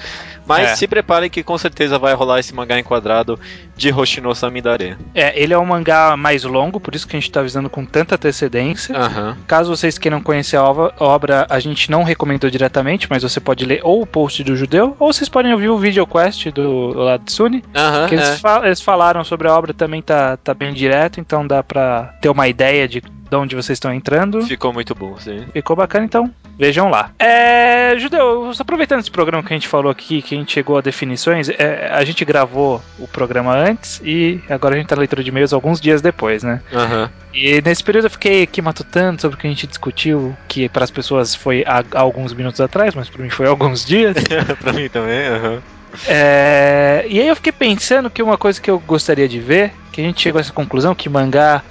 Mas 0.51 0.71
é. 0.71 0.77
se 0.77 0.87
preparem 0.87 1.31
que 1.31 1.43
com 1.43 1.57
certeza 1.57 1.99
vai 1.99 2.13
rolar 2.15 2.41
esse 2.41 2.55
mangá 2.55 2.79
enquadrado 2.79 3.39
de 3.77 3.93
Hoshino 3.93 4.35
Samidare. 4.35 4.97
É, 5.15 5.41
ele 5.41 5.55
é 5.55 5.59
um 5.59 5.65
mangá 5.65 6.17
mais 6.17 6.45
longo, 6.45 6.81
por 6.81 6.95
isso 6.95 7.07
que 7.07 7.17
a 7.17 7.21
gente 7.21 7.29
está 7.29 7.41
avisando 7.41 7.71
com 7.71 7.85
tanta 7.85 8.17
antecedência. 8.17 8.95
Uhum. 8.97 9.37
Caso 9.47 9.75
vocês 9.75 9.97
queiram 9.97 10.21
conhecer 10.21 10.57
a 10.57 10.65
obra, 10.65 11.47
a 11.49 11.61
gente 11.61 11.91
não 11.91 12.03
recomendou 12.03 12.51
diretamente, 12.51 13.07
mas 13.09 13.23
você 13.23 13.39
pode 13.41 13.65
ler 13.65 13.81
ou 13.83 14.03
o 14.03 14.07
post 14.07 14.43
do 14.43 14.57
Judeu, 14.57 14.97
ou 14.99 15.13
vocês 15.13 15.29
podem 15.29 15.53
ouvir 15.53 15.69
o 15.69 15.79
videoquest 15.79 16.51
do 16.51 16.93
Latsune. 16.95 17.63
Uhum, 17.75 18.09
que 18.09 18.15
eles, 18.17 18.29
é. 18.29 18.37
fa 18.37 18.63
eles, 18.65 18.81
falaram 18.81 19.23
sobre 19.23 19.49
a 19.49 19.55
obra 19.55 19.73
também, 19.73 20.03
tá, 20.03 20.37
tá 20.37 20.53
bem 20.53 20.73
direto, 20.75 21.21
então 21.21 21.47
dá 21.47 21.63
pra 21.63 22.15
ter 22.21 22.29
uma 22.29 22.49
ideia 22.49 22.89
de 22.89 23.03
de 23.31 23.37
onde 23.37 23.55
vocês 23.55 23.77
estão 23.77 23.95
entrando. 23.95 24.43
Ficou 24.43 24.73
muito 24.73 24.95
bom, 24.95 25.17
sim. 25.17 25.47
Ficou 25.53 25.77
bacana, 25.77 26.05
então 26.05 26.31
vejam 26.59 26.91
lá. 26.91 27.13
É, 27.19 27.97
Judeu, 27.97 28.51
aproveitando 28.59 29.01
esse 29.01 29.11
programa 29.11 29.43
que 29.43 29.53
a 29.53 29.57
gente 29.57 29.69
falou 29.69 29.91
aqui, 29.91 30.21
que 30.21 30.35
a 30.35 30.39
gente 30.39 30.53
chegou 30.53 30.77
a 30.77 30.81
definições, 30.81 31.49
é, 31.49 31.89
a 31.93 32.05
gente 32.05 32.25
gravou 32.25 32.83
o 32.99 33.07
programa 33.07 33.55
antes 33.55 34.01
e 34.05 34.41
agora 34.49 34.75
a 34.75 34.79
gente 34.79 34.89
tá 34.89 34.97
na 34.97 35.01
leitura 35.01 35.23
de 35.23 35.31
e-mails 35.31 35.53
alguns 35.53 35.81
dias 35.81 36.03
depois, 36.03 36.43
né? 36.43 36.61
Uhum. 36.73 37.09
E 37.33 37.63
nesse 37.63 37.85
período 37.85 38.07
eu 38.07 38.11
fiquei 38.11 38.43
aqui 38.43 38.61
matutando 38.61 39.21
sobre 39.21 39.37
o 39.37 39.41
que 39.41 39.47
a 39.47 39.51
gente 39.51 39.67
discutiu, 39.67 40.37
que 40.49 40.69
para 40.69 40.83
as 40.83 40.91
pessoas 40.91 41.35
foi 41.35 41.65
há, 41.67 41.85
há, 41.93 42.01
alguns 42.01 42.35
minutos 42.35 42.61
atrás, 42.61 42.95
mas 42.95 43.09
para 43.09 43.23
mim 43.23 43.31
foi 43.31 43.47
há 43.47 43.51
alguns 43.51 43.85
dias. 43.85 44.17
para 44.61 44.73
mim 44.73 44.89
também, 44.89 45.29
aham. 45.29 45.51
Uhum. 45.51 45.80
É, 46.07 47.05
e 47.09 47.21
aí 47.21 47.29
eu 47.29 47.37
fiquei 47.37 47.53
pensando 47.53 48.11
que 48.11 48.23
uma 48.23 48.39
coisa 48.39 48.61
que 48.61 48.71
eu 48.71 48.79
gostaria 48.79 49.29
de 49.29 49.41
ver, 49.41 49.73
que 49.93 50.01
a 50.01 50.05
gente 50.05 50.21
chegou 50.21 50.39
a 50.39 50.41
essa 50.41 50.53
conclusão 50.53 50.95
que 50.95 51.09
mangá, 51.09 51.63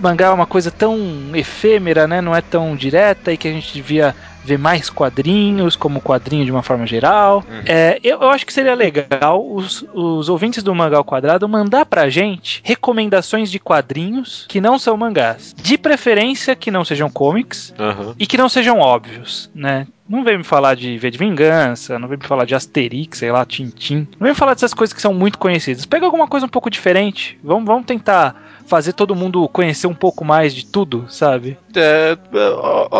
mangá 0.00 0.26
é 0.26 0.30
uma 0.30 0.46
coisa 0.46 0.70
tão 0.70 0.96
efêmera, 1.34 2.06
né? 2.06 2.20
Não 2.20 2.34
é 2.34 2.40
tão 2.40 2.74
direta 2.74 3.32
e 3.32 3.36
que 3.36 3.48
a 3.48 3.52
gente 3.52 3.72
devia 3.72 4.14
ver 4.48 4.58
mais 4.58 4.88
quadrinhos, 4.88 5.76
como 5.76 6.00
quadrinho 6.00 6.44
de 6.44 6.50
uma 6.50 6.62
forma 6.62 6.86
geral. 6.86 7.44
Uhum. 7.48 7.62
É, 7.66 8.00
eu, 8.02 8.22
eu, 8.22 8.30
acho 8.30 8.46
que 8.46 8.52
seria 8.52 8.74
legal 8.74 9.46
os, 9.46 9.84
os 9.92 10.28
ouvintes 10.28 10.62
do 10.62 10.74
Mangá 10.74 10.96
ao 10.96 11.04
Quadrado 11.04 11.48
mandar 11.48 11.84
pra 11.84 12.08
gente 12.08 12.60
recomendações 12.64 13.50
de 13.50 13.58
quadrinhos 13.58 14.46
que 14.48 14.60
não 14.60 14.78
são 14.78 14.96
mangás. 14.96 15.54
De 15.54 15.76
preferência 15.76 16.56
que 16.56 16.70
não 16.70 16.84
sejam 16.84 17.10
comics 17.10 17.74
uhum. 17.78 18.14
e 18.18 18.26
que 18.26 18.38
não 18.38 18.48
sejam 18.48 18.78
óbvios, 18.78 19.50
né? 19.54 19.86
Não 20.08 20.24
vem 20.24 20.38
me 20.38 20.44
falar 20.44 20.74
de 20.74 20.96
V 20.96 21.10
de 21.10 21.18
Vingança, 21.18 21.98
não 21.98 22.08
vem 22.08 22.18
me 22.18 22.26
falar 22.26 22.44
de 22.44 22.54
Asterix, 22.54 23.18
sei 23.18 23.30
lá, 23.30 23.44
Tintim. 23.44 24.08
Não 24.18 24.24
vem 24.24 24.30
me 24.30 24.34
falar 24.34 24.54
dessas 24.54 24.72
coisas 24.72 24.94
que 24.94 25.02
são 25.02 25.12
muito 25.12 25.38
conhecidas. 25.38 25.84
Pega 25.84 26.06
alguma 26.06 26.26
coisa 26.26 26.46
um 26.46 26.48
pouco 26.48 26.70
diferente. 26.70 27.38
Vamos, 27.44 27.66
vamos 27.66 27.84
tentar 27.84 28.34
fazer 28.66 28.94
todo 28.94 29.14
mundo 29.14 29.48
conhecer 29.48 29.86
um 29.86 29.94
pouco 29.94 30.24
mais 30.24 30.54
de 30.54 30.64
tudo, 30.64 31.06
sabe? 31.08 31.58
É, 31.74 32.16
é 32.32 32.50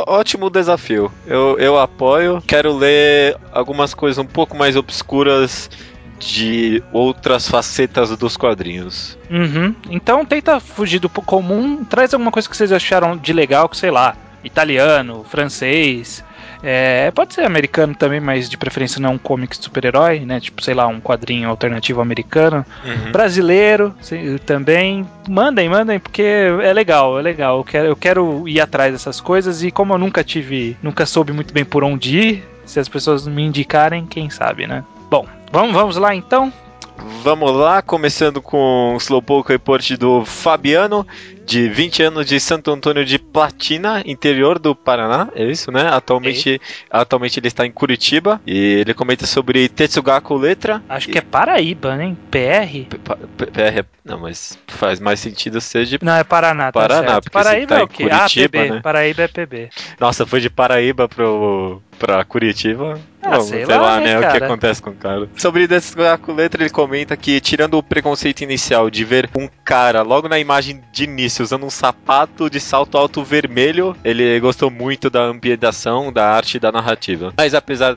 ótimo 0.07 0.51
desafio. 0.51 1.11
Eu, 1.27 1.59
eu 1.59 1.79
apoio. 1.79 2.42
Quero 2.47 2.77
ler 2.77 3.37
algumas 3.53 3.94
coisas 3.94 4.18
um 4.18 4.27
pouco 4.27 4.57
mais 4.57 4.77
obscuras 4.77 5.71
de 6.18 6.83
outras 6.92 7.49
facetas 7.49 8.11
dos 8.16 8.37
quadrinhos. 8.37 9.16
Uhum. 9.31 9.75
Então 9.88 10.25
tenta 10.25 10.59
fugir 10.61 10.99
do 10.99 11.09
comum, 11.09 11.85
traz 11.85 12.12
alguma 12.12 12.31
coisa 12.31 12.49
que 12.49 12.57
vocês 12.57 12.73
acharam 12.73 13.16
de 13.16 13.33
legal, 13.33 13.68
que 13.68 13.77
sei 13.77 13.90
lá, 13.90 14.16
italiano, 14.42 15.25
francês, 15.29 16.25
é, 16.62 17.11
pode 17.12 17.35
ser 17.35 17.42
americano 17.42 17.94
também, 17.94 18.21
mas 18.21 18.49
de 18.49 18.57
preferência 18.57 19.01
não 19.01 19.14
um 19.14 19.18
comic 19.18 19.57
super-herói, 19.57 20.21
né? 20.21 20.40
Tipo, 20.40 20.62
sei 20.62 20.75
lá, 20.75 20.87
um 20.87 21.01
quadrinho 21.01 21.49
alternativo 21.49 22.01
americano. 22.01 22.64
Uhum. 22.85 23.12
Brasileiro 23.12 23.94
também. 24.44 25.07
Mandem, 25.29 25.68
mandem, 25.68 25.99
porque 25.99 26.23
é 26.23 26.73
legal, 26.73 27.18
é 27.18 27.23
legal. 27.23 27.59
Eu 27.59 27.64
quero, 27.64 27.87
eu 27.88 27.97
quero 27.97 28.49
ir 28.49 28.61
atrás 28.61 28.92
dessas 28.92 29.21
coisas 29.21 29.62
e 29.62 29.71
como 29.71 29.94
eu 29.94 29.99
nunca 29.99 30.25
tive, 30.25 30.77
nunca 30.83 31.07
soube 31.07 31.33
muito 31.33 31.53
bem 31.55 31.64
por 31.64 31.85
onde 31.85 32.18
ir, 32.18 32.49
se 32.64 32.81
as 32.81 32.88
pessoas 32.88 33.27
me 33.27 33.42
indicarem, 33.42 34.07
quem 34.07 34.29
sabe, 34.29 34.66
né? 34.66 34.85
Bom, 35.11 35.27
vamos, 35.53 35.73
vamos 35.73 35.97
lá 35.97 36.14
então. 36.14 36.53
Vamos 37.22 37.52
lá, 37.52 37.82
começando 37.82 38.42
com 38.42 38.94
o 38.94 38.96
Slowpoke 38.98 39.52
Report 39.52 39.92
do 39.92 40.24
Fabiano 40.24 41.06
de 41.48 41.66
20 41.66 42.02
anos 42.02 42.26
de 42.26 42.38
Santo 42.38 42.70
Antônio 42.70 43.04
de 43.06 43.18
Platina, 43.18 44.02
interior 44.04 44.58
do 44.58 44.74
Paraná, 44.74 45.28
é 45.34 45.44
isso, 45.44 45.72
né? 45.72 45.88
Atualmente, 45.88 46.61
atualmente 46.90 47.40
ele 47.40 47.48
está 47.48 47.64
em 47.64 47.72
Curitiba 47.72 48.38
e 48.46 48.56
ele 48.80 48.92
comenta 48.92 49.26
sobre 49.26 49.66
Tetsugaku 49.66 50.37
Letra. 50.37 50.82
Acho 50.88 51.08
e... 51.08 51.12
que 51.12 51.18
é 51.18 51.22
Paraíba, 51.22 51.96
né? 51.96 52.14
PR? 52.30 52.87
PR, 53.37 53.87
não, 54.04 54.18
mas 54.20 54.58
faz 54.66 55.00
mais 55.00 55.20
sentido 55.20 55.58
ser 55.61 55.87
de. 55.87 55.98
Não, 56.02 56.16
é 56.16 56.24
Paraná. 56.24 56.66
Tá 56.66 56.80
Paraná, 56.80 57.08
certo. 57.08 57.22
porque 57.24 57.30
Paraíba 57.38 57.74
tá 57.74 57.80
é 57.80 57.82
o 57.82 57.88
quê? 57.88 58.08
Curitiba, 58.08 58.58
ah, 58.58 58.62
PB. 58.62 58.70
Né? 58.70 58.80
Paraíba 58.82 59.22
é 59.22 59.28
PB. 59.28 59.70
Nossa, 59.98 60.26
foi 60.26 60.40
de 60.40 60.50
Paraíba 60.50 61.08
pro, 61.08 61.82
pra 61.98 62.24
Curitiba. 62.24 62.98
Ah, 63.22 63.40
sei, 63.40 63.66
sei 63.66 63.76
lá, 63.76 63.82
lá, 63.82 64.00
né? 64.00 64.18
O 64.18 64.30
que 64.30 64.44
acontece 64.44 64.80
com 64.80 64.90
o 64.90 64.94
cara. 64.94 65.28
Sobre 65.37 65.68
Tetsugaku 65.68 66.32
Letra, 66.32 66.62
ele 66.62 66.70
comenta 66.70 67.16
que, 67.16 67.40
tirando 67.40 67.76
o 67.76 67.82
preconceito 67.82 68.42
inicial 68.42 68.88
de 68.88 69.04
ver 69.04 69.28
um 69.37 69.48
cara 69.64 70.02
logo 70.02 70.28
na 70.28 70.38
imagem 70.38 70.80
de 70.92 71.04
início 71.04 71.42
usando 71.42 71.66
um 71.66 71.70
sapato 71.70 72.48
de 72.48 72.61
salto 72.61 72.96
alto 72.96 73.22
vermelho. 73.22 73.96
Ele 74.04 74.38
gostou 74.40 74.70
muito 74.70 75.11
da 75.11 75.22
ambientação, 75.22 76.12
da 76.12 76.30
arte 76.30 76.56
e 76.56 76.61
da 76.61 76.72
narrativa. 76.72 77.34
Mas 77.37 77.54
apesar 77.54 77.96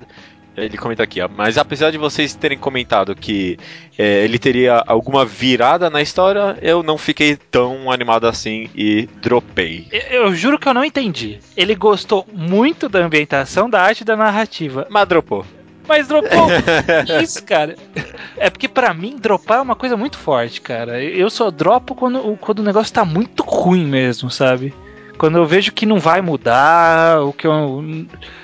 ele 0.56 0.78
comenta 0.78 1.04
aqui, 1.04 1.22
ó, 1.22 1.30
mas 1.34 1.58
apesar 1.58 1.92
de 1.92 1.98
vocês 1.98 2.36
terem 2.36 2.58
comentado 2.58 3.16
que 3.16 3.58
é, 3.98 4.24
ele 4.24 4.38
teria 4.38 4.84
alguma 4.86 5.26
virada 5.26 5.90
na 5.90 6.02
história, 6.02 6.58
eu 6.62 6.84
não 6.84 6.98
fiquei 6.98 7.36
tão 7.36 7.90
animado 7.92 8.28
assim 8.28 8.70
e 8.76 9.08
dropei. 9.22 9.88
Eu, 9.92 10.24
eu 10.24 10.36
juro 10.36 10.60
que 10.60 10.68
eu 10.68 10.74
não 10.74 10.84
entendi. 10.84 11.40
Ele 11.56 11.76
gostou 11.76 12.28
muito 12.34 12.90
da 12.90 13.00
ambientação, 13.00 13.70
da 13.70 13.82
arte 13.82 14.02
e 14.02 14.06
da 14.06 14.18
narrativa. 14.18 14.86
Mas 14.90 15.08
dropou. 15.08 15.46
Mas 15.88 16.08
dropou. 16.08 16.48
Isso, 17.22 17.44
cara. 17.44 17.76
É 18.38 18.50
porque 18.50 18.68
para 18.68 18.94
mim, 18.94 19.18
dropar 19.20 19.60
é 19.60 19.62
uma 19.62 19.76
coisa 19.76 19.98
muito 19.98 20.18
forte, 20.18 20.62
cara. 20.62 21.04
Eu 21.04 21.30
só 21.30 21.50
dropo 21.50 21.96
quando, 21.96 22.38
quando 22.38 22.60
o 22.60 22.64
negócio 22.64 22.94
tá 22.94 23.04
muito 23.04 23.44
ruim 23.44 23.86
mesmo, 23.86 24.30
sabe? 24.30 24.74
Quando 25.18 25.38
eu 25.38 25.46
vejo 25.46 25.72
que 25.72 25.86
não 25.86 26.00
vai 26.00 26.22
mudar, 26.22 27.22
o 27.22 27.34
que 27.34 27.46
eu. 27.46 27.84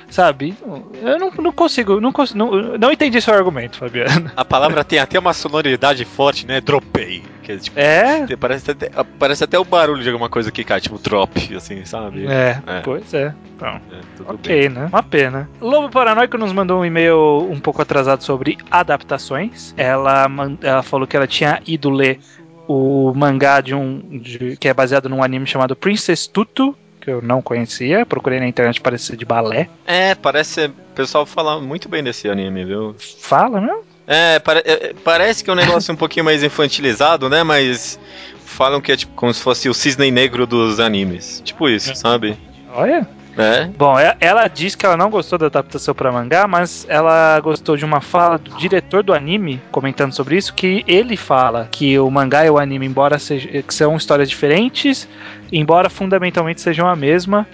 Sabe? 0.09 0.55
Eu 1.01 1.19
não, 1.19 1.31
não 1.31 1.51
consigo. 1.51 1.99
Não, 1.99 2.11
consigo 2.11 2.37
não, 2.37 2.77
não 2.77 2.91
entendi 2.91 3.21
seu 3.21 3.33
argumento, 3.33 3.77
Fabiano. 3.77 4.31
A 4.35 4.45
palavra 4.45 4.83
tem 4.83 4.99
até 4.99 5.19
uma 5.19 5.33
sonoridade 5.33 6.05
forte, 6.05 6.45
né? 6.45 6.61
Dropei. 6.61 7.23
Que, 7.43 7.57
tipo, 7.57 7.79
é? 7.79 8.25
Parece 8.35 8.71
até, 8.71 8.89
parece 9.17 9.43
até 9.43 9.57
o 9.57 9.63
barulho 9.63 10.03
de 10.03 10.09
alguma 10.09 10.29
coisa 10.29 10.51
que 10.51 10.63
cai, 10.63 10.81
tipo 10.81 10.97
drop, 10.97 11.55
assim, 11.55 11.85
sabe? 11.85 12.25
É, 12.27 12.61
é. 12.67 12.81
pois 12.83 13.13
é. 13.13 13.33
Então, 13.55 13.79
é, 13.91 14.31
ok, 14.31 14.59
bem. 14.61 14.69
né? 14.69 14.87
Uma 14.91 15.03
pena. 15.03 15.49
Lobo 15.61 15.89
Paranoico 15.89 16.37
nos 16.37 16.51
mandou 16.51 16.81
um 16.81 16.85
e-mail 16.85 17.47
um 17.49 17.59
pouco 17.59 17.81
atrasado 17.81 18.21
sobre 18.21 18.57
adaptações. 18.69 19.73
Ela, 19.77 20.27
ela 20.61 20.83
falou 20.83 21.07
que 21.07 21.15
ela 21.15 21.27
tinha 21.27 21.61
ido 21.65 21.89
ler 21.89 22.19
o 22.67 23.13
mangá 23.15 23.61
de 23.61 23.73
um 23.73 24.19
de, 24.19 24.57
que 24.57 24.67
é 24.67 24.73
baseado 24.73 25.07
num 25.07 25.23
anime 25.23 25.47
chamado 25.47 25.75
Princess 25.75 26.27
Tutu, 26.27 26.75
que 27.07 27.11
eu 27.11 27.21
não 27.21 27.41
conhecia, 27.41 28.05
procurei 28.05 28.37
na 28.37 28.49
internet, 28.49 28.81
parece 28.81 29.05
ser 29.05 29.15
de 29.15 29.23
balé. 29.23 29.69
É, 29.85 30.13
parece. 30.13 30.65
O 30.65 30.73
pessoal 30.93 31.25
fala 31.25 31.57
muito 31.61 31.87
bem 31.87 32.03
desse 32.03 32.27
anime, 32.27 32.65
viu? 32.65 32.97
Fala, 33.21 33.61
né? 33.61 33.73
É, 34.05 34.39
pare, 34.39 34.61
é, 34.65 34.93
parece 35.05 35.41
que 35.41 35.49
é 35.49 35.53
um 35.53 35.55
negócio 35.55 35.93
um 35.93 35.95
pouquinho 35.95 36.25
mais 36.25 36.43
infantilizado, 36.43 37.29
né? 37.29 37.43
Mas 37.43 37.97
falam 38.43 38.81
que 38.81 38.91
é 38.91 38.97
tipo 38.97 39.13
como 39.13 39.33
se 39.33 39.41
fosse 39.41 39.69
o 39.69 39.73
cisne 39.73 40.11
negro 40.11 40.45
dos 40.45 40.81
animes. 40.81 41.41
Tipo 41.45 41.69
isso, 41.69 41.95
sabe? 41.95 42.37
Olha. 42.73 43.07
É? 43.37 43.65
Bom, 43.65 43.99
é, 43.99 44.17
ela 44.19 44.47
diz 44.47 44.73
que 44.73 44.85
ela 44.85 44.97
não 44.97 45.09
gostou 45.09 45.37
da 45.37 45.45
adaptação 45.45 45.93
para 45.93 46.11
mangá, 46.11 46.47
mas 46.47 46.87
ela 46.89 47.39
gostou 47.39 47.77
de 47.77 47.85
uma 47.85 48.01
fala 48.01 48.37
do 48.37 48.55
diretor 48.57 49.03
do 49.03 49.13
anime 49.13 49.61
comentando 49.71 50.13
sobre 50.13 50.37
isso, 50.37 50.53
que 50.53 50.83
ele 50.87 51.15
fala 51.15 51.67
que 51.71 51.99
o 51.99 52.09
mangá 52.09 52.45
e 52.45 52.49
o 52.49 52.57
anime, 52.57 52.87
embora 52.87 53.19
sejam, 53.19 53.51
são 53.69 53.95
histórias 53.95 54.29
diferentes, 54.29 55.07
embora 55.51 55.89
fundamentalmente 55.89 56.61
sejam 56.61 56.87
a 56.87 56.95
mesma, 56.95 57.47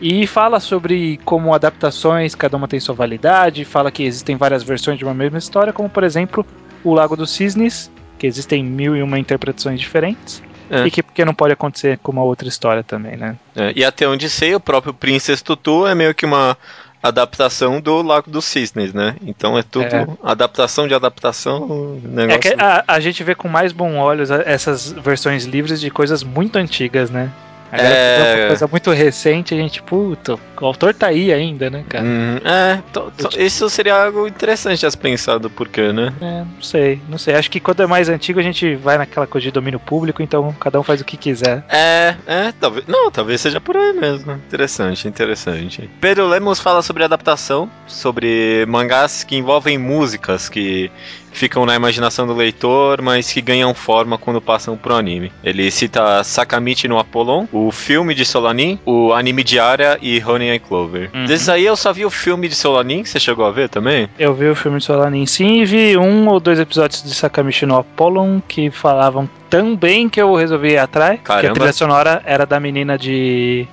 e 0.00 0.26
fala 0.26 0.58
sobre 0.60 1.18
como 1.24 1.54
adaptações, 1.54 2.34
cada 2.34 2.56
uma 2.56 2.68
tem 2.68 2.80
sua 2.80 2.94
validade, 2.94 3.64
fala 3.64 3.90
que 3.90 4.04
existem 4.04 4.36
várias 4.36 4.62
versões 4.62 4.98
de 4.98 5.04
uma 5.04 5.14
mesma 5.14 5.38
história, 5.38 5.72
como 5.72 5.88
por 5.88 6.02
exemplo 6.02 6.46
o 6.82 6.94
Lago 6.94 7.16
dos 7.16 7.30
Cisnes, 7.30 7.90
que 8.18 8.26
existem 8.26 8.64
mil 8.64 8.96
e 8.96 9.02
uma 9.02 9.18
interpretações 9.18 9.80
diferentes. 9.80 10.42
É. 10.70 10.86
E 10.86 10.90
que 10.90 11.02
porque 11.02 11.24
não 11.24 11.34
pode 11.34 11.52
acontecer 11.52 11.98
com 12.02 12.12
uma 12.12 12.22
outra 12.22 12.48
história 12.48 12.82
também, 12.82 13.16
né? 13.16 13.36
É, 13.54 13.72
e 13.76 13.84
até 13.84 14.08
onde 14.08 14.28
sei, 14.28 14.54
o 14.54 14.60
próprio 14.60 14.92
Princess 14.92 15.42
Tutu 15.42 15.86
é 15.86 15.94
meio 15.94 16.14
que 16.14 16.26
uma 16.26 16.56
adaptação 17.02 17.80
do 17.80 18.02
Lago 18.02 18.30
dos 18.30 18.44
Cisnes, 18.44 18.92
né? 18.92 19.16
Então 19.22 19.56
é 19.56 19.62
tudo 19.62 19.94
é. 19.94 20.06
adaptação 20.22 20.88
de 20.88 20.94
adaptação. 20.94 21.98
Negócio... 22.02 22.34
É 22.34 22.38
que 22.38 22.54
a, 22.58 22.84
a, 22.86 23.00
gente 23.00 23.22
vê 23.22 23.34
com 23.34 23.48
mais 23.48 23.72
bons 23.72 23.96
olhos 23.96 24.30
essas 24.30 24.92
versões 24.92 25.44
livres 25.44 25.80
de 25.80 25.90
coisas 25.90 26.22
muito 26.22 26.56
antigas, 26.56 27.10
né? 27.10 27.30
Agora 27.70 27.88
é 27.88 28.36
uma 28.40 28.46
coisa 28.48 28.66
muito 28.66 28.90
recente, 28.90 29.54
a 29.54 29.56
gente, 29.56 29.82
puta, 29.82 30.34
o 30.34 30.64
autor 30.64 30.94
tá 30.94 31.08
aí 31.08 31.32
ainda, 31.32 31.68
né, 31.68 31.84
cara? 31.88 32.04
Hum, 32.04 32.38
é, 32.44 32.78
tô, 32.92 33.10
tô, 33.10 33.28
isso 33.38 33.68
seria 33.68 34.04
algo 34.04 34.26
interessante 34.26 34.86
a 34.86 34.90
se 34.90 34.96
pensar 34.96 35.38
do 35.38 35.50
porquê, 35.50 35.92
né? 35.92 36.12
É, 36.20 36.44
não 36.54 36.62
sei, 36.62 37.00
não 37.08 37.18
sei. 37.18 37.34
Acho 37.34 37.50
que 37.50 37.60
quando 37.60 37.82
é 37.82 37.86
mais 37.86 38.08
antigo 38.08 38.40
a 38.40 38.42
gente 38.42 38.74
vai 38.76 38.98
naquela 38.98 39.26
coisa 39.26 39.44
de 39.44 39.50
domínio 39.50 39.80
público, 39.80 40.22
então 40.22 40.54
cada 40.60 40.78
um 40.78 40.82
faz 40.82 41.00
o 41.00 41.04
que 41.04 41.16
quiser. 41.16 41.64
É, 41.68 42.14
é, 42.26 42.52
talvez. 42.58 42.86
Não, 42.86 43.10
talvez 43.10 43.40
seja 43.40 43.60
por 43.60 43.76
aí 43.76 43.92
mesmo. 43.92 44.32
Interessante, 44.32 45.08
interessante. 45.08 45.90
Pedro 46.00 46.26
Lemos 46.26 46.60
fala 46.60 46.82
sobre 46.82 47.04
adaptação, 47.04 47.70
sobre 47.86 48.64
mangás 48.66 49.24
que 49.24 49.36
envolvem 49.36 49.78
músicas 49.78 50.48
que 50.48 50.90
ficam 51.36 51.66
na 51.66 51.76
imaginação 51.76 52.26
do 52.26 52.34
leitor, 52.34 53.02
mas 53.02 53.30
que 53.30 53.42
ganham 53.42 53.74
forma 53.74 54.16
quando 54.16 54.40
passam 54.40 54.76
pro 54.76 54.94
anime. 54.94 55.30
Ele 55.44 55.70
cita 55.70 56.24
Sakamichi 56.24 56.88
no 56.88 56.98
Apollon, 56.98 57.46
o 57.56 57.70
filme 57.70 58.14
de 58.14 58.24
Solanin, 58.24 58.78
o 58.84 59.12
anime 59.12 59.42
de 59.42 59.58
Arya 59.58 59.98
e 60.02 60.22
Honey 60.22 60.50
and 60.50 60.58
Clover. 60.60 61.10
Uhum. 61.14 61.24
Desses 61.24 61.48
aí 61.48 61.64
eu 61.64 61.76
só 61.76 61.92
vi 61.92 62.04
o 62.04 62.10
filme 62.10 62.48
de 62.48 62.54
Solanin, 62.54 63.04
você 63.04 63.18
chegou 63.18 63.46
a 63.46 63.50
ver 63.50 63.68
também? 63.68 64.08
Eu 64.18 64.34
vi 64.34 64.48
o 64.48 64.54
filme 64.54 64.78
de 64.78 64.84
Solanin 64.84 65.26
sim 65.26 65.62
e 65.62 65.64
vi 65.64 65.96
um 65.96 66.28
ou 66.28 66.38
dois 66.38 66.58
episódios 66.58 67.02
de 67.02 67.14
Sakamichi 67.14 67.66
no 67.66 67.76
Apollon 67.76 68.40
que 68.46 68.70
falavam 68.70 69.28
tão 69.48 69.74
bem 69.74 70.08
que 70.08 70.20
eu 70.20 70.34
resolvi 70.34 70.72
ir 70.72 70.78
atrás. 70.78 71.20
Caramba. 71.22 71.42
Que 71.42 71.50
a 71.50 71.52
trilha 71.52 71.72
sonora 71.72 72.22
era 72.24 72.44
da 72.44 72.60
menina 72.60 72.98
de 72.98 73.66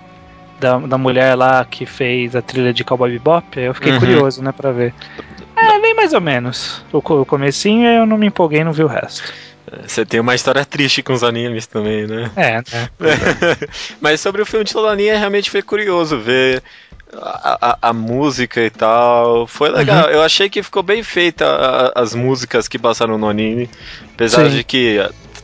da, 0.59 0.77
da 0.77 0.97
mulher 0.97 1.35
lá 1.35 1.65
que 1.65 1.85
fez 1.85 2.35
a 2.35 2.41
trilha 2.41 2.73
de 2.73 2.83
Cowboy 2.83 3.11
Bebop, 3.11 3.59
eu 3.59 3.73
fiquei 3.73 3.91
uhum. 3.91 3.99
curioso, 3.99 4.41
né, 4.41 4.51
pra 4.53 4.71
ver. 4.71 4.93
É, 5.55 5.79
bem 5.79 5.93
mais 5.93 6.13
ou 6.13 6.21
menos. 6.21 6.83
O, 6.91 6.97
o 6.97 7.25
comecinho 7.25 7.87
eu 7.87 8.05
não 8.05 8.17
me 8.17 8.27
empolguei, 8.27 8.63
não 8.63 8.71
vi 8.71 8.83
o 8.83 8.87
resto. 8.87 9.23
Você 9.87 10.05
tem 10.05 10.19
uma 10.19 10.35
história 10.35 10.65
triste 10.65 11.01
com 11.01 11.13
os 11.13 11.23
animes 11.23 11.65
também, 11.65 12.05
né? 12.05 12.29
É, 12.35 12.57
né? 12.57 12.89
Mas 14.01 14.19
sobre 14.19 14.41
o 14.41 14.45
filme 14.45 14.65
de 14.65 14.71
Solaninha, 14.71 15.17
realmente 15.17 15.49
foi 15.49 15.61
curioso 15.61 16.19
ver 16.19 16.61
a, 17.15 17.57
a, 17.69 17.89
a, 17.89 17.93
música 17.93 18.61
e 18.61 18.69
tal. 18.69 19.47
Foi 19.47 19.69
legal. 19.69 20.05
Uhum. 20.05 20.11
Eu 20.11 20.21
achei 20.21 20.49
que 20.49 20.61
ficou 20.61 20.83
bem 20.83 21.03
feita 21.03 21.45
a, 21.45 22.01
as 22.01 22.13
músicas 22.13 22.67
que 22.67 22.77
passaram 22.77 23.17
no 23.17 23.29
anime. 23.29 23.69
Apesar 24.13 24.49
Sim. 24.49 24.57
de 24.57 24.63
que 24.63 24.99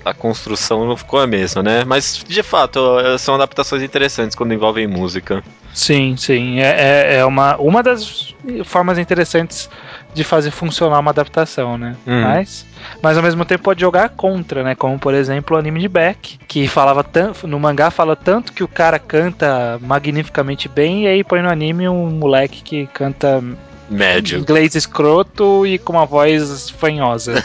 a, 0.06 0.14
construção 0.14 0.88
não 0.88 0.98
ficou 0.98 1.20
a 1.20 1.28
mesma, 1.28 1.62
né? 1.62 1.84
Mas, 1.86 2.24
de 2.28 2.44
fato, 2.44 2.80
são 3.20 3.36
adaptações 3.36 3.84
interessantes 3.84 4.36
quando 4.36 4.54
envolvem 4.54 4.88
música. 4.88 5.44
Sim, 5.74 6.18
sim. 6.18 6.60
É, 6.60 6.68
é, 6.68 7.16
é 7.18 7.26
uma, 7.26 7.56
uma 7.58 7.84
das 7.84 8.34
formas 8.66 8.98
interessantes 8.98 9.70
de 10.14 10.24
fazer 10.24 10.52
funcionar 10.52 11.00
uma 11.00 11.12
adaptação, 11.12 11.78
né? 11.78 11.96
Uhum. 12.08 12.22
Mas, 12.22 12.66
mas 13.02 13.18
ao 13.18 13.24
mesmo 13.24 13.46
tempo 13.46 13.64
pode 13.64 13.82
jogar 13.82 14.10
contra, 14.10 14.64
né? 14.64 14.76
Como 14.76 15.00
por 15.00 15.14
exemplo 15.14 15.56
o 15.56 15.60
anime 15.60 15.80
de 15.80 15.88
Beck, 15.88 16.40
que 16.48 16.68
falava 16.68 17.04
tanto 17.04 17.48
no 17.48 17.60
mangá 17.60 17.90
fala 17.90 18.16
tanto 18.16 18.54
que 18.54 18.64
o 18.64 18.68
cara 18.68 19.00
canta 19.00 19.80
magnificamente 19.82 20.68
bem 20.68 21.04
e 21.04 21.08
aí 21.08 21.24
põe 21.24 21.42
no 21.42 21.50
anime 21.50 21.88
um 21.88 22.10
moleque 22.10 22.62
que 22.62 22.88
canta 22.88 23.42
médio. 23.90 24.40
Inglês 24.40 24.76
escroto 24.76 25.66
e 25.66 25.78
com 25.78 25.94
uma 25.94 26.06
voz 26.06 26.70
fanhosa. 26.70 27.34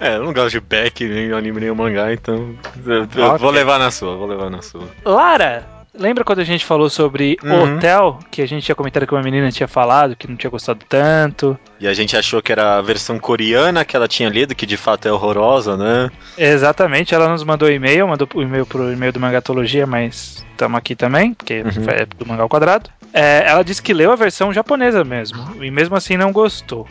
é, 0.00 0.16
eu 0.16 0.24
não 0.24 0.32
gosto 0.32 0.50
de 0.50 0.60
Beck, 0.60 1.04
nem 1.04 1.32
anime, 1.32 1.60
nem 1.60 1.74
mangá, 1.74 2.12
então. 2.12 2.54
Okay. 2.78 3.38
Vou 3.38 3.50
levar 3.50 3.78
na 3.78 3.90
sua, 3.90 4.16
vou 4.16 4.26
levar 4.26 4.50
na 4.50 4.62
sua. 4.62 4.88
Lara, 5.04 5.66
Lembra 5.96 6.24
quando 6.24 6.40
a 6.40 6.44
gente 6.44 6.64
falou 6.64 6.90
sobre 6.90 7.36
uhum. 7.42 7.76
Hotel, 7.76 8.18
que 8.28 8.42
a 8.42 8.46
gente 8.46 8.64
tinha 8.64 8.74
comentado 8.74 9.06
que 9.06 9.14
uma 9.14 9.22
menina 9.22 9.50
tinha 9.52 9.68
falado 9.68 10.16
que 10.16 10.26
não 10.26 10.34
tinha 10.36 10.50
gostado 10.50 10.84
tanto? 10.88 11.56
E 11.78 11.86
a 11.86 11.94
gente 11.94 12.16
achou 12.16 12.42
que 12.42 12.50
era 12.50 12.78
a 12.78 12.82
versão 12.82 13.16
coreana 13.18 13.84
que 13.84 13.94
ela 13.94 14.08
tinha 14.08 14.28
lido, 14.28 14.56
que 14.56 14.66
de 14.66 14.76
fato 14.76 15.06
é 15.06 15.12
horrorosa, 15.12 15.76
né? 15.76 16.10
Exatamente, 16.36 17.14
ela 17.14 17.28
nos 17.28 17.44
mandou 17.44 17.70
e-mail, 17.70 18.08
mandou 18.08 18.28
o 18.34 18.42
e-mail 18.42 18.66
pro 18.66 18.92
e-mail 18.92 19.12
do 19.12 19.20
Mangatologia, 19.20 19.86
mas 19.86 20.44
estamos 20.50 20.76
aqui 20.76 20.96
também, 20.96 21.32
porque 21.32 21.62
uhum. 21.62 21.86
é 21.88 22.04
do 22.06 22.26
Mangá 22.26 22.42
ao 22.42 22.48
Quadrado. 22.48 22.90
É, 23.12 23.44
ela 23.46 23.62
disse 23.62 23.80
que 23.80 23.94
leu 23.94 24.10
a 24.10 24.16
versão 24.16 24.52
japonesa 24.52 25.04
mesmo, 25.04 25.62
e 25.62 25.70
mesmo 25.70 25.94
assim 25.94 26.16
não 26.16 26.32
gostou. 26.32 26.88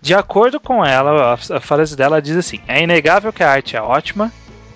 De 0.00 0.14
acordo 0.14 0.60
com 0.60 0.84
ela, 0.84 1.32
a, 1.32 1.56
a 1.56 1.60
frase 1.60 1.96
dela 1.96 2.22
diz 2.22 2.36
assim: 2.36 2.60
É 2.68 2.80
inegável 2.80 3.32
que 3.32 3.42
a 3.42 3.50
arte 3.50 3.76
é 3.76 3.82
ótima, 3.82 4.30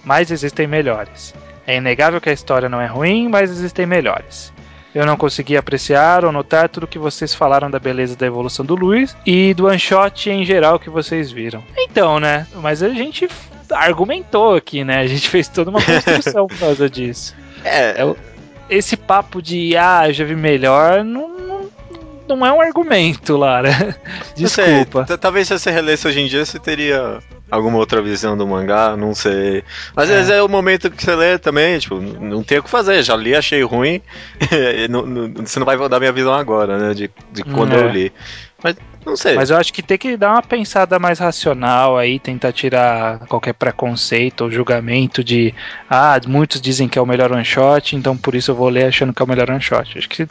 mas 0.04 0.32
existem 0.32 0.66
melhores. 0.66 1.32
É 1.70 1.76
inegável 1.76 2.20
que 2.20 2.28
a 2.28 2.32
história 2.32 2.68
não 2.68 2.80
é 2.80 2.86
ruim, 2.86 3.28
mas 3.28 3.48
existem 3.48 3.86
melhores. 3.86 4.52
Eu 4.92 5.06
não 5.06 5.16
consegui 5.16 5.56
apreciar 5.56 6.24
ou 6.24 6.32
notar 6.32 6.68
tudo 6.68 6.84
que 6.84 6.98
vocês 6.98 7.32
falaram 7.32 7.70
da 7.70 7.78
beleza 7.78 8.16
da 8.16 8.26
evolução 8.26 8.66
do 8.66 8.74
Luiz 8.74 9.16
e 9.24 9.54
do 9.54 9.66
one-shot 9.66 10.28
em 10.28 10.44
geral 10.44 10.80
que 10.80 10.90
vocês 10.90 11.30
viram. 11.30 11.62
Então, 11.78 12.18
né? 12.18 12.44
Mas 12.56 12.82
a 12.82 12.88
gente 12.88 13.28
argumentou 13.70 14.56
aqui, 14.56 14.82
né? 14.82 14.98
A 14.98 15.06
gente 15.06 15.28
fez 15.30 15.46
toda 15.46 15.70
uma 15.70 15.80
construção 15.80 16.48
por 16.48 16.58
causa 16.58 16.90
disso. 16.90 17.36
É. 17.64 18.02
é 18.02 18.14
esse 18.68 18.96
papo 18.96 19.40
de, 19.40 19.76
ah, 19.76 20.08
eu 20.08 20.12
já 20.12 20.24
vi 20.24 20.34
melhor, 20.34 21.04
não, 21.04 21.28
não 22.36 22.46
é 22.46 22.52
um 22.52 22.60
argumento, 22.60 23.36
Lara. 23.36 23.70
Desculpa. 24.36 25.06
Sei, 25.06 25.18
talvez 25.18 25.48
se 25.48 25.58
você 25.58 25.70
relesse 25.70 26.06
hoje 26.06 26.20
em 26.20 26.26
dia, 26.26 26.44
você 26.44 26.58
teria 26.58 27.18
alguma 27.50 27.78
outra 27.78 28.00
visão 28.00 28.36
do 28.36 28.46
mangá, 28.46 28.96
não 28.96 29.14
sei. 29.14 29.64
Às 29.96 30.08
é. 30.08 30.14
vezes 30.14 30.30
é 30.30 30.42
o 30.42 30.48
momento 30.48 30.90
que 30.90 31.02
você 31.02 31.14
lê 31.14 31.38
também, 31.38 31.78
tipo, 31.78 32.00
não 32.00 32.42
tem 32.42 32.58
o 32.58 32.62
que 32.62 32.70
fazer, 32.70 33.02
já 33.02 33.16
li, 33.16 33.34
achei 33.34 33.62
ruim. 33.62 34.00
não, 34.88 35.04
não, 35.04 35.32
você 35.44 35.58
não 35.58 35.66
vai 35.66 35.76
dar 35.88 35.98
minha 35.98 36.12
visão 36.12 36.34
agora, 36.34 36.78
né? 36.78 36.94
De, 36.94 37.10
de 37.32 37.42
quando 37.44 37.74
é. 37.74 37.82
eu 37.82 37.88
li. 37.88 38.12
Mas 38.62 38.76
não 39.04 39.16
sei. 39.16 39.34
Mas 39.34 39.50
eu 39.50 39.56
acho 39.56 39.72
que 39.72 39.82
tem 39.82 39.96
que 39.96 40.16
dar 40.16 40.32
uma 40.32 40.42
pensada 40.42 40.98
mais 40.98 41.18
racional 41.18 41.96
aí, 41.96 42.18
tentar 42.18 42.52
tirar 42.52 43.20
qualquer 43.20 43.54
preconceito 43.54 44.42
ou 44.42 44.50
julgamento 44.50 45.24
de 45.24 45.54
ah, 45.88 46.20
muitos 46.26 46.60
dizem 46.60 46.88
que 46.88 46.98
é 46.98 47.02
o 47.02 47.06
melhor 47.06 47.32
one 47.32 47.44
shot, 47.44 47.96
então 47.96 48.16
por 48.16 48.34
isso 48.34 48.50
eu 48.50 48.54
vou 48.54 48.68
ler 48.68 48.84
achando 48.84 49.12
que 49.12 49.22
é 49.22 49.24
o 49.24 49.28
melhor 49.28 49.50
one 49.50 49.60
shot. 49.60 49.98
Acho 49.98 50.08
que 50.08 50.28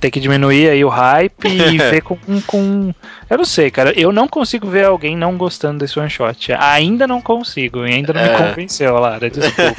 tem 0.00 0.10
que 0.10 0.18
diminuir 0.18 0.70
aí 0.70 0.84
o 0.84 0.88
hype 0.88 1.46
e 1.46 1.76
ver 1.78 2.02
com, 2.02 2.18
com. 2.46 2.92
Eu 3.28 3.38
não 3.38 3.44
sei, 3.44 3.70
cara. 3.70 3.92
Eu 3.98 4.10
não 4.10 4.26
consigo 4.26 4.68
ver 4.68 4.86
alguém 4.86 5.16
não 5.16 5.36
gostando 5.36 5.80
desse 5.80 5.98
one 5.98 6.08
shot. 6.08 6.52
Ainda 6.58 7.06
não 7.06 7.20
consigo, 7.20 7.86
e 7.86 7.92
ainda 7.92 8.12
não 8.12 8.20
é... 8.20 8.30
me 8.30 8.48
convenceu, 8.48 8.94
Lara. 8.98 9.28
Desculpa. 9.28 9.74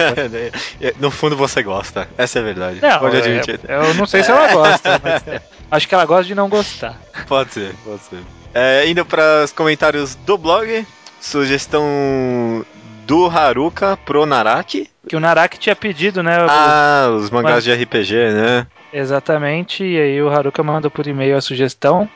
no 0.99 1.09
fundo 1.09 1.35
você 1.35 1.63
gosta. 1.63 2.07
Essa 2.17 2.39
é 2.39 2.41
a 2.41 2.45
verdade. 2.45 2.79
Não, 2.81 2.99
Pode 2.99 3.17
admitir. 3.17 3.59
É, 3.67 3.75
eu 3.75 3.93
não 3.95 4.05
sei 4.05 4.23
se 4.23 4.31
ela 4.31 4.47
gosta, 4.53 5.01
mas 5.03 5.41
acho 5.71 5.87
que 5.87 5.95
ela 5.95 6.05
gosta 6.05 6.25
de 6.25 6.35
não 6.35 6.47
gostar. 6.47 6.95
Pode 7.27 7.53
ser, 7.53 7.73
pode 7.83 8.01
ser. 8.03 8.19
É, 8.53 8.87
indo 8.87 9.03
para 9.05 9.43
os 9.43 9.51
comentários 9.51 10.15
do 10.15 10.37
blog, 10.37 10.85
sugestão 11.19 11.83
do 13.07 13.27
Haruka 13.27 13.97
pro 14.05 14.25
Naraki. 14.25 14.89
Que 15.07 15.15
o 15.15 15.19
Naraki 15.19 15.57
tinha 15.57 15.75
pedido, 15.75 16.21
né? 16.21 16.37
Ah, 16.47 17.09
os 17.17 17.29
mangás 17.31 17.63
de 17.63 17.73
RPG, 17.73 18.13
né? 18.13 18.67
Exatamente, 18.93 19.83
e 19.83 19.99
aí 19.99 20.21
o 20.21 20.29
Haruka 20.29 20.61
mandou 20.63 20.91
por 20.91 21.07
e-mail 21.07 21.37
a 21.37 21.41
sugestão. 21.41 22.09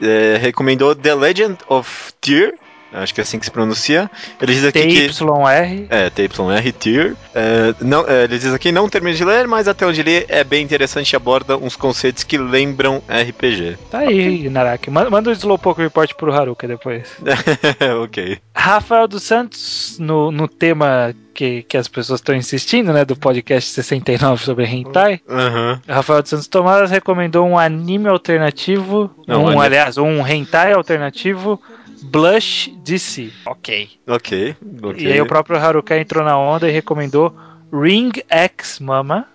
É, 0.00 0.36
recomendou 0.36 0.94
The 0.94 1.14
Legend 1.14 1.58
of 1.68 2.12
Tyr, 2.20 2.54
acho 2.92 3.14
que 3.14 3.20
é 3.20 3.22
assim 3.22 3.38
que 3.38 3.44
se 3.44 3.50
pronuncia. 3.50 4.10
Ele 4.40 4.54
diz 4.54 4.64
aqui 4.64 4.80
TYR. 4.80 5.12
que... 5.12 5.86
É, 5.90 6.10
TYR, 6.10 6.72
Tyr. 6.78 7.16
É, 7.34 7.74
não, 7.80 8.06
é, 8.08 8.24
ele 8.24 8.38
diz 8.38 8.52
aqui, 8.52 8.72
não 8.72 8.88
termino 8.88 9.16
de 9.16 9.24
ler, 9.24 9.46
mas 9.46 9.68
até 9.68 9.86
onde 9.86 10.02
li 10.02 10.24
é 10.28 10.44
bem 10.44 10.62
interessante 10.62 11.12
e 11.12 11.16
aborda 11.16 11.56
uns 11.56 11.76
conceitos 11.76 12.24
que 12.24 12.38
lembram 12.38 13.02
RPG. 13.08 13.78
Tá 13.90 13.98
aí, 14.00 14.48
Naraki. 14.48 14.90
Manda, 14.90 15.10
manda 15.10 15.30
o 15.30 15.32
Slowpoke 15.32 15.80
Report 15.80 16.14
pro 16.14 16.32
Haruka 16.32 16.66
depois. 16.66 17.08
ok. 18.02 18.38
Rafael 18.54 19.08
dos 19.08 19.22
Santos, 19.22 19.96
no, 19.98 20.30
no 20.30 20.48
tema 20.48 21.14
que, 21.32 21.62
que 21.62 21.76
as 21.76 21.88
pessoas 21.88 22.20
estão 22.20 22.34
insistindo, 22.34 22.92
né? 22.92 23.04
Do 23.04 23.16
podcast 23.16 23.70
69 23.70 24.44
sobre 24.44 24.66
hentai. 24.66 25.20
Uhum. 25.28 25.80
Rafael 25.88 26.20
dos 26.20 26.30
Santos 26.30 26.48
Tomás 26.48 26.90
recomendou 26.90 27.46
um 27.46 27.58
anime 27.58 28.08
alternativo. 28.08 29.10
Não, 29.26 29.44
um, 29.44 29.46
anime... 29.48 29.64
aliás, 29.64 29.96
um 29.96 30.26
hentai 30.26 30.72
alternativo 30.72 31.60
Blush 32.04 32.70
DC. 32.84 33.30
Ok. 33.46 33.90
Ok. 34.06 34.56
okay. 34.82 35.06
E 35.06 35.12
aí 35.12 35.20
o 35.20 35.26
próprio 35.26 35.58
Haruka 35.58 35.98
entrou 35.98 36.24
na 36.24 36.38
onda 36.38 36.68
e 36.68 36.72
recomendou 36.72 37.34
Ring 37.72 38.12
X 38.28 38.78
Mama. 38.80 39.26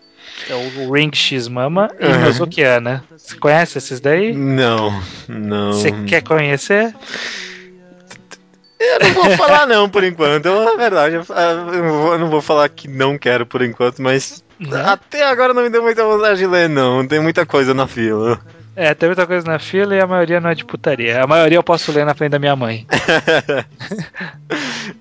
É 0.49 0.53
o 0.53 0.91
Ring 0.91 1.11
X 1.13 1.47
Mama 1.47 1.89
e 1.99 2.05
uhum. 2.05 2.19
Nozokiana. 2.21 3.03
Você 3.11 3.37
conhece 3.37 3.77
esses 3.77 3.99
daí? 3.99 4.33
Não, 4.33 5.01
não. 5.27 5.73
Você 5.73 5.91
quer 6.03 6.21
conhecer? 6.21 6.93
Eu 8.79 8.99
não 8.99 9.13
vou 9.13 9.29
falar 9.37 9.65
não 9.65 9.89
por 9.89 10.03
enquanto. 10.03 10.45
Eu, 10.47 10.65
na 10.65 10.75
verdade, 10.75 11.15
eu 11.15 12.19
não 12.19 12.29
vou 12.29 12.41
falar 12.41 12.67
que 12.69 12.87
não 12.87 13.17
quero 13.17 13.45
por 13.45 13.61
enquanto, 13.61 14.01
mas 14.01 14.43
né? 14.59 14.81
até 14.85 15.23
agora 15.23 15.53
não 15.53 15.63
me 15.63 15.69
deu 15.69 15.81
muita 15.81 16.03
vontade 16.03 16.39
de 16.39 16.47
ler, 16.47 16.69
não. 16.69 17.07
Tem 17.07 17.19
muita 17.19 17.45
coisa 17.45 17.73
na 17.73 17.87
fila. 17.87 18.39
É, 18.75 18.93
tem 18.93 19.07
muita 19.07 19.25
coisa 19.25 19.47
na 19.47 19.57
fila 19.57 19.95
e 19.95 20.01
a 20.01 20.07
maioria 20.07 20.41
não 20.41 20.49
é 20.49 20.55
de 20.55 20.65
putaria. 20.65 21.23
A 21.23 21.27
maioria 21.27 21.57
eu 21.57 21.63
posso 21.63 21.91
ler 21.91 22.05
na 22.05 22.13
frente 22.13 22.31
da 22.31 22.39
minha 22.39 22.55
mãe. 22.55 22.85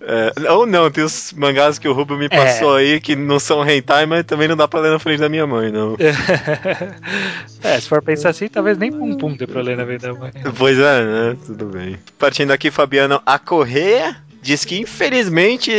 é, 0.01 0.51
ou 0.51 0.65
não, 0.65 0.91
tem 0.91 1.03
os 1.03 1.33
mangás 1.33 1.79
que 1.79 1.89
o 1.89 1.93
Rubio 1.93 2.17
me 2.17 2.29
passou 2.29 2.79
é. 2.79 2.83
aí 2.83 3.01
que 3.01 3.17
não 3.17 3.41
são 3.41 3.69
hentai, 3.69 4.07
mas 4.07 4.25
também 4.25 4.47
não 4.47 4.57
dá 4.57 4.69
pra 4.69 4.81
ler 4.81 4.93
na 4.93 4.99
frente 4.99 5.21
da 5.21 5.29
minha 5.29 5.47
mãe, 5.47 5.73
não. 5.73 5.97
é, 7.63 7.81
se 7.81 7.89
for 7.89 8.01
pensar 8.01 8.31
assim, 8.31 8.49
talvez 8.49 8.79
nem 8.79 8.93
Pum 8.93 9.17
Pum 9.17 9.35
dê 9.35 9.47
pra 9.47 9.61
ler 9.61 9.77
na 9.77 9.85
frente 9.85 10.03
da 10.03 10.15
mãe. 10.15 10.31
Pois 10.57 10.79
é, 10.79 11.05
né? 11.05 11.37
Tudo 11.45 11.67
bem. 11.67 11.99
Partindo 12.19 12.53
aqui, 12.53 12.71
Fabiano, 12.71 13.21
a 13.27 13.39
Correia 13.39 14.17
diz 14.45 14.65
que 14.65 14.79
infelizmente 14.79 15.73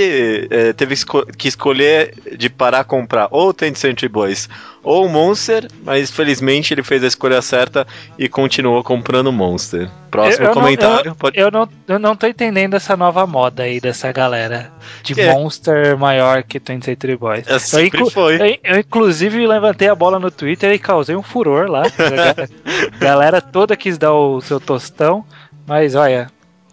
é, 0.50 0.74
teve 0.74 0.96
esco 0.96 1.26
que 1.38 1.48
escolher 1.48 2.14
de 2.36 2.50
parar 2.50 2.80
a 2.80 2.84
comprar 2.84 3.28
ou 3.32 3.54
Century 3.76 4.10
Boys 4.10 4.50
ou 4.84 5.06
o 5.06 5.10
Monster, 5.10 5.68
mas 5.84 6.12
felizmente 6.12 6.74
ele 6.74 6.84
fez 6.84 7.04
a 7.04 7.08
escolha 7.08 7.42
certa 7.42 7.88
e 8.18 8.28
continuou 8.28 8.84
comprando 8.84 9.28
o 9.28 9.32
Monster. 9.32 9.90
Próximo 10.12 10.46
eu, 10.46 10.50
eu 10.50 10.54
comentário. 10.54 11.06
Não, 11.06 11.12
eu, 11.12 11.16
pode... 11.16 11.40
eu, 11.40 11.52
não, 11.52 11.70
eu 11.88 12.00
não 12.00 12.16
tô 12.16 12.28
entendendo 12.28 12.76
essa 12.76 12.96
nova 12.96 13.26
moda 13.26 13.64
aí 13.64 13.80
dessa 13.80 14.12
galera 14.12 14.72
de 15.04 15.20
é. 15.20 15.34
Monster 15.34 15.98
maior 15.98 16.44
que 16.44 16.60
Tent 16.60 16.84
Century 16.84 17.16
Boys. 17.16 17.48
É, 17.48 17.56
eu, 17.56 18.10
foi. 18.10 18.60
Eu, 18.64 18.80
inclusive 18.80 19.46
levantei 19.48 19.88
a 19.88 19.96
bola 19.96 20.20
no 20.20 20.30
Twitter 20.30 20.72
e 20.72 20.80
causei 20.80 21.16
um 21.16 21.24
furor 21.24 21.68
lá. 21.68 21.84
a 21.84 22.98
galera 22.98 23.42
toda 23.42 23.76
quis 23.76 23.98
dar 23.98 24.14
o 24.14 24.42
seu 24.42 24.60
tostão. 24.60 25.26
Mas 25.68 25.96
olha, 25.96 26.28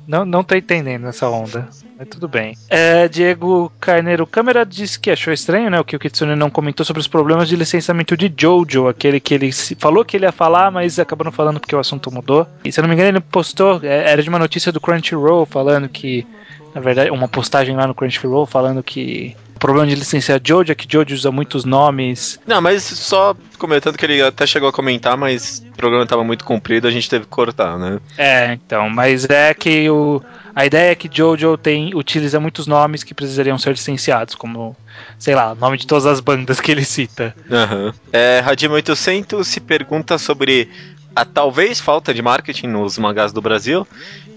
não, 0.07 0.25
não 0.25 0.43
tô 0.43 0.55
entendendo 0.55 1.07
essa 1.07 1.29
onda. 1.29 1.69
Mas 1.99 2.09
tudo 2.09 2.27
bem. 2.27 2.57
É, 2.69 3.07
Diego 3.09 3.71
Carneiro 3.79 4.27
Câmera 4.27 4.67
disse 4.67 4.99
que 4.99 5.11
achou 5.11 5.33
estranho, 5.33 5.71
né? 5.71 5.79
O 5.79 5.85
que 5.85 5.95
o 5.95 5.99
Kitsune 5.99 6.35
não 6.35 6.51
comentou 6.51 6.85
sobre 6.85 7.01
os 7.01 7.09
problemas 7.09 7.49
de 7.49 7.57
licenciamento 7.57 8.17
de 8.17 8.33
Jojo, 8.37 8.89
aquele 8.89 9.21
que 9.21 9.35
ele 9.35 9.51
falou 9.79 10.05
que 10.05 10.17
ele 10.17 10.27
ia 10.27 10.33
falar, 10.33 10.71
mas 10.71 10.99
acabou 10.99 11.25
não 11.25 11.33
falando 11.33 11.61
porque 11.61 11.77
o 11.77 11.79
assunto 11.79 12.11
mudou. 12.11 12.47
E 12.65 12.73
se 12.73 12.81
eu 12.81 12.83
não 12.83 12.89
me 12.89 12.95
engano, 12.95 13.11
ele 13.11 13.21
postou, 13.21 13.81
é, 13.83 14.11
era 14.11 14.23
de 14.23 14.29
uma 14.29 14.39
notícia 14.39 14.73
do 14.73 14.81
Crunchyroll 14.81 15.47
falando 15.47 15.89
que. 15.89 16.27
Na 16.75 16.81
verdade, 16.81 17.11
uma 17.11 17.29
postagem 17.29 17.77
lá 17.77 17.87
no 17.87 17.95
Crunchyroll 17.95 18.47
falando 18.47 18.83
que 18.83 19.37
problema 19.63 19.87
de 19.87 19.95
licenciar 19.95 20.41
Jojo 20.43 20.73
é 20.73 20.75
que 20.75 20.93
Jojo 20.93 21.15
usa 21.15 21.31
muitos 21.31 21.65
nomes. 21.65 22.41
Não, 22.45 22.61
mas 22.61 22.83
só 22.83 23.33
comentando 23.59 23.97
que 23.97 24.05
ele 24.05 24.21
até 24.21 24.45
chegou 24.45 24.69
a 24.69 24.73
comentar, 24.73 25.17
mas 25.17 25.65
o 25.73 25.77
programa 25.77 26.03
estava 26.03 26.25
muito 26.25 26.45
comprido, 26.45 26.89
a 26.89 26.91
gente 26.91 27.09
teve 27.09 27.27
que 27.27 27.31
cortar, 27.31 27.79
né? 27.79 28.01
É, 28.19 28.55
então, 28.55 28.91
mas 28.91 29.25
é 29.31 29.55
que 29.55 29.89
o. 29.89 30.21
A 30.55 30.67
ideia 30.67 30.91
é 30.91 30.95
que 30.95 31.09
Jojo 31.11 31.57
tem, 31.57 31.95
utiliza 31.95 32.39
muitos 32.41 32.67
nomes 32.67 33.05
que 33.05 33.15
precisariam 33.15 33.57
ser 33.57 33.71
licenciados, 33.71 34.35
como, 34.35 34.77
sei 35.17 35.35
lá, 35.35 35.53
o 35.53 35.55
nome 35.55 35.79
de 35.79 35.87
todas 35.87 36.05
as 36.05 36.21
bandas 36.21 36.61
que 36.61 36.73
ele 36.73 36.85
cita. 36.85 37.35
Uhum. 37.49 37.93
É, 38.13 38.41
Radima 38.41 38.75
800 38.75 39.47
se 39.47 39.61
pergunta 39.61 40.19
sobre 40.19 40.69
a 41.15 41.25
talvez 41.25 41.81
falta 41.81 42.13
de 42.13 42.23
marketing 42.23 42.69
nos 42.69 42.99
mangás 42.99 43.33
do 43.33 43.41
Brasil 43.41 43.87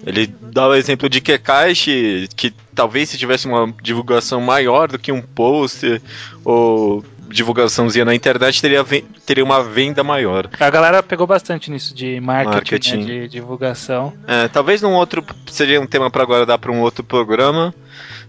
ele 0.06 0.28
dá 0.40 0.68
o 0.68 0.76
exemplo 0.76 1.10
de 1.10 1.20
Kekashi, 1.20 2.30
que 2.36 2.54
talvez 2.76 3.10
se 3.10 3.18
tivesse 3.18 3.48
uma 3.48 3.74
divulgação 3.82 4.40
maior 4.40 4.88
do 4.88 5.00
que 5.00 5.12
um 5.12 5.22
post 5.22 6.02
ou 6.44 7.04
divulgaçãozinha 7.28 8.06
na 8.06 8.14
internet, 8.14 8.62
teria, 8.62 8.86
teria 9.26 9.44
uma 9.44 9.64
venda 9.64 10.04
maior. 10.04 10.48
A 10.60 10.70
galera 10.70 11.02
pegou 11.02 11.26
bastante 11.26 11.72
nisso 11.72 11.94
de 11.96 12.20
marketing, 12.22 12.54
marketing. 12.54 12.98
Né, 12.98 13.06
de 13.06 13.28
divulgação. 13.30 14.14
É, 14.28 14.48
talvez 14.48 14.82
num 14.82 14.94
outro 14.94 15.26
seria 15.48 15.82
um 15.82 15.88
tema 15.88 16.12
para 16.12 16.22
agora 16.22 16.46
dar 16.46 16.60
para 16.60 16.72
um 16.72 16.82
outro 16.82 17.04
programa. 17.04 17.74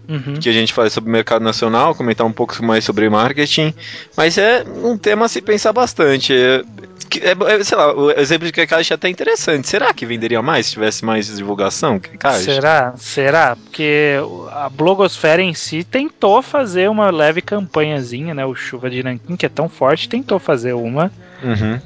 Uhum. 0.09 0.35
Que 0.39 0.47
a 0.47 0.53
gente 0.53 0.71
faz 0.71 0.93
sobre 0.93 1.09
o 1.09 1.11
mercado 1.11 1.43
nacional, 1.43 1.93
comentar 1.93 2.25
um 2.25 2.31
pouco 2.31 2.63
mais 2.63 2.85
sobre 2.85 3.09
marketing, 3.09 3.73
mas 4.15 4.37
é 4.37 4.63
um 4.81 4.97
tema 4.97 5.25
a 5.25 5.27
se 5.27 5.41
pensar 5.41 5.73
bastante. 5.73 6.33
É, 7.21 7.53
é, 7.53 7.63
sei 7.63 7.77
lá, 7.77 7.93
o 7.93 8.11
exemplo 8.11 8.45
de 8.45 8.51
Kekashi 8.51 8.93
é 8.93 8.95
até 8.95 9.09
interessante. 9.09 9.67
Será 9.67 9.93
que 9.93 10.05
venderia 10.05 10.41
mais 10.41 10.65
se 10.65 10.73
tivesse 10.73 11.05
mais 11.05 11.27
divulgação? 11.35 11.99
Kekashi? 11.99 12.43
Será? 12.43 12.93
Será? 12.97 13.55
Porque 13.55 14.15
a 14.51 14.69
blogosfera 14.69 15.41
em 15.41 15.53
si 15.53 15.83
tentou 15.83 16.41
fazer 16.41 16.89
uma 16.89 17.09
leve 17.09 17.41
campanhazinha, 17.41 18.33
né? 18.33 18.45
O 18.45 18.55
Chuva 18.55 18.89
de 18.89 19.03
Nankin, 19.03 19.35
que 19.35 19.45
é 19.45 19.49
tão 19.49 19.69
forte, 19.69 20.09
tentou 20.09 20.39
fazer 20.39 20.73
uma. 20.73 21.11
Uhum. 21.43 21.79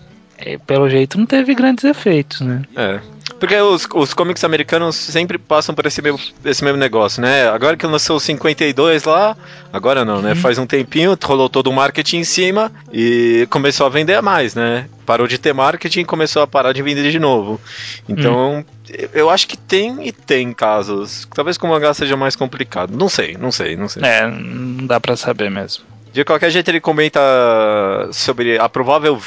E, 0.44 0.58
pelo 0.58 0.90
jeito 0.90 1.20
não 1.20 1.26
teve 1.26 1.54
grandes 1.54 1.84
efeitos, 1.84 2.42
né? 2.42 2.64
É. 2.76 3.00
Porque 3.42 3.56
os, 3.56 3.88
os 3.96 4.14
cómics 4.14 4.44
americanos 4.44 4.96
sempre 4.96 5.40
passam 5.40 5.74
por 5.74 5.88
esse 5.88 6.00
mesmo, 6.00 6.20
esse 6.46 6.64
mesmo 6.64 6.78
negócio, 6.78 7.20
né? 7.20 7.50
Agora 7.50 7.76
que 7.76 7.88
lançou 7.88 8.18
o 8.18 8.20
52 8.20 9.04
lá, 9.04 9.36
agora 9.74 10.06
não, 10.06 10.22
né? 10.22 10.30
Uhum. 10.30 10.36
Faz 10.36 10.60
um 10.60 10.68
tempinho, 10.68 11.18
rolou 11.24 11.50
todo 11.50 11.66
o 11.66 11.74
marketing 11.74 12.18
em 12.18 12.24
cima 12.24 12.72
e 12.94 13.48
começou 13.50 13.88
a 13.88 13.90
vender 13.90 14.22
mais, 14.22 14.54
né? 14.54 14.88
Parou 15.08 15.28
de 15.28 15.40
ter 15.40 15.54
marketing 15.54 16.02
e 16.02 16.06
começou 16.06 16.44
a 16.44 16.48
parar 16.48 16.72
de 16.72 16.84
vender 16.84 17.10
de 17.10 17.18
novo. 17.18 17.60
Então, 18.08 18.58
uhum. 18.58 19.08
eu 19.12 19.28
acho 19.28 19.48
que 19.48 19.58
tem 19.58 20.08
e 20.08 20.12
tem 20.12 20.54
casos. 20.54 21.28
Talvez 21.34 21.58
com 21.58 21.66
o 21.66 21.72
mangá 21.72 21.96
seja 21.96 22.16
mais 22.16 22.36
complicado. 22.36 22.96
Não 22.96 23.10
sei, 23.10 23.36
não 23.40 23.52
sei, 23.52 23.76
não 23.76 23.90
sei. 23.90 24.04
É, 24.04 24.28
não 24.28 24.86
dá 24.86 25.00
pra 25.00 25.18
saber 25.18 25.50
mesmo. 25.50 25.84
De 26.14 26.24
qualquer 26.24 26.52
jeito, 26.52 26.70
ele 26.70 26.80
comenta 26.80 27.20
sobre 28.12 28.60
a 28.60 28.70
provável 28.70 29.20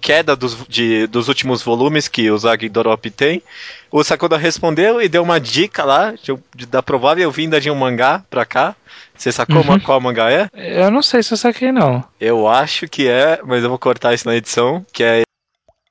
queda 0.00 0.34
dos, 0.34 0.66
de, 0.68 1.06
dos 1.06 1.28
últimos 1.28 1.62
volumes 1.62 2.08
que 2.08 2.30
o 2.30 2.38
Zag 2.38 2.68
Dorop 2.68 3.10
tem. 3.10 3.42
O 3.90 4.02
Sakuda 4.04 4.36
respondeu 4.36 5.00
e 5.00 5.08
deu 5.08 5.22
uma 5.22 5.40
dica 5.40 5.84
lá 5.84 6.12
de, 6.12 6.36
de, 6.54 6.66
da 6.66 6.82
provável 6.82 7.30
vinda 7.30 7.60
de 7.60 7.70
um 7.70 7.74
mangá 7.74 8.22
pra 8.30 8.44
cá. 8.44 8.74
Você 9.16 9.32
sacou 9.32 9.56
uhum. 9.56 9.80
qual 9.80 10.00
mangá 10.00 10.30
é? 10.30 10.48
Eu 10.54 10.90
não 10.90 11.02
sei 11.02 11.22
se 11.22 11.32
eu 11.32 11.36
saquei, 11.36 11.72
não. 11.72 12.04
Eu 12.20 12.46
acho 12.46 12.88
que 12.88 13.08
é, 13.08 13.40
mas 13.44 13.62
eu 13.62 13.68
vou 13.68 13.78
cortar 13.78 14.14
isso 14.14 14.28
na 14.28 14.36
edição, 14.36 14.84
que 14.92 15.02
é. 15.02 15.22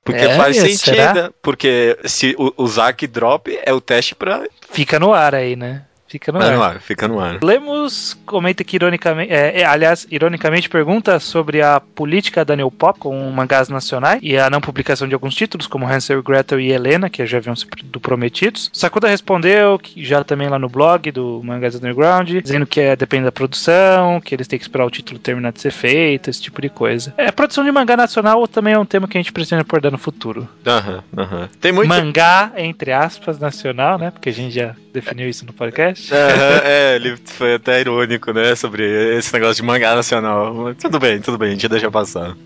Porque 0.02 0.24
é, 0.24 0.36
faz 0.36 0.56
sentido, 0.56 0.96
será? 0.96 1.30
porque 1.42 1.98
se 2.06 2.34
o, 2.38 2.52
o 2.56 2.66
Zack 2.66 3.06
drop 3.06 3.58
é 3.62 3.72
o 3.72 3.80
teste 3.80 4.14
pra. 4.14 4.44
Fica 4.70 4.98
no 4.98 5.12
ar 5.12 5.34
aí, 5.34 5.54
né? 5.54 5.82
Fica 6.08 6.32
no, 6.32 6.40
ar. 6.40 6.52
ar. 6.54 6.80
Fica 6.80 7.06
no 7.06 7.20
ar. 7.20 7.38
Lemos 7.42 8.16
comenta 8.24 8.64
que 8.64 8.76
ironicamente, 8.76 9.32
é, 9.32 9.60
é, 9.60 9.64
aliás, 9.64 10.06
ironicamente 10.10 10.68
pergunta 10.68 11.20
sobre 11.20 11.60
a 11.60 11.80
política 11.80 12.44
da 12.44 12.56
New 12.56 12.70
Pop 12.70 12.98
com 12.98 13.30
mangás 13.30 13.68
nacionais 13.68 14.18
e 14.22 14.36
a 14.36 14.48
não 14.48 14.60
publicação 14.60 15.06
de 15.06 15.14
alguns 15.14 15.34
títulos, 15.34 15.66
como 15.66 15.86
Hansel, 15.86 16.22
Gretel 16.22 16.60
e 16.60 16.72
Helena, 16.72 17.10
que 17.10 17.24
já 17.26 17.38
haviam 17.38 17.54
sido 17.54 18.00
prometidos. 18.00 18.70
Sakuda 18.72 19.08
respondeu, 19.08 19.78
que 19.78 20.02
já 20.02 20.24
também 20.24 20.48
lá 20.48 20.58
no 20.58 20.68
blog 20.68 21.10
do 21.10 21.42
Mangás 21.44 21.74
Underground, 21.74 22.28
dizendo 22.42 22.66
que 22.66 22.80
é, 22.80 22.96
depende 22.96 23.24
da 23.24 23.32
produção, 23.32 24.20
que 24.20 24.34
eles 24.34 24.48
têm 24.48 24.58
que 24.58 24.64
esperar 24.64 24.86
o 24.86 24.90
título 24.90 25.18
terminar 25.18 25.52
de 25.52 25.60
ser 25.60 25.70
feito, 25.70 26.30
esse 26.30 26.40
tipo 26.40 26.62
de 26.62 26.70
coisa. 26.70 27.12
É, 27.18 27.26
a 27.28 27.32
produção 27.32 27.62
de 27.62 27.70
mangá 27.70 27.96
nacional 27.96 28.48
também 28.48 28.72
é 28.72 28.78
um 28.78 28.86
tema 28.86 29.06
que 29.06 29.18
a 29.18 29.20
gente 29.20 29.32
precisa 29.32 29.60
abordar 29.60 29.92
no 29.92 29.98
futuro. 29.98 30.48
Aham, 30.66 31.04
uhum, 31.12 31.22
aham. 31.22 31.40
Uhum. 31.42 31.48
Tem 31.60 31.72
muito... 31.72 31.88
Mangá, 31.88 32.52
entre 32.56 32.92
aspas, 32.92 33.38
nacional, 33.38 33.98
né? 33.98 34.10
Porque 34.10 34.30
a 34.30 34.32
gente 34.32 34.54
já 34.54 34.74
definiu 34.92 35.28
isso 35.28 35.44
no 35.44 35.52
podcast. 35.52 35.97
É, 36.10 36.92
é, 36.92 36.96
ele 36.96 37.16
foi 37.24 37.54
até 37.54 37.80
irônico, 37.80 38.32
né? 38.32 38.54
Sobre 38.54 39.16
esse 39.16 39.32
negócio 39.32 39.56
de 39.56 39.62
mangá 39.62 39.94
nacional. 39.94 40.74
Tudo 40.74 40.98
bem, 40.98 41.20
tudo 41.20 41.38
bem, 41.38 41.48
a 41.48 41.52
gente 41.52 41.68
deixa 41.68 41.90
passar. 41.90 42.36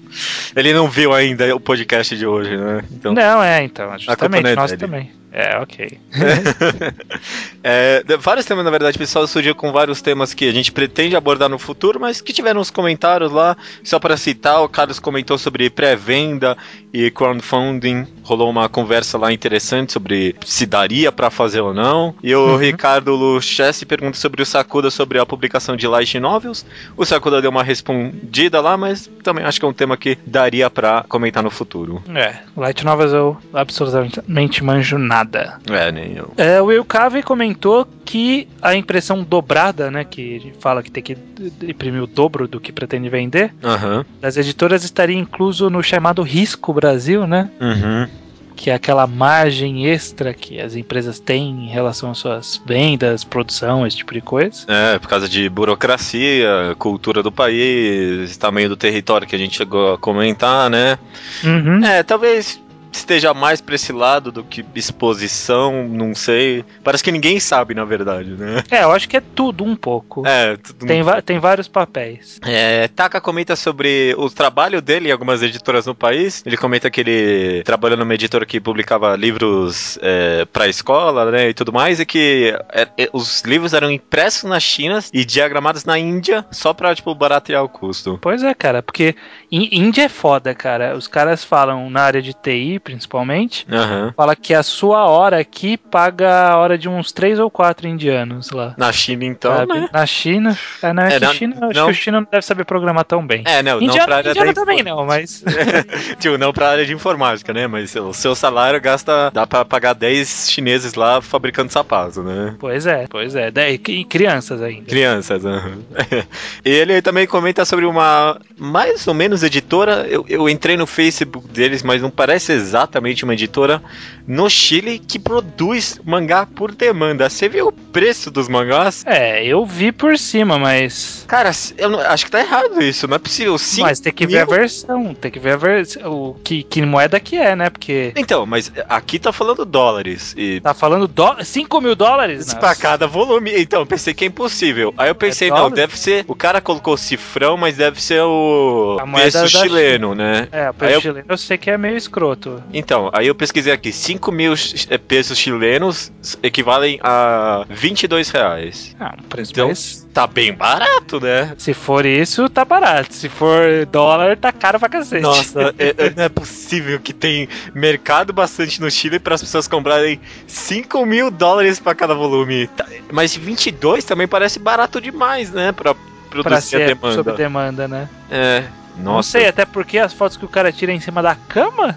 Ele 0.54 0.72
não 0.72 0.88
viu 0.88 1.12
ainda 1.12 1.54
o 1.54 1.60
podcast 1.60 2.16
de 2.16 2.26
hoje, 2.26 2.56
né? 2.56 2.82
Então, 2.90 3.12
não, 3.12 3.42
é, 3.42 3.62
então. 3.62 3.98
Justamente, 3.98 4.48
é 4.48 4.54
nós 4.54 4.70
dele. 4.70 4.80
também. 4.80 5.21
É, 5.32 5.58
ok. 5.58 5.98
é, 7.64 8.04
vários 8.18 8.44
temas, 8.44 8.64
na 8.64 8.70
verdade, 8.70 8.98
pessoal, 8.98 9.26
surgiu 9.26 9.54
com 9.54 9.72
vários 9.72 10.02
temas 10.02 10.34
que 10.34 10.46
a 10.46 10.52
gente 10.52 10.70
pretende 10.70 11.16
abordar 11.16 11.48
no 11.48 11.58
futuro, 11.58 11.98
mas 11.98 12.20
que 12.20 12.34
tiveram 12.34 12.60
uns 12.60 12.70
comentários 12.70 13.32
lá, 13.32 13.56
só 13.82 13.98
para 13.98 14.18
citar, 14.18 14.62
o 14.62 14.68
Carlos 14.68 15.00
comentou 15.00 15.38
sobre 15.38 15.70
pré-venda 15.70 16.54
e 16.92 17.10
crowdfunding, 17.10 18.06
rolou 18.22 18.50
uma 18.50 18.68
conversa 18.68 19.16
lá 19.16 19.32
interessante 19.32 19.94
sobre 19.94 20.36
se 20.44 20.66
daria 20.66 21.10
para 21.10 21.30
fazer 21.30 21.62
ou 21.62 21.72
não, 21.72 22.14
e 22.22 22.34
o 22.34 22.50
uhum. 22.50 22.56
Ricardo 22.58 23.14
Luchesse 23.14 23.86
pergunta 23.86 24.18
sobre 24.18 24.42
o 24.42 24.46
Sakuda 24.46 24.90
sobre 24.90 25.18
a 25.18 25.24
publicação 25.24 25.76
de 25.76 25.86
light 25.86 26.20
novels, 26.20 26.66
o 26.94 27.06
Sakuda 27.06 27.40
deu 27.40 27.50
uma 27.50 27.62
respondida 27.62 28.60
lá, 28.60 28.76
mas 28.76 29.10
também 29.22 29.46
acho 29.46 29.58
que 29.58 29.64
é 29.64 29.68
um 29.68 29.72
tema 29.72 29.96
que 29.96 30.18
daria 30.26 30.68
para 30.68 31.04
comentar 31.08 31.42
no 31.42 31.50
futuro. 31.50 32.02
É, 32.14 32.36
light 32.54 32.84
novels 32.84 33.14
eu 33.14 33.38
absolutamente 33.54 34.62
manjo 34.62 34.98
nada 34.98 35.21
nada. 35.22 35.58
É, 35.70 35.92
nem 35.92 36.16
eu. 36.16 36.32
É, 36.36 36.60
o 36.60 36.66
Will 36.66 36.84
Cavey 36.84 37.22
comentou 37.22 37.86
que 38.04 38.48
a 38.60 38.74
impressão 38.74 39.22
dobrada, 39.22 39.90
né, 39.90 40.04
que 40.04 40.52
fala 40.60 40.82
que 40.82 40.90
tem 40.90 41.02
que 41.02 41.16
imprimir 41.62 42.02
o 42.02 42.06
dobro 42.06 42.46
do 42.48 42.60
que 42.60 42.72
pretende 42.72 43.08
vender, 43.08 43.54
uhum. 43.62 44.04
das 44.20 44.36
editoras 44.36 44.84
estaria 44.84 45.16
incluso 45.16 45.70
no 45.70 45.82
chamado 45.82 46.22
Risco 46.22 46.72
Brasil, 46.72 47.26
né? 47.26 47.50
Uhum. 47.60 48.08
que 48.54 48.70
é 48.70 48.74
aquela 48.74 49.06
margem 49.06 49.86
extra 49.86 50.32
que 50.32 50.60
as 50.60 50.76
empresas 50.76 51.18
têm 51.18 51.66
em 51.66 51.68
relação 51.68 52.10
às 52.12 52.18
suas 52.18 52.62
vendas, 52.64 53.24
produção, 53.24 53.84
esse 53.86 53.96
tipo 53.96 54.12
de 54.14 54.20
coisa. 54.20 54.64
É, 54.68 54.98
por 54.98 55.08
causa 55.08 55.28
de 55.28 55.48
burocracia, 55.48 56.76
cultura 56.78 57.22
do 57.22 57.32
país, 57.32 58.36
tamanho 58.36 58.68
do 58.68 58.76
território 58.76 59.26
que 59.26 59.34
a 59.34 59.38
gente 59.38 59.56
chegou 59.56 59.94
a 59.94 59.98
comentar, 59.98 60.70
né? 60.70 60.98
Uhum. 61.42 61.84
É, 61.84 62.02
talvez 62.04 62.61
esteja 62.92 63.32
mais 63.34 63.60
pra 63.60 63.74
esse 63.74 63.92
lado 63.92 64.30
do 64.30 64.44
que 64.44 64.64
exposição, 64.74 65.88
não 65.88 66.14
sei. 66.14 66.64
Parece 66.84 67.02
que 67.02 67.10
ninguém 67.10 67.40
sabe, 67.40 67.74
na 67.74 67.84
verdade, 67.84 68.30
né? 68.30 68.62
É, 68.70 68.84
eu 68.84 68.92
acho 68.92 69.08
que 69.08 69.16
é 69.16 69.22
tudo 69.34 69.64
um 69.64 69.74
pouco. 69.74 70.26
É, 70.26 70.56
tudo 70.56 70.86
tem, 70.86 71.02
um... 71.02 71.22
tem 71.22 71.38
vários 71.38 71.68
papéis. 71.68 72.38
É, 72.44 72.88
Taka 72.88 73.20
comenta 73.20 73.56
sobre 73.56 74.14
o 74.18 74.28
trabalho 74.30 74.80
dele 74.80 75.08
em 75.08 75.12
algumas 75.12 75.42
editoras 75.42 75.86
no 75.86 75.94
país. 75.94 76.42
Ele 76.44 76.56
comenta 76.56 76.90
que 76.90 77.00
ele 77.00 77.62
trabalhou 77.64 77.96
numa 77.98 78.14
editora 78.14 78.46
que 78.46 78.60
publicava 78.60 79.16
livros 79.16 79.98
é, 80.02 80.44
pra 80.46 80.68
escola, 80.68 81.30
né, 81.30 81.48
e 81.48 81.54
tudo 81.54 81.72
mais, 81.72 82.00
e 82.00 82.06
que 82.06 82.54
é, 82.70 82.88
é, 82.98 83.08
os 83.12 83.42
livros 83.42 83.72
eram 83.72 83.90
impressos 83.90 84.44
na 84.44 84.60
China 84.60 85.00
e 85.12 85.24
diagramados 85.24 85.84
na 85.84 85.98
Índia 85.98 86.44
só 86.50 86.72
pra, 86.72 86.94
tipo, 86.94 87.14
baratear 87.14 87.62
o 87.64 87.68
custo. 87.68 88.18
Pois 88.20 88.42
é, 88.42 88.54
cara, 88.54 88.82
porque 88.82 89.14
Índia 89.50 90.02
é 90.02 90.08
foda, 90.08 90.54
cara. 90.54 90.96
Os 90.96 91.06
caras 91.06 91.44
falam 91.44 91.88
na 91.90 92.02
área 92.02 92.22
de 92.22 92.32
TI, 92.32 92.80
principalmente, 92.82 93.66
uhum. 93.70 94.12
fala 94.16 94.34
que 94.34 94.52
a 94.52 94.62
sua 94.62 95.06
hora 95.06 95.38
aqui 95.38 95.76
paga 95.76 96.48
a 96.50 96.56
hora 96.56 96.76
de 96.76 96.88
uns 96.88 97.12
três 97.12 97.38
ou 97.38 97.50
quatro 97.50 97.86
indianos 97.86 98.50
lá. 98.50 98.74
Na 98.76 98.92
China, 98.92 99.24
então, 99.24 99.66
né? 99.66 99.88
Na 99.92 100.06
China. 100.06 100.58
É, 100.82 100.92
não, 100.92 101.02
é, 101.02 101.08
é 101.08 101.18
que 101.18 101.24
não, 101.24 101.32
China, 101.32 101.56
não, 101.60 101.68
acho 101.70 101.84
que 101.84 101.90
o 101.90 101.94
China 101.94 102.20
não 102.20 102.28
deve 102.30 102.44
saber 102.44 102.64
programar 102.64 103.04
tão 103.04 103.26
bem. 103.26 103.44
É, 103.46 103.62
não, 103.62 103.76
indiano, 103.76 103.98
não 103.98 104.04
pra 104.04 104.16
área 104.16 104.30
indiano 104.30 104.54
também 104.54 104.82
não, 104.82 105.06
mas... 105.06 105.44
tipo, 106.18 106.36
não 106.36 106.52
pra 106.52 106.70
área 106.70 106.84
de 106.84 106.92
informática, 106.92 107.52
né? 107.52 107.66
Mas 107.66 107.94
o 107.94 108.12
seu 108.12 108.34
salário 108.34 108.80
gasta, 108.80 109.30
dá 109.30 109.46
pra 109.46 109.64
pagar 109.64 109.94
10 109.94 110.50
chineses 110.50 110.94
lá 110.94 111.20
fabricando 111.20 111.72
sapato, 111.72 112.22
né? 112.22 112.56
Pois 112.58 112.86
é, 112.86 113.06
pois 113.08 113.34
é. 113.34 113.52
E 113.88 114.04
crianças 114.04 114.60
ainda. 114.60 114.86
Crianças, 114.86 115.44
uhum. 115.44 115.82
Ele 116.64 117.00
também 117.00 117.26
comenta 117.26 117.64
sobre 117.64 117.86
uma 117.86 118.40
mais 118.58 119.06
ou 119.06 119.14
menos 119.14 119.42
editora. 119.42 120.06
Eu, 120.08 120.24
eu 120.28 120.48
entrei 120.48 120.76
no 120.76 120.86
Facebook 120.86 121.48
deles, 121.48 121.82
mas 121.82 122.02
não 122.02 122.10
parece 122.10 122.52
exatamente 122.52 122.71
exatamente 122.72 123.24
uma 123.24 123.34
editora 123.34 123.82
no 124.26 124.48
Chile 124.48 124.98
que 124.98 125.18
produz 125.18 126.00
mangá 126.04 126.46
por 126.46 126.74
demanda. 126.74 127.28
Você 127.28 127.48
viu 127.48 127.68
o 127.68 127.72
preço 127.72 128.30
dos 128.30 128.48
mangás? 128.48 129.04
É, 129.06 129.44
eu 129.44 129.64
vi 129.66 129.92
por 129.92 130.16
cima, 130.16 130.58
mas. 130.58 131.24
Cara, 131.28 131.50
eu 131.76 131.90
não, 131.90 132.00
acho 132.00 132.24
que 132.24 132.30
tá 132.30 132.40
errado 132.40 132.82
isso, 132.82 133.06
não 133.06 133.16
é 133.16 133.18
possível. 133.18 133.58
Sim, 133.58 133.82
mas 133.82 134.00
tem 134.00 134.12
que 134.12 134.26
ver 134.26 134.40
a 134.40 134.44
versão, 134.44 135.14
tem 135.14 135.30
que 135.30 135.38
ver 135.38 135.52
a 135.52 135.56
versão. 135.56 136.12
O, 136.12 136.34
que, 136.42 136.62
que 136.62 136.82
moeda 136.82 137.20
que 137.20 137.36
é, 137.36 137.54
né? 137.54 137.68
Porque. 137.68 138.12
Então, 138.16 138.46
mas 138.46 138.72
aqui 138.88 139.18
tá 139.18 139.32
falando 139.32 139.64
dólares. 139.64 140.34
E... 140.36 140.60
Tá 140.60 140.72
falando 140.72 141.06
do... 141.06 141.44
5 141.44 141.80
mil 141.80 141.94
dólares? 141.94 142.54
Pra 142.54 142.74
cada 142.74 143.06
volume. 143.06 143.52
Então, 143.56 143.84
pensei 143.86 144.14
que 144.14 144.24
é 144.24 144.28
impossível. 144.28 144.94
Aí 144.96 145.10
eu 145.10 145.14
pensei, 145.14 145.48
é 145.48 145.50
não, 145.50 145.70
deve 145.70 145.98
ser. 145.98 146.24
O 146.26 146.34
cara 146.34 146.60
colocou 146.60 146.96
cifrão, 146.96 147.56
mas 147.56 147.76
deve 147.76 148.02
ser 148.02 148.22
o 148.22 148.98
preço 149.12 149.48
chileno, 149.48 150.14
né? 150.14 150.48
É, 150.50 150.70
o 150.70 150.74
preço 150.74 151.00
chileno 151.02 151.26
eu... 151.28 151.32
eu 151.34 151.36
sei 151.36 151.58
que 151.58 151.70
é 151.70 151.76
meio 151.76 151.96
escroto. 151.96 152.61
Então, 152.72 153.10
aí 153.12 153.26
eu 153.26 153.34
pesquisei 153.34 153.72
aqui, 153.72 153.92
5 153.92 154.32
mil 154.32 154.54
eh, 154.88 154.98
pesos 154.98 155.38
chilenos 155.38 156.12
equivalem 156.42 156.98
a 157.02 157.64
22 157.68 158.30
reais. 158.30 158.96
Ah, 158.98 159.14
um 159.18 159.22
preço 159.24 159.52
então, 159.52 159.66
mais... 159.66 160.08
tá 160.12 160.26
bem 160.26 160.52
barato, 160.52 161.20
né? 161.20 161.54
Se 161.58 161.74
for 161.74 162.04
isso, 162.06 162.48
tá 162.48 162.64
barato. 162.64 163.14
Se 163.14 163.28
for 163.28 163.86
dólar, 163.86 164.36
tá 164.36 164.52
caro 164.52 164.78
pra 164.78 164.88
cacete. 164.88 165.22
Nossa, 165.22 165.74
é, 165.78 165.94
é, 165.96 166.10
não 166.16 166.24
é 166.24 166.28
possível 166.28 166.98
que 167.00 167.12
tem 167.12 167.48
mercado 167.74 168.32
bastante 168.32 168.80
no 168.80 168.90
Chile 168.90 169.18
para 169.18 169.34
as 169.34 169.42
pessoas 169.42 169.68
comprarem 169.68 170.20
5 170.46 171.04
mil 171.06 171.30
dólares 171.30 171.78
para 171.78 171.94
cada 171.94 172.14
volume. 172.14 172.66
Tá, 172.68 172.86
mas 173.10 173.36
22 173.36 174.04
também 174.04 174.28
parece 174.28 174.58
barato 174.58 175.00
demais, 175.00 175.50
né? 175.50 175.72
Pra 175.72 175.94
produzir 176.30 176.42
pra 176.42 176.60
ser 176.60 176.82
a 176.82 176.86
demanda. 176.86 177.14
Sob 177.14 177.32
demanda, 177.36 177.88
né? 177.88 178.08
É. 178.30 178.64
Nossa. 178.96 179.02
Não 179.02 179.22
sei, 179.22 179.46
até 179.46 179.64
porque 179.64 179.98
as 179.98 180.12
fotos 180.12 180.36
que 180.36 180.44
o 180.44 180.48
cara 180.48 180.72
tira 180.72 180.92
em 180.92 181.00
cima 181.00 181.22
da 181.22 181.34
cama. 181.34 181.96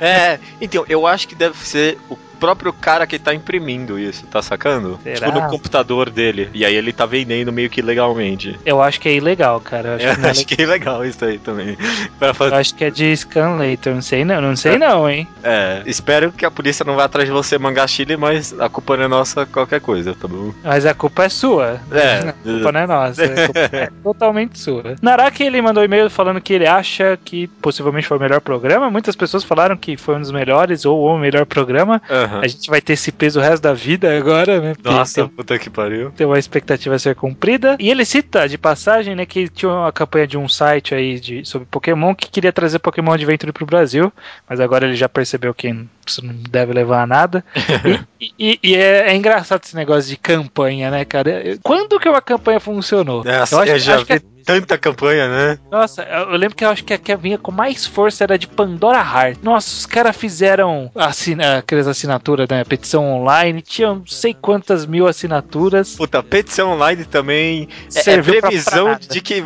É, 0.00 0.38
então, 0.60 0.84
eu 0.88 1.06
acho 1.06 1.26
que 1.26 1.34
deve 1.34 1.56
ser 1.58 1.98
o 2.08 2.16
próprio 2.38 2.72
cara 2.72 3.06
que 3.06 3.18
tá 3.18 3.34
imprimindo 3.34 3.98
isso, 3.98 4.26
tá 4.26 4.42
sacando? 4.42 4.98
Será? 5.02 5.26
Tipo 5.26 5.40
no 5.40 5.48
computador 5.48 6.10
dele. 6.10 6.50
E 6.52 6.64
aí 6.64 6.74
ele 6.74 6.92
tá 6.92 7.06
vendendo 7.06 7.52
meio 7.52 7.70
que 7.70 7.82
legalmente. 7.82 8.58
Eu 8.64 8.82
acho 8.82 9.00
que 9.00 9.08
é 9.08 9.14
ilegal, 9.14 9.60
cara. 9.60 9.88
Eu 9.88 9.94
acho, 9.94 10.06
é, 10.06 10.14
que, 10.14 10.26
é 10.26 10.30
acho 10.30 10.46
que 10.46 10.60
é 10.60 10.64
ilegal 10.64 11.04
isso 11.04 11.24
aí 11.24 11.38
também. 11.38 11.76
Fazer... 12.34 12.54
Eu 12.54 12.58
acho 12.58 12.74
que 12.74 12.84
é 12.84 12.90
de 12.90 13.16
scan 13.16 13.56
later, 13.56 13.94
não 13.94 14.02
sei 14.02 14.24
não, 14.24 14.40
não 14.40 14.56
sei 14.56 14.74
é. 14.74 14.78
não, 14.78 15.08
hein? 15.08 15.26
É, 15.42 15.82
espero 15.86 16.32
que 16.32 16.44
a 16.44 16.50
polícia 16.50 16.84
não 16.84 16.96
vá 16.96 17.04
atrás 17.04 17.26
de 17.26 17.32
você 17.32 17.58
mangar 17.58 17.88
Chile, 17.88 18.16
mas 18.16 18.58
a 18.58 18.68
culpa 18.68 18.96
não 18.96 19.04
é 19.04 19.08
nossa 19.08 19.46
qualquer 19.46 19.80
coisa, 19.80 20.14
tá 20.14 20.28
bom? 20.28 20.52
Mas 20.62 20.84
a 20.84 20.94
culpa 20.94 21.24
é 21.24 21.28
sua. 21.28 21.80
É. 21.92 22.28
A 22.28 22.32
culpa 22.32 22.72
não 22.72 22.80
é 22.80 22.86
nossa. 22.86 23.22
é 23.72 23.90
totalmente 24.02 24.58
sua. 24.58 24.96
Naraki, 25.00 25.44
ele 25.44 25.62
mandou 25.62 25.82
um 25.82 25.86
e-mail 25.86 26.10
falando 26.10 26.40
que 26.40 26.52
ele 26.52 26.66
acha 26.66 27.18
que 27.24 27.46
possivelmente 27.46 28.06
foi 28.06 28.16
o 28.16 28.20
melhor 28.20 28.40
programa. 28.40 28.90
Muitas 28.90 29.16
pessoas 29.16 29.44
falaram 29.44 29.76
que 29.76 29.96
foi 29.96 30.16
um 30.16 30.20
dos 30.20 30.30
melhores 30.30 30.84
ou 30.84 31.04
o 31.06 31.18
melhor 31.18 31.46
programa. 31.46 32.02
Uhum. 32.10 32.25
Uhum. 32.26 32.40
A 32.40 32.46
gente 32.46 32.68
vai 32.68 32.80
ter 32.80 32.94
esse 32.94 33.12
peso 33.12 33.40
o 33.40 33.42
resto 33.42 33.62
da 33.62 33.72
vida 33.72 34.16
agora, 34.16 34.60
né? 34.60 34.74
Nossa, 34.82 35.22
tem, 35.22 35.28
puta 35.28 35.58
que 35.58 35.70
pariu. 35.70 36.10
Tem 36.10 36.26
uma 36.26 36.38
expectativa 36.38 36.94
a 36.94 36.98
ser 36.98 37.14
cumprida. 37.14 37.76
E 37.78 37.90
ele 37.90 38.04
cita 38.04 38.48
de 38.48 38.58
passagem, 38.58 39.14
né, 39.14 39.26
que 39.26 39.48
tinha 39.48 39.70
uma 39.70 39.92
campanha 39.92 40.26
de 40.26 40.36
um 40.36 40.48
site 40.48 40.94
aí 40.94 41.18
de, 41.20 41.44
sobre 41.44 41.66
Pokémon 41.70 42.14
que 42.14 42.30
queria 42.30 42.52
trazer 42.52 42.78
Pokémon 42.78 43.12
Adventure 43.12 43.52
pro 43.52 43.66
Brasil, 43.66 44.12
mas 44.48 44.60
agora 44.60 44.86
ele 44.86 44.96
já 44.96 45.08
percebeu 45.08 45.54
que 45.54 45.74
isso 46.06 46.24
não 46.24 46.34
deve 46.34 46.72
levar 46.72 47.02
a 47.02 47.06
nada. 47.06 47.44
e, 48.20 48.32
e, 48.38 48.58
e 48.62 48.74
é, 48.74 49.10
é, 49.10 49.16
engraçado 49.16 49.62
esse 49.64 49.76
negócio 49.76 50.08
de 50.08 50.16
campanha, 50.16 50.90
né, 50.90 51.04
cara? 51.04 51.58
Quando 51.62 51.98
que 51.98 52.08
uma 52.08 52.22
campanha 52.22 52.60
funcionou? 52.60 53.24
Nossa, 53.24 53.54
eu 53.54 53.60
acho, 53.60 53.72
eu 53.72 53.78
já 53.78 53.94
acho 53.96 54.04
vi... 54.04 54.06
que 54.06 54.12
é 54.14 54.35
tanta 54.46 54.78
campanha, 54.78 55.28
né? 55.28 55.58
Nossa, 55.70 56.04
eu 56.04 56.36
lembro 56.36 56.56
que 56.56 56.64
eu 56.64 56.70
acho 56.70 56.84
que 56.84 56.94
a 56.94 56.98
que 56.98 57.14
vinha 57.16 57.36
com 57.36 57.50
mais 57.50 57.84
força 57.84 58.22
era 58.22 58.38
de 58.38 58.46
Pandora 58.46 58.98
Heart. 58.98 59.40
Nossa, 59.42 59.68
os 59.68 59.84
caras 59.84 60.16
fizeram 60.16 60.90
assina, 60.94 61.58
aquelas 61.58 61.88
assinaturas, 61.88 62.48
né? 62.48 62.62
Petição 62.64 63.04
online, 63.04 63.60
tinham 63.60 63.96
não 63.96 64.06
sei 64.06 64.32
quantas 64.32 64.86
mil 64.86 65.08
assinaturas. 65.08 65.96
Puta, 65.96 66.22
petição 66.22 66.70
online 66.70 67.04
também 67.04 67.68
é, 67.94 68.10
é 68.10 68.22
previsão 68.22 68.96
de 69.10 69.20
que 69.20 69.44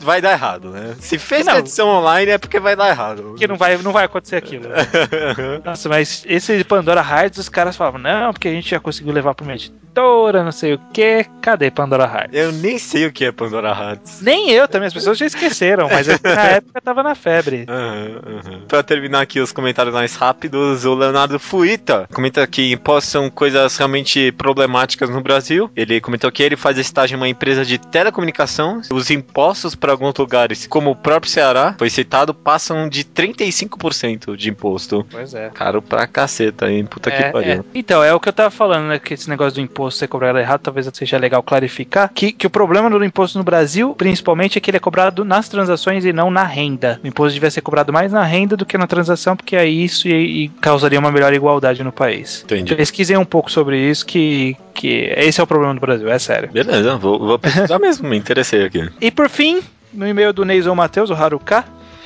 vai 0.00 0.20
dar 0.20 0.32
errado, 0.32 0.70
né? 0.70 0.94
Se 1.00 1.18
fez 1.18 1.46
não, 1.46 1.58
edição 1.58 1.88
online 1.88 2.32
é 2.32 2.38
porque 2.38 2.60
vai 2.60 2.76
dar 2.76 2.88
errado. 2.88 3.34
Que 3.36 3.46
não 3.46 3.56
vai, 3.56 3.76
não 3.78 3.92
vai 3.92 4.04
acontecer 4.04 4.36
aquilo. 4.36 4.68
Nossa, 5.64 5.88
mas 5.88 6.24
esse 6.26 6.56
de 6.56 6.64
Pandora 6.64 7.00
Hearts, 7.00 7.38
os 7.38 7.48
caras 7.48 7.76
falavam, 7.76 8.00
não, 8.00 8.32
porque 8.32 8.48
a 8.48 8.52
gente 8.52 8.70
já 8.70 8.80
conseguiu 8.80 9.12
levar 9.12 9.34
pra 9.34 9.44
uma 9.44 9.54
editora, 9.54 10.44
não 10.44 10.52
sei 10.52 10.74
o 10.74 10.80
que. 10.92 11.24
Cadê 11.40 11.70
Pandora 11.70 12.04
Hearts? 12.04 12.38
Eu 12.38 12.52
nem 12.52 12.78
sei 12.78 13.06
o 13.06 13.12
que 13.12 13.24
é 13.24 13.32
Pandora 13.32 13.68
Hearts. 13.68 14.20
Nem 14.22 14.50
eu 14.50 14.66
também, 14.68 14.86
as 14.86 14.94
pessoas 14.94 15.18
já 15.18 15.26
esqueceram, 15.26 15.88
mas 15.88 16.06
na 16.22 16.42
época 16.44 16.80
tava 16.80 17.02
na 17.02 17.14
febre. 17.14 17.66
Uhum, 17.68 18.34
uhum. 18.34 18.60
Pra 18.66 18.82
terminar 18.82 19.20
aqui 19.20 19.40
os 19.40 19.52
comentários 19.52 19.94
mais 19.94 20.14
rápidos, 20.14 20.84
o 20.84 20.94
Leonardo 20.94 21.38
Fuita 21.38 22.08
comenta 22.12 22.46
que 22.46 22.72
impostos 22.72 23.10
são 23.12 23.30
coisas 23.30 23.76
realmente 23.76 24.32
problemáticas 24.32 25.10
no 25.10 25.20
Brasil. 25.20 25.70
Ele 25.76 26.00
comentou 26.00 26.30
que 26.30 26.42
ele 26.42 26.56
faz 26.56 26.78
estágio 26.78 27.14
em 27.14 27.18
uma 27.18 27.28
empresa 27.28 27.64
de 27.64 27.78
telecomunicação. 27.78 28.80
Os 28.90 29.10
impostos 29.10 29.42
impostos 29.42 29.74
para 29.74 29.92
alguns 29.92 30.14
lugares, 30.16 30.66
como 30.66 30.90
o 30.90 30.96
próprio 30.96 31.30
Ceará, 31.30 31.74
foi 31.78 31.90
citado, 31.90 32.32
passam 32.32 32.88
de 32.88 33.04
35% 33.04 34.36
de 34.36 34.50
imposto. 34.50 35.06
Pois 35.10 35.34
é. 35.34 35.50
Caro 35.50 35.82
pra 35.82 36.06
caceta, 36.06 36.70
hein? 36.70 36.86
Puta 36.86 37.10
é, 37.10 37.12
que 37.16 37.32
pariu. 37.32 37.52
É. 37.52 37.64
Então, 37.74 38.02
é 38.02 38.14
o 38.14 38.20
que 38.20 38.28
eu 38.28 38.32
tava 38.32 38.50
falando, 38.50 38.86
né? 38.88 38.98
Que 38.98 39.14
esse 39.14 39.28
negócio 39.28 39.54
do 39.54 39.60
imposto 39.60 39.98
ser 39.98 40.08
cobrado 40.08 40.38
errado, 40.38 40.60
talvez 40.60 40.88
seja 40.92 41.18
legal 41.18 41.42
clarificar. 41.42 42.10
Que, 42.14 42.32
que 42.32 42.46
o 42.46 42.50
problema 42.50 42.88
do 42.88 43.04
imposto 43.04 43.38
no 43.38 43.44
Brasil, 43.44 43.94
principalmente, 43.94 44.11
é 44.12 44.60
que 44.60 44.70
ele 44.70 44.76
é 44.76 44.80
cobrado 44.80 45.24
nas 45.24 45.48
transações 45.48 46.04
e 46.04 46.12
não 46.12 46.30
na 46.30 46.44
renda. 46.44 47.00
O 47.02 47.06
imposto 47.06 47.34
devia 47.34 47.50
ser 47.50 47.60
cobrado 47.60 47.92
mais 47.92 48.12
na 48.12 48.24
renda 48.24 48.56
do 48.56 48.66
que 48.66 48.76
na 48.76 48.86
transação, 48.86 49.36
porque 49.36 49.56
aí 49.56 49.84
isso 49.84 50.08
e, 50.08 50.44
e 50.44 50.48
causaria 50.48 50.98
uma 50.98 51.10
melhor 51.10 51.32
igualdade 51.32 51.82
no 51.82 51.92
país. 51.92 52.42
Entendi. 52.44 52.74
Pesquisei 52.74 53.16
um 53.16 53.24
pouco 53.24 53.50
sobre 53.50 53.78
isso, 53.78 54.04
que, 54.04 54.56
que 54.74 55.12
esse 55.16 55.40
é 55.40 55.44
o 55.44 55.46
problema 55.46 55.74
do 55.74 55.80
Brasil, 55.80 56.08
é 56.08 56.18
sério. 56.18 56.50
Beleza, 56.52 56.96
vou, 56.96 57.18
vou 57.18 57.38
pesquisar 57.38 57.78
mesmo, 57.78 58.08
me 58.08 58.16
interessei 58.16 58.64
aqui. 58.64 58.88
E 59.00 59.10
por 59.10 59.28
fim, 59.28 59.60
no 59.92 60.06
e-mail 60.06 60.32
do 60.32 60.44
Neison 60.44 60.74
Matheus, 60.74 61.10
o 61.10 61.14
Haruka, 61.14 61.64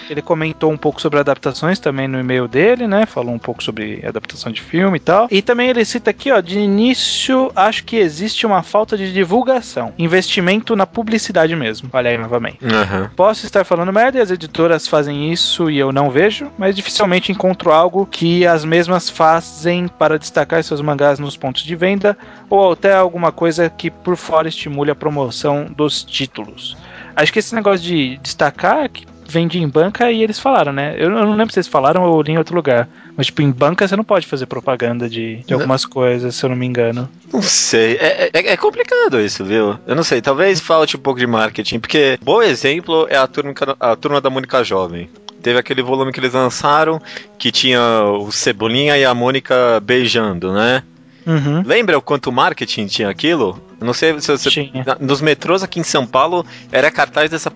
ele 0.09 0.23
comentou 0.23 0.71
um 0.71 0.77
pouco 0.77 1.01
sobre 1.01 1.19
adaptações 1.19 1.79
também 1.79 2.09
no 2.09 2.19
e-mail 2.19 2.49
dele, 2.49 2.87
né? 2.87 3.07
Falou 3.07 3.35
um 3.35 3.39
pouco 3.39 3.63
sobre 3.63 4.05
adaptação 4.07 4.53
de 4.53 4.61
filme 4.61 4.97
e 4.97 5.01
tal. 5.01 5.29
E 5.31 5.43
também 5.43 5.69
ele 5.69 5.85
cita 5.85 6.11
aqui, 6.11 6.31
ó, 6.31 6.41
de 6.41 6.59
início, 6.59 7.51
acho 7.55 7.85
que 7.85 7.97
existe 7.97 8.47
uma 8.47 8.63
falta 8.63 8.97
de 8.97 9.13
divulgação, 9.13 9.93
investimento 9.99 10.77
na 10.77 10.87
publicidade 10.87 11.55
mesmo. 11.55 11.89
Olha 11.93 12.11
aí 12.11 12.19
novamente. 12.19 12.59
Uhum. 12.65 13.09
Posso 13.17 13.47
estar 13.47 13.65
falando 13.65 13.93
merda 13.93 14.19
e 14.19 14.21
as 14.21 14.31
editoras 14.31 14.87
fazem 14.87 15.33
isso 15.33 15.71
e 15.71 15.79
eu 15.79 15.93
não 15.93 16.11
vejo, 16.11 16.51
mas 16.59 16.75
dificilmente 16.75 17.33
encontro 17.33 17.73
algo 17.73 18.07
que 18.07 18.47
as 18.47 18.65
mesmas 18.65 19.11
fazem 19.11 19.89
para 19.89 20.19
destacar 20.19 20.63
seus 20.63 20.81
mangás 20.81 21.19
nos 21.19 21.37
pontos 21.37 21.63
de 21.63 21.77
venda 21.77 22.17
ou 22.49 22.73
até 22.73 22.95
alguma 22.95 23.33
coisa 23.33 23.69
que 23.69 23.91
por 23.91 24.17
fora 24.17 24.49
estimule 24.49 24.91
a 24.91 24.95
promoção 24.95 25.67
dos 25.77 26.05
títulos. 26.05 26.77
Acho 27.15 27.33
que 27.33 27.39
esse 27.39 27.55
negócio 27.55 27.81
de 27.81 28.19
destacar, 28.19 28.91
vende 29.29 29.59
em 29.59 29.69
banca 29.69 30.11
e 30.11 30.23
eles 30.23 30.39
falaram, 30.39 30.73
né? 30.73 30.95
Eu 30.99 31.11
não 31.11 31.35
lembro 31.35 31.53
se 31.53 31.59
eles 31.59 31.69
falaram 31.69 32.03
ou 32.05 32.23
li 32.23 32.33
em 32.33 32.39
outro 32.39 32.55
lugar. 32.55 32.89
Mas, 33.17 33.27
tipo, 33.27 33.43
em 33.43 33.51
banca 33.51 33.87
você 33.87 33.97
não 33.97 34.05
pode 34.05 34.27
fazer 34.27 34.47
propaganda 34.47 35.09
de, 35.09 35.37
de 35.47 35.55
algumas 35.55 35.85
não. 35.85 35.91
coisas, 35.91 36.35
se 36.35 36.45
eu 36.45 36.51
não 36.51 36.57
me 36.57 36.67
engano. 36.67 37.09
Não 37.33 37.43
sei. 37.43 37.97
É, 37.97 38.31
é, 38.33 38.53
é, 38.53 38.57
complicado 38.57 39.21
isso, 39.21 39.45
viu? 39.45 39.79
Eu 39.87 39.95
não 39.97 40.05
sei. 40.05 40.21
Talvez 40.21 40.61
falte 40.61 40.97
um 40.97 41.01
pouco 41.01 41.19
de 41.19 41.27
marketing, 41.27 41.79
porque 41.79 42.19
bom 42.23 42.43
exemplo 42.43 43.07
é 43.09 43.17
a 43.17 43.27
turma, 43.27 43.55
a 43.81 43.97
turma 43.97 44.21
da 44.21 44.31
Mônica 44.31 44.63
Jovem. 44.63 45.09
Teve 45.43 45.59
aquele 45.59 45.83
volume 45.83 46.13
que 46.13 46.21
eles 46.21 46.33
lançaram 46.33 47.01
que 47.39 47.53
tinha 47.53 47.81
o 48.05 48.33
Cebolinha 48.33 48.99
e 48.99 49.05
a 49.05 49.15
Mônica 49.15 49.81
beijando, 49.81 50.53
né? 50.53 50.83
Uhum. 51.27 51.63
Lembra 51.65 51.99
o 51.99 52.03
quanto 52.03 52.31
marketing 52.31 52.87
tinha 52.87 53.09
aquilo? 53.09 53.61
Não 53.81 53.93
sei 53.93 54.19
se 54.21 54.31
você. 54.31 54.51
Tinha. 54.51 54.85
Nos 55.01 55.21
metrôs 55.21 55.63
aqui 55.63 55.81
em 55.81 55.85
São 55.85 56.07
Paulo 56.07 56.45
era 56.73 56.91
cartaz 56.91 57.31
dessa 57.31 57.53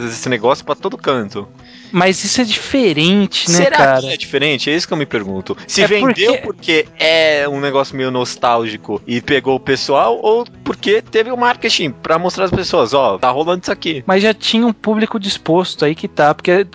desse 0.00 0.28
negócio 0.28 0.64
para 0.64 0.74
todo 0.74 0.96
canto. 0.96 1.48
Mas 1.90 2.22
isso 2.22 2.40
é 2.40 2.44
diferente, 2.44 3.50
né, 3.50 3.56
Será 3.56 3.76
cara? 3.76 4.00
que 4.02 4.12
é 4.12 4.16
diferente? 4.16 4.70
É 4.70 4.74
isso 4.74 4.86
que 4.86 4.92
eu 4.92 4.98
me 4.98 5.06
pergunto. 5.06 5.56
Se 5.66 5.82
é 5.82 5.86
vendeu 5.86 6.36
porque... 6.38 6.84
porque... 6.84 6.88
é 6.98 7.48
um 7.48 7.60
negócio 7.60 7.96
meio 7.96 8.10
nostálgico 8.10 9.00
e 9.06 9.22
pegou 9.22 9.56
o 9.56 9.60
pessoal, 9.60 10.18
ou 10.22 10.44
porque 10.62 11.00
teve 11.00 11.30
o 11.30 11.34
um 11.34 11.38
marketing 11.38 11.90
para 11.90 12.18
mostrar 12.18 12.44
às 12.44 12.50
pessoas, 12.50 12.92
ó, 12.92 13.14
oh, 13.14 13.18
tá 13.18 13.30
rolando 13.30 13.62
isso 13.62 13.72
aqui. 13.72 14.04
Mas 14.06 14.22
já 14.22 14.34
tinha 14.34 14.66
um 14.66 14.72
público 14.72 15.18
disposto 15.18 15.84
aí 15.84 15.94
que 15.94 16.08
tá, 16.08 16.34
porque 16.34 16.66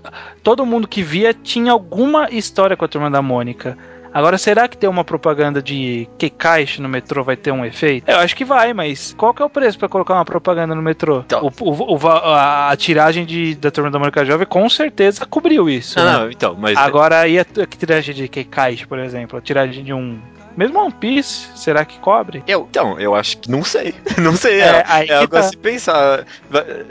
todo 0.42 0.66
mundo 0.66 0.88
que 0.88 1.04
via 1.04 1.34
tinha 1.34 1.72
alguma 1.72 2.30
história 2.32 2.76
com 2.76 2.86
a 2.86 2.88
turma 2.88 3.12
da 3.12 3.22
Mônica. 3.22 3.78
Agora, 4.14 4.38
será 4.38 4.68
que 4.68 4.78
ter 4.78 4.88
uma 4.88 5.04
propaganda 5.04 5.62
de 5.62 6.08
que 6.18 6.30
caixa 6.30 6.82
no 6.82 6.88
metrô 6.88 7.24
vai 7.24 7.36
ter 7.36 7.52
um 7.52 7.66
efeito? 7.66 8.10
Eu 8.10 8.18
acho 8.18 8.36
que 8.36 8.46
vai, 8.46 8.74
mas 8.74 9.14
qual 9.18 9.34
que 9.34 9.42
é 9.42 9.46
o 9.46 9.50
preço 9.50 9.80
para 9.80 9.90
colocar 9.90 10.14
uma 10.14 10.26
propaganda 10.26 10.76
no 10.76 10.82
metrô? 10.82 11.20
Então. 11.20 11.52
O, 11.60 11.70
o, 11.70 11.98
o, 11.98 12.08
a, 12.08 12.70
a, 12.70 12.78
tiragem 12.78 13.26
de, 13.26 13.56
da 13.56 13.72
Turma 13.72 13.90
da 13.90 13.98
Mônica 13.98 14.24
Jovem 14.24 14.46
com 14.46 14.70
certeza 14.70 15.26
cobriu 15.26 15.70
isso. 15.70 15.98
Não, 15.98 16.06
né? 16.06 16.18
não 16.20 16.32
então, 16.32 16.56
mas... 16.58 16.78
Agora, 16.78 17.28
e 17.28 17.40
a, 17.40 17.42
a 17.42 17.66
tiragem 17.66 18.14
de 18.14 18.28
que 18.28 18.44
caixa, 18.44 18.86
por 18.86 19.00
exemplo? 19.00 19.38
A 19.38 19.42
tiragem 19.42 19.84
de 19.84 19.94
um 19.94 20.20
mesmo 20.56 20.80
One 20.80 20.94
Piece, 20.94 21.48
será 21.56 21.84
que 21.84 21.98
cobre? 22.00 22.44
Eu, 22.48 22.68
então, 22.70 23.00
eu 23.00 23.16
acho 23.16 23.38
que 23.40 23.50
não 23.50 23.64
sei. 23.64 23.94
Não 24.18 24.36
sei. 24.36 24.62
É, 24.62 24.84
é, 24.88 25.08
é 25.08 25.14
algo 25.16 25.34
tá. 25.34 25.40
a 25.40 25.44
se 25.44 25.58
pensar. 25.58 26.26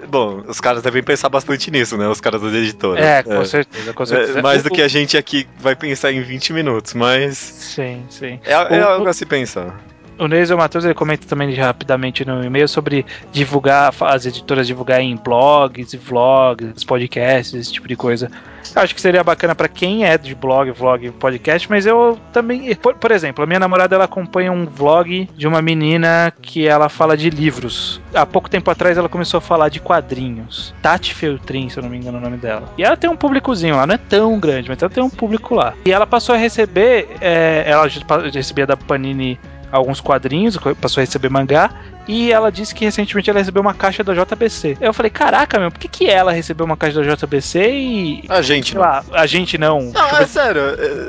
Bom, 0.08 0.42
os 0.46 0.60
caras 0.60 0.82
devem 0.82 1.02
pensar 1.02 1.28
bastante 1.28 1.70
nisso, 1.70 1.96
né? 1.96 2.06
Os 2.08 2.20
caras 2.20 2.42
das 2.42 2.52
editoras. 2.52 3.02
É, 3.02 3.22
com 3.22 3.34
é. 3.34 3.44
certeza, 3.44 3.92
com 3.92 4.04
certeza. 4.04 4.38
É, 4.40 4.42
mais 4.42 4.62
do 4.62 4.70
que 4.70 4.82
a 4.82 4.88
gente 4.88 5.16
aqui 5.16 5.46
vai 5.58 5.76
pensar 5.76 6.12
em 6.12 6.20
20 6.20 6.52
minutos, 6.52 6.94
mas. 6.94 7.11
Sim, 7.36 8.06
sim. 8.10 8.40
É, 8.44 8.52
é 8.52 8.84
o, 8.84 8.88
algo 8.88 9.08
a 9.08 9.12
se 9.12 9.26
pensar. 9.26 9.80
O 10.18 10.28
Neisel 10.28 10.56
Matheus 10.56 10.84
ele 10.84 10.94
comenta 10.94 11.26
também 11.26 11.52
rapidamente 11.54 12.24
no 12.24 12.44
e-mail 12.44 12.68
sobre 12.68 13.04
divulgar, 13.32 13.92
as 14.00 14.26
editoras 14.26 14.66
divulgar 14.66 15.00
em 15.00 15.16
blogs, 15.16 15.94
vlogs, 15.94 16.84
podcasts, 16.84 17.54
esse 17.54 17.72
tipo 17.72 17.88
de 17.88 17.96
coisa. 17.96 18.30
Eu 18.74 18.82
acho 18.82 18.94
que 18.94 19.00
seria 19.00 19.24
bacana 19.24 19.54
para 19.54 19.68
quem 19.68 20.04
é 20.04 20.16
de 20.16 20.34
blog, 20.34 20.70
vlog, 20.70 21.10
podcast, 21.12 21.68
mas 21.68 21.84
eu 21.84 22.18
também, 22.32 22.74
por, 22.76 22.94
por, 22.94 23.10
exemplo, 23.10 23.42
a 23.42 23.46
minha 23.46 23.58
namorada 23.58 23.94
ela 23.94 24.04
acompanha 24.04 24.52
um 24.52 24.64
vlog 24.64 25.28
de 25.36 25.46
uma 25.48 25.60
menina 25.60 26.32
que 26.40 26.66
ela 26.66 26.88
fala 26.88 27.16
de 27.16 27.28
livros. 27.28 28.00
Há 28.14 28.24
pouco 28.24 28.48
tempo 28.48 28.70
atrás 28.70 28.96
ela 28.96 29.08
começou 29.08 29.38
a 29.38 29.40
falar 29.40 29.68
de 29.68 29.80
quadrinhos. 29.80 30.74
Tati 30.80 31.14
Feltrin, 31.14 31.68
se 31.68 31.78
eu 31.78 31.82
não 31.82 31.90
me 31.90 31.98
engano 31.98 32.18
o 32.18 32.20
nome 32.20 32.36
dela. 32.36 32.68
E 32.78 32.84
ela 32.84 32.96
tem 32.96 33.10
um 33.10 33.16
públicozinho 33.16 33.76
lá, 33.76 33.86
não 33.86 33.94
é 33.94 33.98
tão 33.98 34.38
grande, 34.38 34.68
mas 34.68 34.80
ela 34.80 34.90
tem 34.90 35.02
um 35.02 35.10
público 35.10 35.54
lá. 35.54 35.74
E 35.84 35.92
ela 35.92 36.06
passou 36.06 36.34
a 36.34 36.38
receber, 36.38 37.08
é, 37.20 37.64
ela 37.66 37.88
recebia 38.32 38.66
da 38.66 38.76
Panini 38.76 39.38
alguns 39.72 40.00
quadrinhos, 40.00 40.56
passou 40.80 41.00
a 41.00 41.04
receber 41.04 41.30
mangá, 41.30 41.70
e 42.06 42.30
ela 42.32 42.50
disse 42.50 42.74
que 42.74 42.84
recentemente 42.84 43.30
ela 43.30 43.38
recebeu 43.38 43.62
uma 43.62 43.74
caixa 43.74 44.04
da 44.04 44.12
JBC. 44.12 44.76
Eu 44.80 44.92
falei, 44.92 45.10
caraca, 45.10 45.58
meu, 45.58 45.70
por 45.70 45.78
que, 45.78 45.88
que 45.88 46.06
ela 46.06 46.32
recebeu 46.32 46.66
uma 46.66 46.76
caixa 46.76 47.02
da 47.02 47.14
JBC 47.14 47.70
e. 47.70 48.24
A 48.28 48.42
gente 48.42 48.74
não. 48.74 48.82
Lá, 48.82 49.04
a 49.12 49.26
gente 49.26 49.56
não. 49.56 49.80
Não, 49.92 50.18
é 50.18 50.26
sério. 50.26 50.60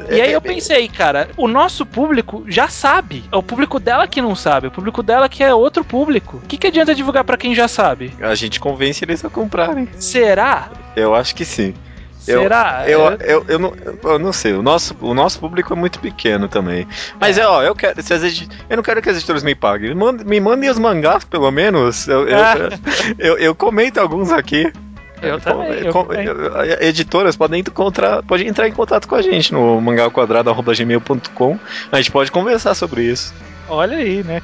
É, 0.07 0.15
e 0.15 0.21
aí 0.21 0.31
é, 0.31 0.35
eu 0.35 0.41
pensei, 0.41 0.87
cara, 0.87 1.29
o 1.35 1.47
nosso 1.47 1.85
público 1.85 2.45
já 2.47 2.67
sabe. 2.67 3.23
É 3.31 3.35
o 3.35 3.43
público 3.43 3.79
dela 3.79 4.07
que 4.07 4.21
não 4.21 4.35
sabe. 4.35 4.67
É 4.67 4.69
o 4.69 4.71
público 4.71 5.03
dela 5.03 5.27
que 5.27 5.43
é 5.43 5.53
outro 5.53 5.83
público. 5.83 6.37
O 6.37 6.47
que, 6.47 6.57
que 6.57 6.67
adianta 6.67 6.95
divulgar 6.95 7.23
para 7.23 7.37
quem 7.37 7.53
já 7.53 7.67
sabe? 7.67 8.13
A 8.21 8.35
gente 8.35 8.59
convence 8.59 9.03
eles 9.03 9.25
a 9.25 9.29
comprarem. 9.29 9.89
Será? 9.97 10.69
Eu 10.95 11.15
acho 11.15 11.35
que 11.35 11.43
sim. 11.43 11.73
Será? 12.23 12.85
Eu, 12.87 13.01
eu, 13.01 13.17
eu, 13.19 13.45
eu, 13.49 13.59
não, 13.59 13.73
eu 14.03 14.19
não 14.19 14.31
sei. 14.31 14.53
O 14.53 14.63
nosso, 14.63 14.95
o 15.01 15.13
nosso 15.13 15.39
público 15.39 15.73
é 15.73 15.75
muito 15.75 15.99
pequeno 15.99 16.47
também. 16.47 16.87
Mas 17.19 17.37
é, 17.37 17.45
ó, 17.45 17.61
eu 17.61 17.75
quero. 17.75 18.01
Se 18.01 18.13
as 18.13 18.23
edit... 18.23 18.49
Eu 18.69 18.77
não 18.77 18.83
quero 18.83 19.01
que 19.01 19.09
as 19.09 19.17
editoras 19.17 19.43
me 19.43 19.53
paguem. 19.53 19.93
Me 20.25 20.39
mandem 20.39 20.69
os 20.69 20.79
mangás, 20.79 21.25
pelo 21.25 21.51
menos. 21.51 22.07
Eu, 22.07 22.27
eu, 22.27 22.37
ah. 22.37 22.55
eu, 23.19 23.37
eu, 23.37 23.55
comento 23.55 23.99
alguns 23.99 24.31
aqui. 24.31 24.71
Eu 25.21 25.39
também, 25.39 25.71
eu 25.85 25.93
editoras 26.81 27.37
podem 27.37 27.61
encontrar, 27.61 28.21
podem 28.23 28.45
entrar 28.45 28.67
em 28.67 28.73
contato 28.73 29.07
com 29.07 29.15
a 29.15 29.21
gente 29.21 29.53
no 29.53 29.79
mangaquadrado.gmail.com. 29.79 31.59
A 31.89 31.97
gente 31.97 32.11
pode 32.11 32.29
conversar 32.29 32.75
sobre 32.75 33.03
isso. 33.03 33.33
Olha 33.69 33.97
aí, 33.97 34.21
né? 34.21 34.41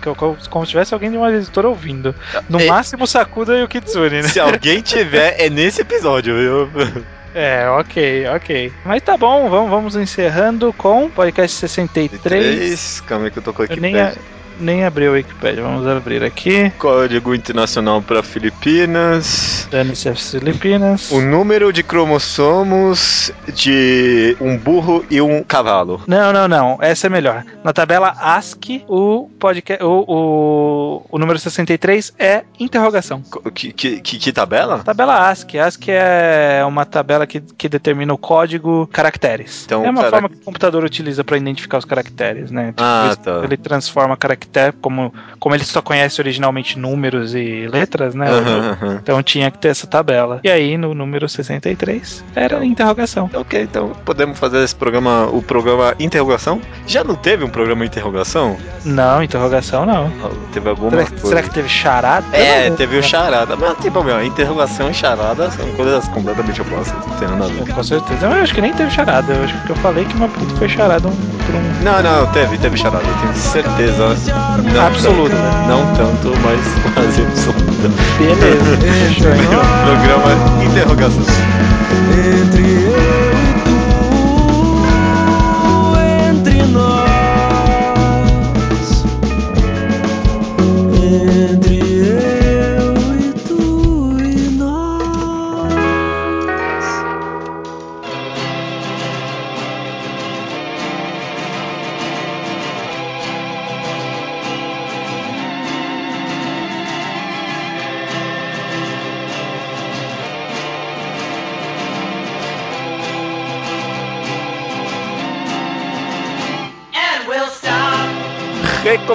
Como 0.50 0.66
se 0.66 0.72
tivesse 0.72 0.94
alguém 0.94 1.12
de 1.12 1.18
uma 1.18 1.32
editora 1.32 1.68
ouvindo. 1.68 2.16
No 2.48 2.62
é, 2.62 2.66
máximo, 2.66 3.06
Sakuda 3.06 3.58
e 3.58 3.64
o 3.64 3.68
Kitsune, 3.68 4.22
né? 4.22 4.24
Se 4.24 4.40
alguém 4.40 4.82
tiver, 4.82 5.36
é 5.38 5.50
nesse 5.50 5.82
episódio, 5.82 6.36
viu? 6.36 6.70
É, 7.34 7.70
ok, 7.70 8.28
ok. 8.36 8.74
Mas 8.84 9.02
tá 9.02 9.16
bom, 9.16 9.50
vamos, 9.50 9.70
vamos 9.70 9.96
encerrando 9.96 10.74
com 10.74 11.10
podcast 11.10 11.56
63. 11.58 12.20
63. 12.20 13.02
Calma 13.02 13.26
aí 13.26 13.32
que 13.32 13.40
eu 13.40 13.44
tô 13.44 13.54
com 13.54 13.64
aqui. 13.64 13.80
Nem, 13.80 14.00
a, 14.00 14.14
nem 14.60 14.84
abri 14.84 15.08
o 15.08 15.14
Wikipedia, 15.14 15.64
vamos 15.64 15.88
abrir 15.88 16.24
aqui. 16.24 16.70
Código 16.78 17.34
Internacional 17.34 18.02
para 18.02 18.22
Filipinas. 18.22 19.68
Dane-se 19.72 20.10
as 20.10 20.32
Filipinas. 20.32 21.10
O 21.12 21.22
número 21.22 21.72
de 21.72 21.82
cromossomos 21.82 23.32
de 23.54 24.36
um 24.42 24.58
burro 24.58 25.06
e 25.10 25.22
um 25.22 25.42
cavalo. 25.44 26.02
Não, 26.06 26.34
não, 26.34 26.48
não. 26.48 26.78
Essa 26.82 27.08
é 27.08 27.10
melhor. 27.10 27.46
Na 27.64 27.72
tabela 27.72 28.16
ASCII, 28.20 28.84
o, 28.88 29.30
podcast, 29.40 29.84
o, 29.84 30.06
o, 30.08 31.06
o 31.10 31.18
número 31.18 31.40
63 31.40 32.14
é 32.20 32.44
interrogação. 32.60 33.24
Que, 33.54 33.72
que, 33.72 34.02
que, 34.02 34.20
que 34.20 34.34
tabela? 34.34 34.80
Tabela 34.80 35.30
ASCII. 35.30 35.60
ASCII 35.60 35.94
é 35.94 36.66
uma 36.66 36.86
tabela 36.86 37.26
que, 37.26 37.40
que 37.40 37.70
determina 37.70 38.14
o 38.14 38.18
código 38.18 38.88
caracteres. 38.88 39.64
Então, 39.66 39.86
é 39.86 39.90
uma 39.90 40.02
cara... 40.02 40.12
forma 40.12 40.30
que 40.30 40.36
o 40.36 40.40
computador 40.40 40.84
utiliza 40.84 41.24
para 41.24 41.38
identificar 41.38 41.78
os 41.78 41.86
caracteres, 41.86 42.52
né? 42.52 42.68
Tipo, 42.68 42.84
ah, 42.84 43.16
tá. 43.16 43.42
ele 43.44 43.56
transforma 43.56 44.18
caracteres 44.18 44.49
até 44.50 44.72
como, 44.72 45.14
como 45.40 45.56
ele 45.56 45.64
só 45.64 45.82
conhece 45.82 46.20
originalmente 46.20 46.78
números 46.78 47.36
e 47.36 47.68
letras, 47.68 48.16
né? 48.16 48.30
Uhum, 48.32 48.88
uhum. 48.90 48.96
Então 48.96 49.22
tinha 49.24 49.50
que 49.52 49.58
ter 49.58 49.70
essa 49.70 49.88
tabela. 49.88 50.40
E 50.44 50.50
aí 50.50 50.78
no 50.78 50.94
número 50.94 51.30
63 51.30 52.24
era 52.36 52.64
interrogação. 52.66 53.30
Ok, 53.34 53.62
então 53.62 53.92
podemos 54.04 54.38
fazer 54.40 54.64
esse 54.64 54.76
programa, 54.76 55.28
o 55.28 55.42
programa 55.42 55.94
interrogação? 56.00 56.60
Já 56.88 57.04
não 57.04 57.16
teve 57.16 57.44
um 57.44 57.50
programa 57.50 57.86
interrogação? 57.86 58.58
Não, 58.84 59.22
interrogação 59.24 59.86
não. 59.86 60.12
Teve 60.52 60.70
alguma 60.70 60.92
será, 60.92 61.06
coisa. 61.06 61.28
será 61.28 61.44
que 61.44 61.50
teve 61.52 61.70
charada? 61.70 62.36
É, 62.36 62.70
teve 62.72 62.98
o 62.98 63.04
charada. 63.04 63.56
Mas 63.56 63.78
tipo, 63.78 64.04
meu, 64.04 64.24
interrogação 64.24 64.90
e 64.90 64.94
charada 64.94 65.52
são 65.52 65.66
coisas 65.74 66.08
completamente 66.10 66.62
opostas. 66.62 67.06
Não 67.06 67.16
tem 67.18 67.28
nada 67.28 67.46
a 67.46 67.48
ver. 67.48 67.74
Com 67.74 67.84
certeza. 67.84 68.26
Eu 68.26 68.44
acho 68.44 68.54
que 68.54 68.62
nem 68.62 68.74
teve 68.74 68.90
charada. 68.90 69.32
Eu 69.32 69.44
acho 69.44 69.62
que 69.66 69.70
eu 69.70 69.76
falei 69.78 70.06
que 70.06 70.16
uma 70.16 70.28
puta 70.28 70.56
foi 70.56 70.70
charada 70.70 71.08
um, 71.08 71.12
por 71.12 71.56
um. 71.56 71.84
Não, 71.84 72.02
não, 72.02 72.32
teve, 72.32 72.58
teve 72.58 72.78
charada. 72.78 73.06
Eu 73.06 73.18
tenho 73.22 73.36
certeza. 73.36 74.39
Não 74.74 74.88
absoluta. 74.88 75.36
Tanto, 75.36 75.68
não 75.68 75.94
tanto, 75.94 76.34
mas 76.44 76.60
quase 76.94 77.22
absoluta. 77.22 77.90
Beleza, 78.18 78.78
fechou, 79.08 79.32
hein? 79.34 79.42
Programa 79.86 80.64
Interrogação. 80.64 81.24
Entre 82.12 82.79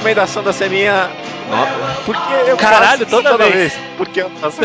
recomendação 0.05 0.43
da 0.43 0.53
semana. 0.53 1.11
Porque 2.05 2.51
eu 2.51 2.57
Caralho, 2.59 3.07
toda, 3.07 3.31
toda 3.31 3.45
vez. 3.45 3.73
vez. 3.73 3.97
Porque 3.97 4.21
eu 4.21 4.29
faço. 4.33 4.61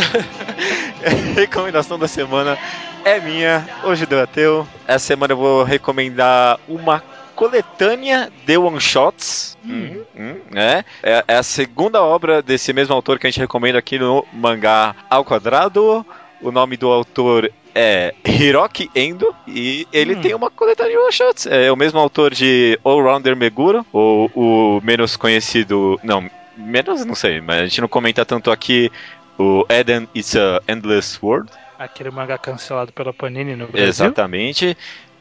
recomendação 1.34 1.98
da 1.98 2.10
semana 2.10 2.58
é 3.06 3.22
minha. 3.22 3.66
Hoje 3.86 4.06
deu 4.06 4.22
ateu. 4.22 4.68
Essa 4.86 5.06
semana 5.06 5.32
eu 5.32 5.38
vou 5.38 5.64
recomendar 5.64 6.60
uma 6.68 7.02
coletânea 7.36 8.30
de 8.46 8.58
one 8.58 8.82
shots. 8.82 9.58
Hum. 9.66 10.02
Hum, 10.14 10.36
é, 10.54 10.84
é, 11.02 11.24
é 11.26 11.36
a 11.38 11.44
segunda 11.44 12.04
obra 12.04 12.42
desse 12.42 12.74
mesmo 12.74 12.94
autor 12.94 13.18
que 13.18 13.26
a 13.26 13.30
gente 13.30 13.40
recomenda 13.40 13.80
aqui 13.80 13.98
no 13.98 14.26
mangá 14.34 14.94
ao 15.10 15.24
quadrado. 15.24 16.06
O 16.42 16.52
nome 16.52 16.76
do 16.76 16.90
autor 16.90 17.50
é 17.74 18.14
Hiroki 18.26 18.90
Endo 18.96 19.34
e 19.48 19.88
ele 19.92 20.16
hum. 20.16 20.22
tem 20.22 20.34
uma 20.34 20.50
coletânea 20.50 20.92
de 20.92 20.98
one-shots. 20.98 21.46
É 21.48 21.72
o 21.72 21.76
mesmo 21.76 22.00
autor 22.00 22.34
de 22.34 22.80
All 22.84 23.02
Rounder 23.02 23.36
Meguro, 23.36 23.86
ou 23.92 24.32
o 24.36 24.82
menos 24.84 25.16
conhecido. 25.16 26.00
Não, 26.04 26.30
menos 26.58 27.06
não 27.06 27.16
sei, 27.16 27.42
mas 27.42 27.58
a 27.58 27.66
gente 27.66 27.82
não 27.82 27.88
comenta 27.88 28.26
tanto 28.26 28.52
aqui 28.52 28.92
o 29.38 29.66
Eden 29.70 30.08
It's 30.16 30.36
a 30.36 30.62
Endless 30.68 31.18
World. 31.22 31.50
Aquele 31.78 32.12
mangá 32.12 32.38
cancelado 32.38 32.92
pela 32.92 33.14
Panini 33.14 33.56
no 33.56 33.68
Brasil. 33.68 33.88
Exatamente. 33.88 34.78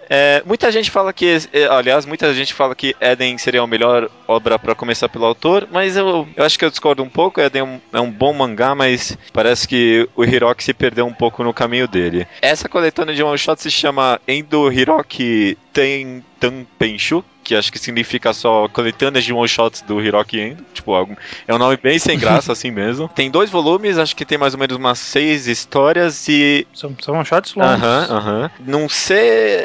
É, 0.09 0.43
muita 0.47 0.71
gente 0.73 0.91
fala 0.91 1.13
que, 1.13 1.37
é, 1.53 1.67
aliás, 1.67 2.07
muita 2.07 2.33
gente 2.33 2.55
fala 2.55 2.75
que 2.75 2.95
Eden 3.01 3.37
seria 3.39 3.63
a 3.63 3.67
melhor 3.67 4.11
obra 4.27 4.59
para 4.59 4.75
começar 4.75 5.09
pelo 5.09 5.27
autor, 5.27 5.69
mas 5.71 5.97
eu, 5.97 6.27
eu 6.35 6.45
acho 6.45 6.59
que 6.59 6.65
eu 6.65 6.71
discordo 6.71 7.03
um 7.03 7.09
pouco. 7.09 7.41
Eden 7.41 7.61
é 7.61 7.65
um, 7.65 7.81
é 7.93 8.01
um 8.01 8.11
bom 8.11 8.33
mangá, 8.33 8.75
mas 8.75 9.17
parece 9.33 9.69
que 9.69 10.09
o 10.17 10.25
Hiroki 10.25 10.65
se 10.65 10.73
perdeu 10.73 11.07
um 11.07 11.13
pouco 11.13 11.43
no 11.45 11.53
caminho 11.53 11.87
dele. 11.87 12.27
Essa 12.41 12.69
coletânea 12.69 13.15
de 13.15 13.23
one 13.23 13.39
shot 13.39 13.61
se 13.61 13.71
chama 13.71 14.21
Endo 14.27 14.73
Hiroki 14.73 15.59
Ten 15.73 16.23
Tanpenshu, 16.41 17.25
que 17.49 17.55
acho 17.55 17.73
que 17.73 17.79
significa 17.79 18.35
só 18.35 18.69
coletâneas 18.69 19.25
de 19.25 19.33
one-shots 19.33 19.81
do 19.81 20.03
Hiroki 20.03 20.39
Endo. 20.39 20.63
Tipo, 20.75 21.17
é 21.47 21.55
um 21.55 21.57
nome 21.57 21.79
bem 21.79 21.99
sem 21.99 22.19
graça, 22.21 22.53
assim 22.53 22.71
mesmo. 22.71 23.09
Tem 23.09 23.31
dois 23.31 23.49
volumes, 23.49 23.97
acho 23.97 24.15
que 24.15 24.27
tem 24.27 24.37
mais 24.37 24.53
ou 24.53 24.61
menos 24.61 24.77
umas 24.77 24.99
seis 24.99 25.47
histórias 25.47 26.29
e... 26.29 26.67
São, 26.75 26.95
são 27.01 27.15
one-shots 27.15 27.55
longos. 27.55 27.83
Aham, 27.83 28.07
uh 28.07 28.13
aham. 28.13 28.43
-huh, 28.43 28.45
uh 28.45 28.49
-huh. 28.49 28.51
Não 28.67 28.89
sei... 28.89 29.61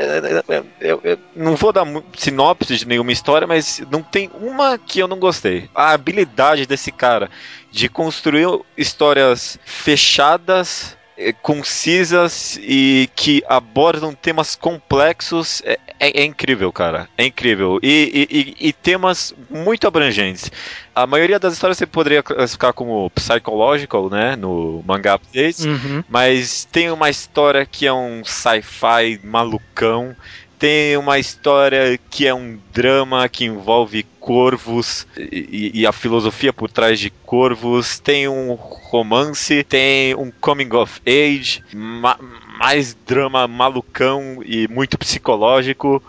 Eu, 0.79 1.01
eu, 1.03 1.19
não 1.35 1.57
vou 1.57 1.73
dar 1.73 1.85
sinopse 2.15 2.77
de 2.77 2.87
nenhuma 2.87 3.11
história, 3.11 3.45
mas 3.45 3.83
não 3.91 4.01
tem 4.01 4.31
uma 4.39 4.77
que 4.77 4.99
eu 4.99 5.07
não 5.07 5.19
gostei. 5.19 5.69
A 5.75 5.91
habilidade 5.91 6.65
desse 6.65 6.89
cara 6.89 7.29
de 7.69 7.89
construir 7.89 8.47
histórias 8.77 9.59
fechadas 9.65 10.95
concisas 11.41 12.59
e 12.61 13.09
que 13.15 13.43
abordam 13.47 14.13
temas 14.13 14.55
complexos 14.55 15.61
é, 15.65 15.79
é, 15.99 16.21
é 16.21 16.25
incrível, 16.25 16.71
cara. 16.71 17.07
É 17.17 17.25
incrível. 17.25 17.79
E, 17.81 18.27
e, 18.29 18.67
e, 18.67 18.73
temas 18.73 19.33
muito 19.49 19.87
abrangentes. 19.87 20.51
A 20.93 21.07
maioria 21.07 21.39
das 21.39 21.53
histórias 21.53 21.77
você 21.77 21.85
poderia 21.85 22.21
classificar 22.21 22.73
como 22.73 23.09
psychological, 23.11 24.09
né? 24.09 24.35
No 24.35 24.83
mangá 24.85 25.13
updates. 25.13 25.65
Uhum. 25.65 26.03
Mas 26.09 26.65
tem 26.71 26.91
uma 26.91 27.09
história 27.09 27.65
que 27.65 27.87
é 27.87 27.93
um 27.93 28.23
sci-fi 28.25 29.19
malucão 29.23 30.15
tem 30.63 30.95
uma 30.95 31.19
história 31.19 31.99
que 32.09 32.25
é 32.25 32.33
um 32.33 32.57
drama 32.71 33.27
que 33.27 33.43
envolve 33.43 34.03
corvos 34.17 35.05
e, 35.17 35.71
e, 35.73 35.85
a 35.85 35.91
filosofia 35.91 36.53
por 36.53 36.71
trás 36.71 37.01
de 37.01 37.09
corvos. 37.09 37.99
Tem 37.99 38.29
um 38.29 38.53
romance, 38.53 39.61
tem 39.65 40.15
um 40.15 40.31
coming 40.39 40.73
of 40.73 41.01
age, 41.05 41.61
ma 41.73 42.17
mais 42.57 42.95
drama 43.05 43.45
malucão 43.45 44.41
e 44.45 44.65
muito 44.69 44.97
psicológico. 44.97 46.01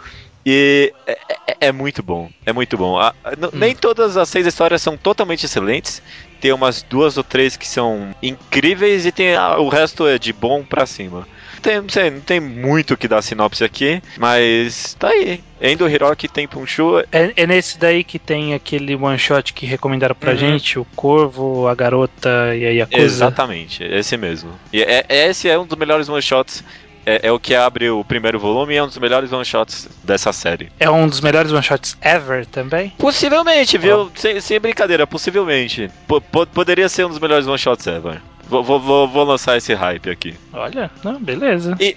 E 0.47 0.95
é, 1.05 1.19
é, 1.49 1.57
é 1.63 1.73
muito 1.73 2.01
bom, 2.01 2.31
é 2.47 2.53
muito 2.53 2.79
bom. 2.79 2.97
A, 2.97 3.13
hum. 3.27 3.51
Nem 3.55 3.75
todas 3.75 4.17
as 4.17 4.29
seis 4.29 4.47
histórias 4.47 4.81
são 4.81 4.97
totalmente 4.97 5.47
excelentes. 5.47 6.01
Tem 6.41 6.53
umas 6.53 6.81
duas 6.81 7.17
ou 7.17 7.25
três 7.25 7.57
que 7.57 7.67
são 7.67 8.15
incríveis 8.23 9.05
e 9.05 9.11
tem 9.11 9.35
a, 9.35 9.59
o 9.59 9.69
resto 9.69 10.07
é 10.07 10.17
de 10.17 10.33
bom 10.33 10.63
pra 10.63 10.87
cima 10.87 11.27
tem, 11.65 11.81
não, 11.81 11.89
sei, 11.89 12.11
não 12.11 12.21
tem 12.21 12.39
muito 12.39 12.97
que 12.97 13.09
dar 13.09 13.23
sinopse 13.23 13.65
aqui, 13.65 14.03
mas 14.19 14.95
tá 14.99 15.09
aí. 15.09 15.43
Endo 15.61 15.89
Hiroki 15.89 16.29
tem 16.29 16.47
Punchu. 16.47 16.99
É, 17.11 17.33
é 17.35 17.47
nesse 17.47 17.79
daí 17.79 18.05
que 18.05 18.19
tem 18.19 18.53
aquele 18.53 18.95
one 18.95 19.19
shot 19.19 19.55
que 19.55 19.65
recomendaram 19.65 20.15
pra 20.15 20.33
uhum. 20.33 20.37
gente, 20.37 20.79
o 20.79 20.85
Corvo, 20.95 21.67
a 21.67 21.75
Garota 21.75 22.55
e 22.55 22.67
a 22.67 22.71
Yakuza. 22.71 23.03
Exatamente, 23.03 23.83
esse 23.83 24.17
mesmo. 24.19 24.51
E 24.71 24.83
é, 24.83 25.07
esse 25.09 25.49
é 25.49 25.59
um 25.59 25.65
dos 25.65 25.79
melhores 25.79 26.09
one 26.09 26.21
shots 26.21 26.63
é, 27.07 27.29
é, 27.29 27.33
o 27.33 27.39
que 27.39 27.55
abre 27.55 27.91
o 27.91 28.05
primeiro 28.05 28.39
volume 28.39 28.75
e 28.75 28.77
é 28.77 28.83
um 28.83 28.87
dos 28.87 28.99
melhores 28.99 29.33
one-shots 29.33 29.89
dessa 30.03 30.33
série. 30.33 30.71
É 30.81 30.91
um 30.91 31.07
dos 31.07 31.21
melhores 31.21 31.53
one-shots 31.53 31.97
ever 32.01 32.47
também? 32.47 32.91
Possivelmente, 32.99 33.77
viu? 33.77 34.05
Oh. 34.05 34.11
Sem, 34.15 34.41
sem, 34.41 34.59
brincadeira, 34.59 35.07
possivelmente. 35.07 35.91
P 36.09 36.47
poderia 36.53 36.89
ser 36.89 37.05
um 37.05 37.11
dos 37.11 37.19
melhores 37.19 37.47
one-shots 37.47 37.87
ever. 37.87 38.23
Vou, 38.63 38.79
vou, 38.81 39.09
vou, 39.09 39.25
lançar 39.25 39.57
esse 39.57 39.75
hype 39.75 40.11
aqui. 40.11 40.35
Olha, 40.53 40.91
não, 41.03 41.21
beleza. 41.21 41.77
E, 41.81 41.97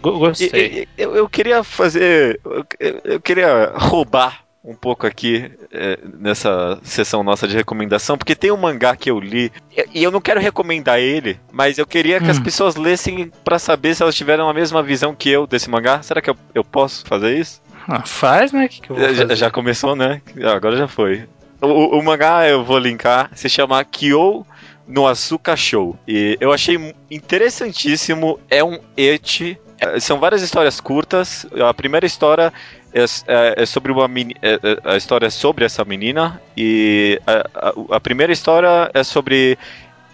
Gostei. 0.00 0.48
E, 0.54 0.80
e, 0.82 0.88
eu, 1.02 1.16
eu 1.16 1.28
queria 1.28 1.64
fazer. 1.64 2.40
Eu, 2.44 2.64
eu 3.04 3.20
queria 3.20 3.72
roubar 3.74 4.46
um 4.66 4.74
pouco 4.74 5.06
aqui 5.06 5.48
é, 5.72 5.96
nessa 6.18 6.78
sessão 6.82 7.22
nossa 7.22 7.46
de 7.46 7.54
recomendação, 7.54 8.18
porque 8.18 8.34
tem 8.34 8.50
um 8.50 8.56
mangá 8.56 8.96
que 8.96 9.08
eu 9.08 9.20
li, 9.20 9.52
e 9.94 10.02
eu 10.02 10.10
não 10.10 10.20
quero 10.20 10.40
recomendar 10.40 10.98
ele, 10.98 11.38
mas 11.52 11.78
eu 11.78 11.86
queria 11.86 12.18
que 12.18 12.26
hum. 12.26 12.30
as 12.30 12.40
pessoas 12.40 12.74
lessem 12.74 13.30
para 13.44 13.60
saber 13.60 13.94
se 13.94 14.02
elas 14.02 14.16
tiveram 14.16 14.48
a 14.48 14.52
mesma 14.52 14.82
visão 14.82 15.14
que 15.14 15.30
eu 15.30 15.46
desse 15.46 15.70
mangá. 15.70 16.02
Será 16.02 16.20
que 16.20 16.28
eu, 16.28 16.36
eu 16.52 16.64
posso 16.64 17.06
fazer 17.06 17.38
isso? 17.38 17.62
Ah, 17.88 18.02
faz, 18.04 18.50
né? 18.50 18.66
Que 18.66 18.80
que 18.80 19.14
já, 19.14 19.34
já, 19.34 19.50
começou, 19.50 19.94
né? 19.94 20.20
Agora 20.42 20.76
já 20.76 20.88
foi. 20.88 21.24
O, 21.60 21.98
o, 21.98 22.02
mangá 22.02 22.48
eu 22.48 22.64
vou 22.64 22.78
linkar, 22.78 23.30
se 23.34 23.48
chama 23.48 23.82
Kyo 23.84 24.44
no 24.86 25.06
Asuka 25.06 25.56
Show. 25.56 25.98
E 26.06 26.36
eu 26.40 26.52
achei 26.52 26.94
interessantíssimo. 27.10 28.38
É 28.50 28.62
um 28.62 28.78
et. 28.96 29.58
É, 29.78 30.00
são 30.00 30.18
várias 30.18 30.42
histórias 30.42 30.80
curtas. 30.80 31.46
A 31.68 31.74
primeira 31.74 32.06
história 32.06 32.52
é, 32.92 33.04
é, 33.26 33.62
é 33.62 33.66
sobre 33.66 33.92
uma 33.92 34.06
é, 34.40 34.54
é, 34.54 34.58
a 34.84 34.96
história 34.96 35.26
é 35.26 35.30
sobre 35.30 35.64
essa 35.64 35.84
menina 35.84 36.40
e 36.56 37.20
a, 37.26 37.68
a, 37.68 37.96
a, 37.96 38.00
primeira 38.00 38.32
história 38.32 38.90
é 38.94 39.04
sobre 39.04 39.58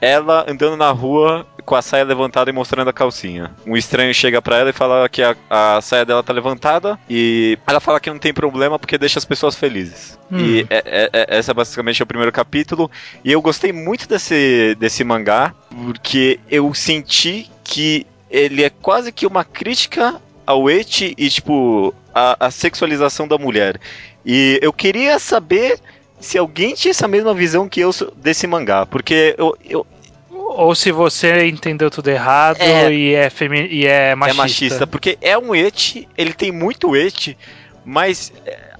ela 0.02 0.44
andando 0.48 0.76
na 0.76 0.90
rua 0.90 1.46
com 1.64 1.76
a 1.76 1.80
saia 1.80 2.02
levantada 2.02 2.50
e 2.50 2.52
mostrando 2.52 2.88
a 2.88 2.92
calcinha. 2.92 3.52
Um 3.64 3.76
estranho 3.76 4.12
chega 4.12 4.42
para 4.42 4.58
ela 4.58 4.70
e 4.70 4.72
fala 4.72 5.08
que 5.08 5.22
a, 5.22 5.36
a, 5.48 5.80
saia 5.80 6.04
dela 6.04 6.24
tá 6.24 6.32
levantada 6.32 6.98
e 7.08 7.56
ela 7.64 7.78
fala 7.78 8.00
que 8.00 8.10
não 8.10 8.18
tem 8.18 8.34
problema 8.34 8.80
porque 8.80 8.98
deixa 8.98 9.20
as 9.20 9.24
pessoas 9.24 9.54
felizes. 9.54 10.18
Hum. 10.28 10.38
E 10.40 10.66
é, 10.68 10.82
é, 10.84 11.10
é, 11.12 11.38
essa 11.38 11.54
basicamente 11.54 12.02
é 12.02 12.04
o 12.04 12.06
primeiro 12.06 12.32
capítulo. 12.32 12.90
E 13.24 13.30
eu 13.30 13.40
gostei 13.40 13.72
muito 13.72 14.08
desse, 14.08 14.74
desse 14.74 15.04
mangá 15.04 15.54
porque 15.70 16.40
eu 16.50 16.74
senti 16.74 17.48
que 17.62 18.04
ele 18.28 18.64
é 18.64 18.70
quase 18.70 19.12
que 19.12 19.24
uma 19.24 19.44
crítica 19.44 20.20
ao 20.44 20.68
eti 20.68 21.14
e, 21.16 21.30
tipo, 21.30 21.94
a, 22.12 22.46
a 22.46 22.50
sexualização 22.50 23.28
da 23.28 23.38
mulher. 23.38 23.78
E 24.26 24.58
eu 24.62 24.72
queria 24.72 25.18
saber 25.20 25.78
se 26.22 26.38
alguém 26.38 26.74
tinha 26.74 26.90
essa 26.90 27.08
mesma 27.08 27.34
visão 27.34 27.68
que 27.68 27.80
eu 27.80 27.90
desse 28.16 28.46
mangá, 28.46 28.86
porque 28.86 29.34
eu, 29.36 29.56
eu 29.68 29.86
ou 30.30 30.74
se 30.74 30.92
você 30.92 31.46
entendeu 31.46 31.90
tudo 31.90 32.08
errado 32.08 32.60
é, 32.60 32.92
e, 32.92 33.14
é 33.14 33.30
femi 33.30 33.66
e 33.68 33.86
é 33.86 34.14
machista. 34.14 34.40
É 34.40 34.42
machista, 34.42 34.86
porque 34.86 35.18
é 35.20 35.36
um 35.36 35.54
et, 35.54 36.06
ele 36.16 36.32
tem 36.32 36.52
muito 36.52 36.94
et, 36.94 37.36
mas 37.84 38.32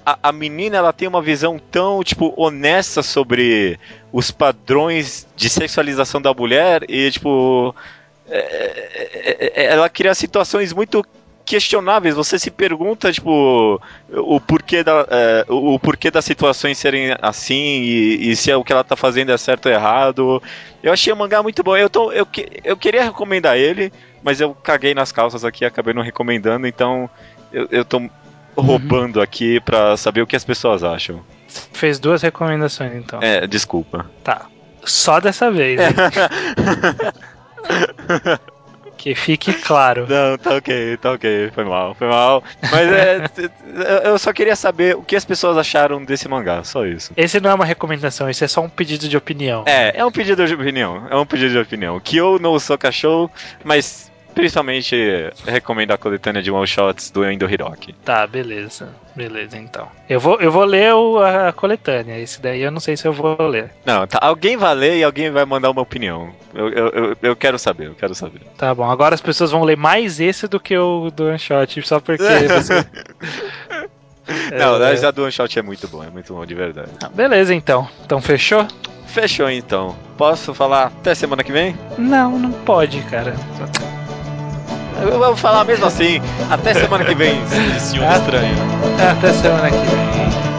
a, 0.05 0.17
a, 0.23 0.31
menina 0.31 0.77
ela 0.77 0.93
tem 0.93 1.07
uma 1.07 1.21
visão 1.21 1.59
tão 1.71 2.03
tipo 2.03 2.33
honesta 2.37 3.01
sobre 3.01 3.79
os 4.11 4.29
padrões 4.31 5.27
de 5.35 5.49
sexualização 5.49 6.21
da 6.21 6.33
mulher 6.33 6.85
e 6.87 7.09
tipo 7.11 7.75
é, 8.29 8.37
é, 9.13 9.51
é 9.55 9.65
ela 9.65 9.89
cria 9.89 10.13
situações 10.13 10.71
muito 10.71 11.03
questionáveis. 11.45 12.15
Você 12.15 12.39
se 12.39 12.49
pergunta, 12.49 13.11
tipo, 13.11 13.81
o 14.09 14.39
porquê, 14.39 14.83
da, 14.83 15.05
é, 15.09 15.45
o 15.49 15.77
porquê 15.79 16.09
das 16.09 16.25
situações 16.25 16.77
serem 16.77 17.15
assim 17.21 17.81
e, 17.81 18.31
e, 18.31 18.35
se 18.35 18.51
é 18.51 18.55
o 18.55 18.63
que 18.63 18.71
ela 18.71 18.83
tá 18.83 18.95
fazendo 18.95 19.31
é 19.31 19.37
certo 19.37 19.67
ou 19.67 19.71
errado. 19.71 20.43
Eu 20.81 20.91
achei 20.93 21.11
o 21.11 21.15
mangá 21.15 21.43
muito 21.43 21.63
bom. 21.63 21.75
Eu, 21.75 21.89
tô, 21.89 22.11
eu, 22.11 22.27
eu 22.63 22.77
queria 22.77 23.03
recomendar 23.03 23.57
ele, 23.57 23.91
mas 24.23 24.39
eu 24.41 24.53
caguei 24.53 24.93
nas 24.93 25.11
calças 25.11 25.43
aqui 25.45 25.65
acabei 25.65 25.93
não 25.93 26.01
recomendando, 26.01 26.67
então 26.67 27.09
eu, 27.51 27.67
eu 27.71 27.85
tô 27.85 28.01
roubando 28.55 29.17
uhum. 29.17 29.23
aqui 29.23 29.59
pra 29.59 29.97
saber 29.97 30.21
o 30.21 30.27
que 30.27 30.35
as 30.35 30.43
pessoas 30.43 30.83
acham. 30.83 31.23
Fez 31.71 31.99
duas 31.99 32.21
recomendações, 32.21 32.93
então. 32.95 33.19
É, 33.21 33.45
desculpa. 33.45 34.09
Tá. 34.23 34.47
Só 34.83 35.19
dessa 35.19 35.51
vez. 35.51 35.79
Que 39.03 39.13
fique 39.13 39.51
claro. 39.51 40.07
Não, 40.07 40.37
tá 40.37 40.55
ok, 40.55 40.95
tá 40.95 41.11
ok. 41.11 41.51
Foi 41.53 41.65
mal, 41.65 41.93
foi 41.93 42.07
mal. 42.07 42.41
Mas 42.71 42.89
é, 42.89 43.21
eu 44.05 44.17
só 44.17 44.31
queria 44.31 44.55
saber 44.55 44.95
o 44.95 45.01
que 45.03 45.13
as 45.13 45.25
pessoas 45.25 45.57
acharam 45.57 46.01
desse 46.01 46.29
mangá, 46.29 46.63
só 46.63 46.85
isso. 46.85 47.11
Esse 47.17 47.41
não 47.41 47.49
é 47.49 47.53
uma 47.53 47.65
recomendação, 47.65 48.29
esse 48.29 48.45
é 48.45 48.47
só 48.47 48.61
um 48.61 48.69
pedido 48.69 49.09
de 49.09 49.17
opinião. 49.17 49.65
É, 49.65 49.99
é 49.99 50.05
um 50.05 50.11
pedido 50.11 50.45
de 50.47 50.53
opinião. 50.53 51.05
É 51.09 51.17
um 51.17 51.25
pedido 51.25 51.51
de 51.51 51.57
opinião. 51.59 51.99
Que 51.99 52.15
eu 52.15 52.39
não 52.39 52.57
sou 52.57 52.77
cachorro, 52.77 53.29
mas 53.61 54.09
Principalmente 54.33 54.95
recomendo 55.45 55.91
a 55.91 55.97
coletânea 55.97 56.41
de 56.41 56.51
one 56.51 56.67
shots 56.67 57.11
do 57.11 57.23
Endo 57.23 57.49
Hiroki. 57.49 57.93
Tá, 58.03 58.25
beleza. 58.25 58.89
Beleza, 59.15 59.57
então. 59.57 59.87
Eu 60.09 60.19
vou, 60.19 60.41
eu 60.41 60.51
vou 60.51 60.65
ler 60.65 60.93
o, 60.93 61.19
a 61.19 61.53
coletânea. 61.53 62.19
Esse 62.19 62.41
daí 62.41 62.61
eu 62.61 62.71
não 62.71 62.79
sei 62.79 62.97
se 62.97 63.07
eu 63.07 63.13
vou 63.13 63.37
ler. 63.47 63.69
Não, 63.85 64.07
tá. 64.07 64.17
Alguém 64.21 64.57
vai 64.57 64.73
ler 64.73 64.97
e 64.97 65.03
alguém 65.03 65.29
vai 65.29 65.45
mandar 65.45 65.69
uma 65.69 65.81
opinião. 65.81 66.33
Eu, 66.53 66.69
eu, 66.69 66.89
eu, 66.89 67.17
eu 67.21 67.35
quero 67.35 67.59
saber, 67.59 67.87
eu 67.87 67.95
quero 67.95 68.15
saber. 68.15 68.41
Tá 68.57 68.73
bom, 68.73 68.89
agora 68.89 69.13
as 69.13 69.21
pessoas 69.21 69.51
vão 69.51 69.63
ler 69.63 69.77
mais 69.77 70.19
esse 70.19 70.47
do 70.47 70.59
que 70.59 70.75
o 70.75 71.11
do 71.11 71.27
one 71.27 71.37
shot, 71.39 71.81
só 71.83 71.99
porque 71.99 72.23
você. 72.49 72.85
Não, 74.57 74.81
é... 74.81 75.05
a 75.05 75.11
do 75.11 75.23
One 75.23 75.31
Shot 75.31 75.59
é 75.59 75.61
muito 75.61 75.87
bom, 75.87 76.03
é 76.03 76.09
muito 76.09 76.33
bom 76.33 76.45
de 76.45 76.55
verdade. 76.55 76.91
Ah, 77.03 77.09
beleza, 77.09 77.53
então. 77.53 77.87
Então 78.05 78.21
fechou? 78.21 78.65
Fechou 79.05 79.49
então. 79.49 79.95
Posso 80.17 80.53
falar 80.53 80.85
até 80.85 81.13
semana 81.13 81.43
que 81.43 81.51
vem? 81.51 81.77
Não, 81.97 82.39
não 82.39 82.51
pode, 82.51 83.01
cara. 83.03 83.35
Eu 85.01 85.19
vou 85.19 85.35
falar 85.35 85.63
mesmo 85.65 85.85
assim. 85.85 86.21
Até 86.49 86.73
semana 86.73 87.03
que 87.05 87.15
vem, 87.15 87.41
senhor 87.79 88.11
estranho. 88.11 88.55
Até 89.11 89.33
semana 89.33 89.69
que 89.69 89.77
vem. 89.77 90.52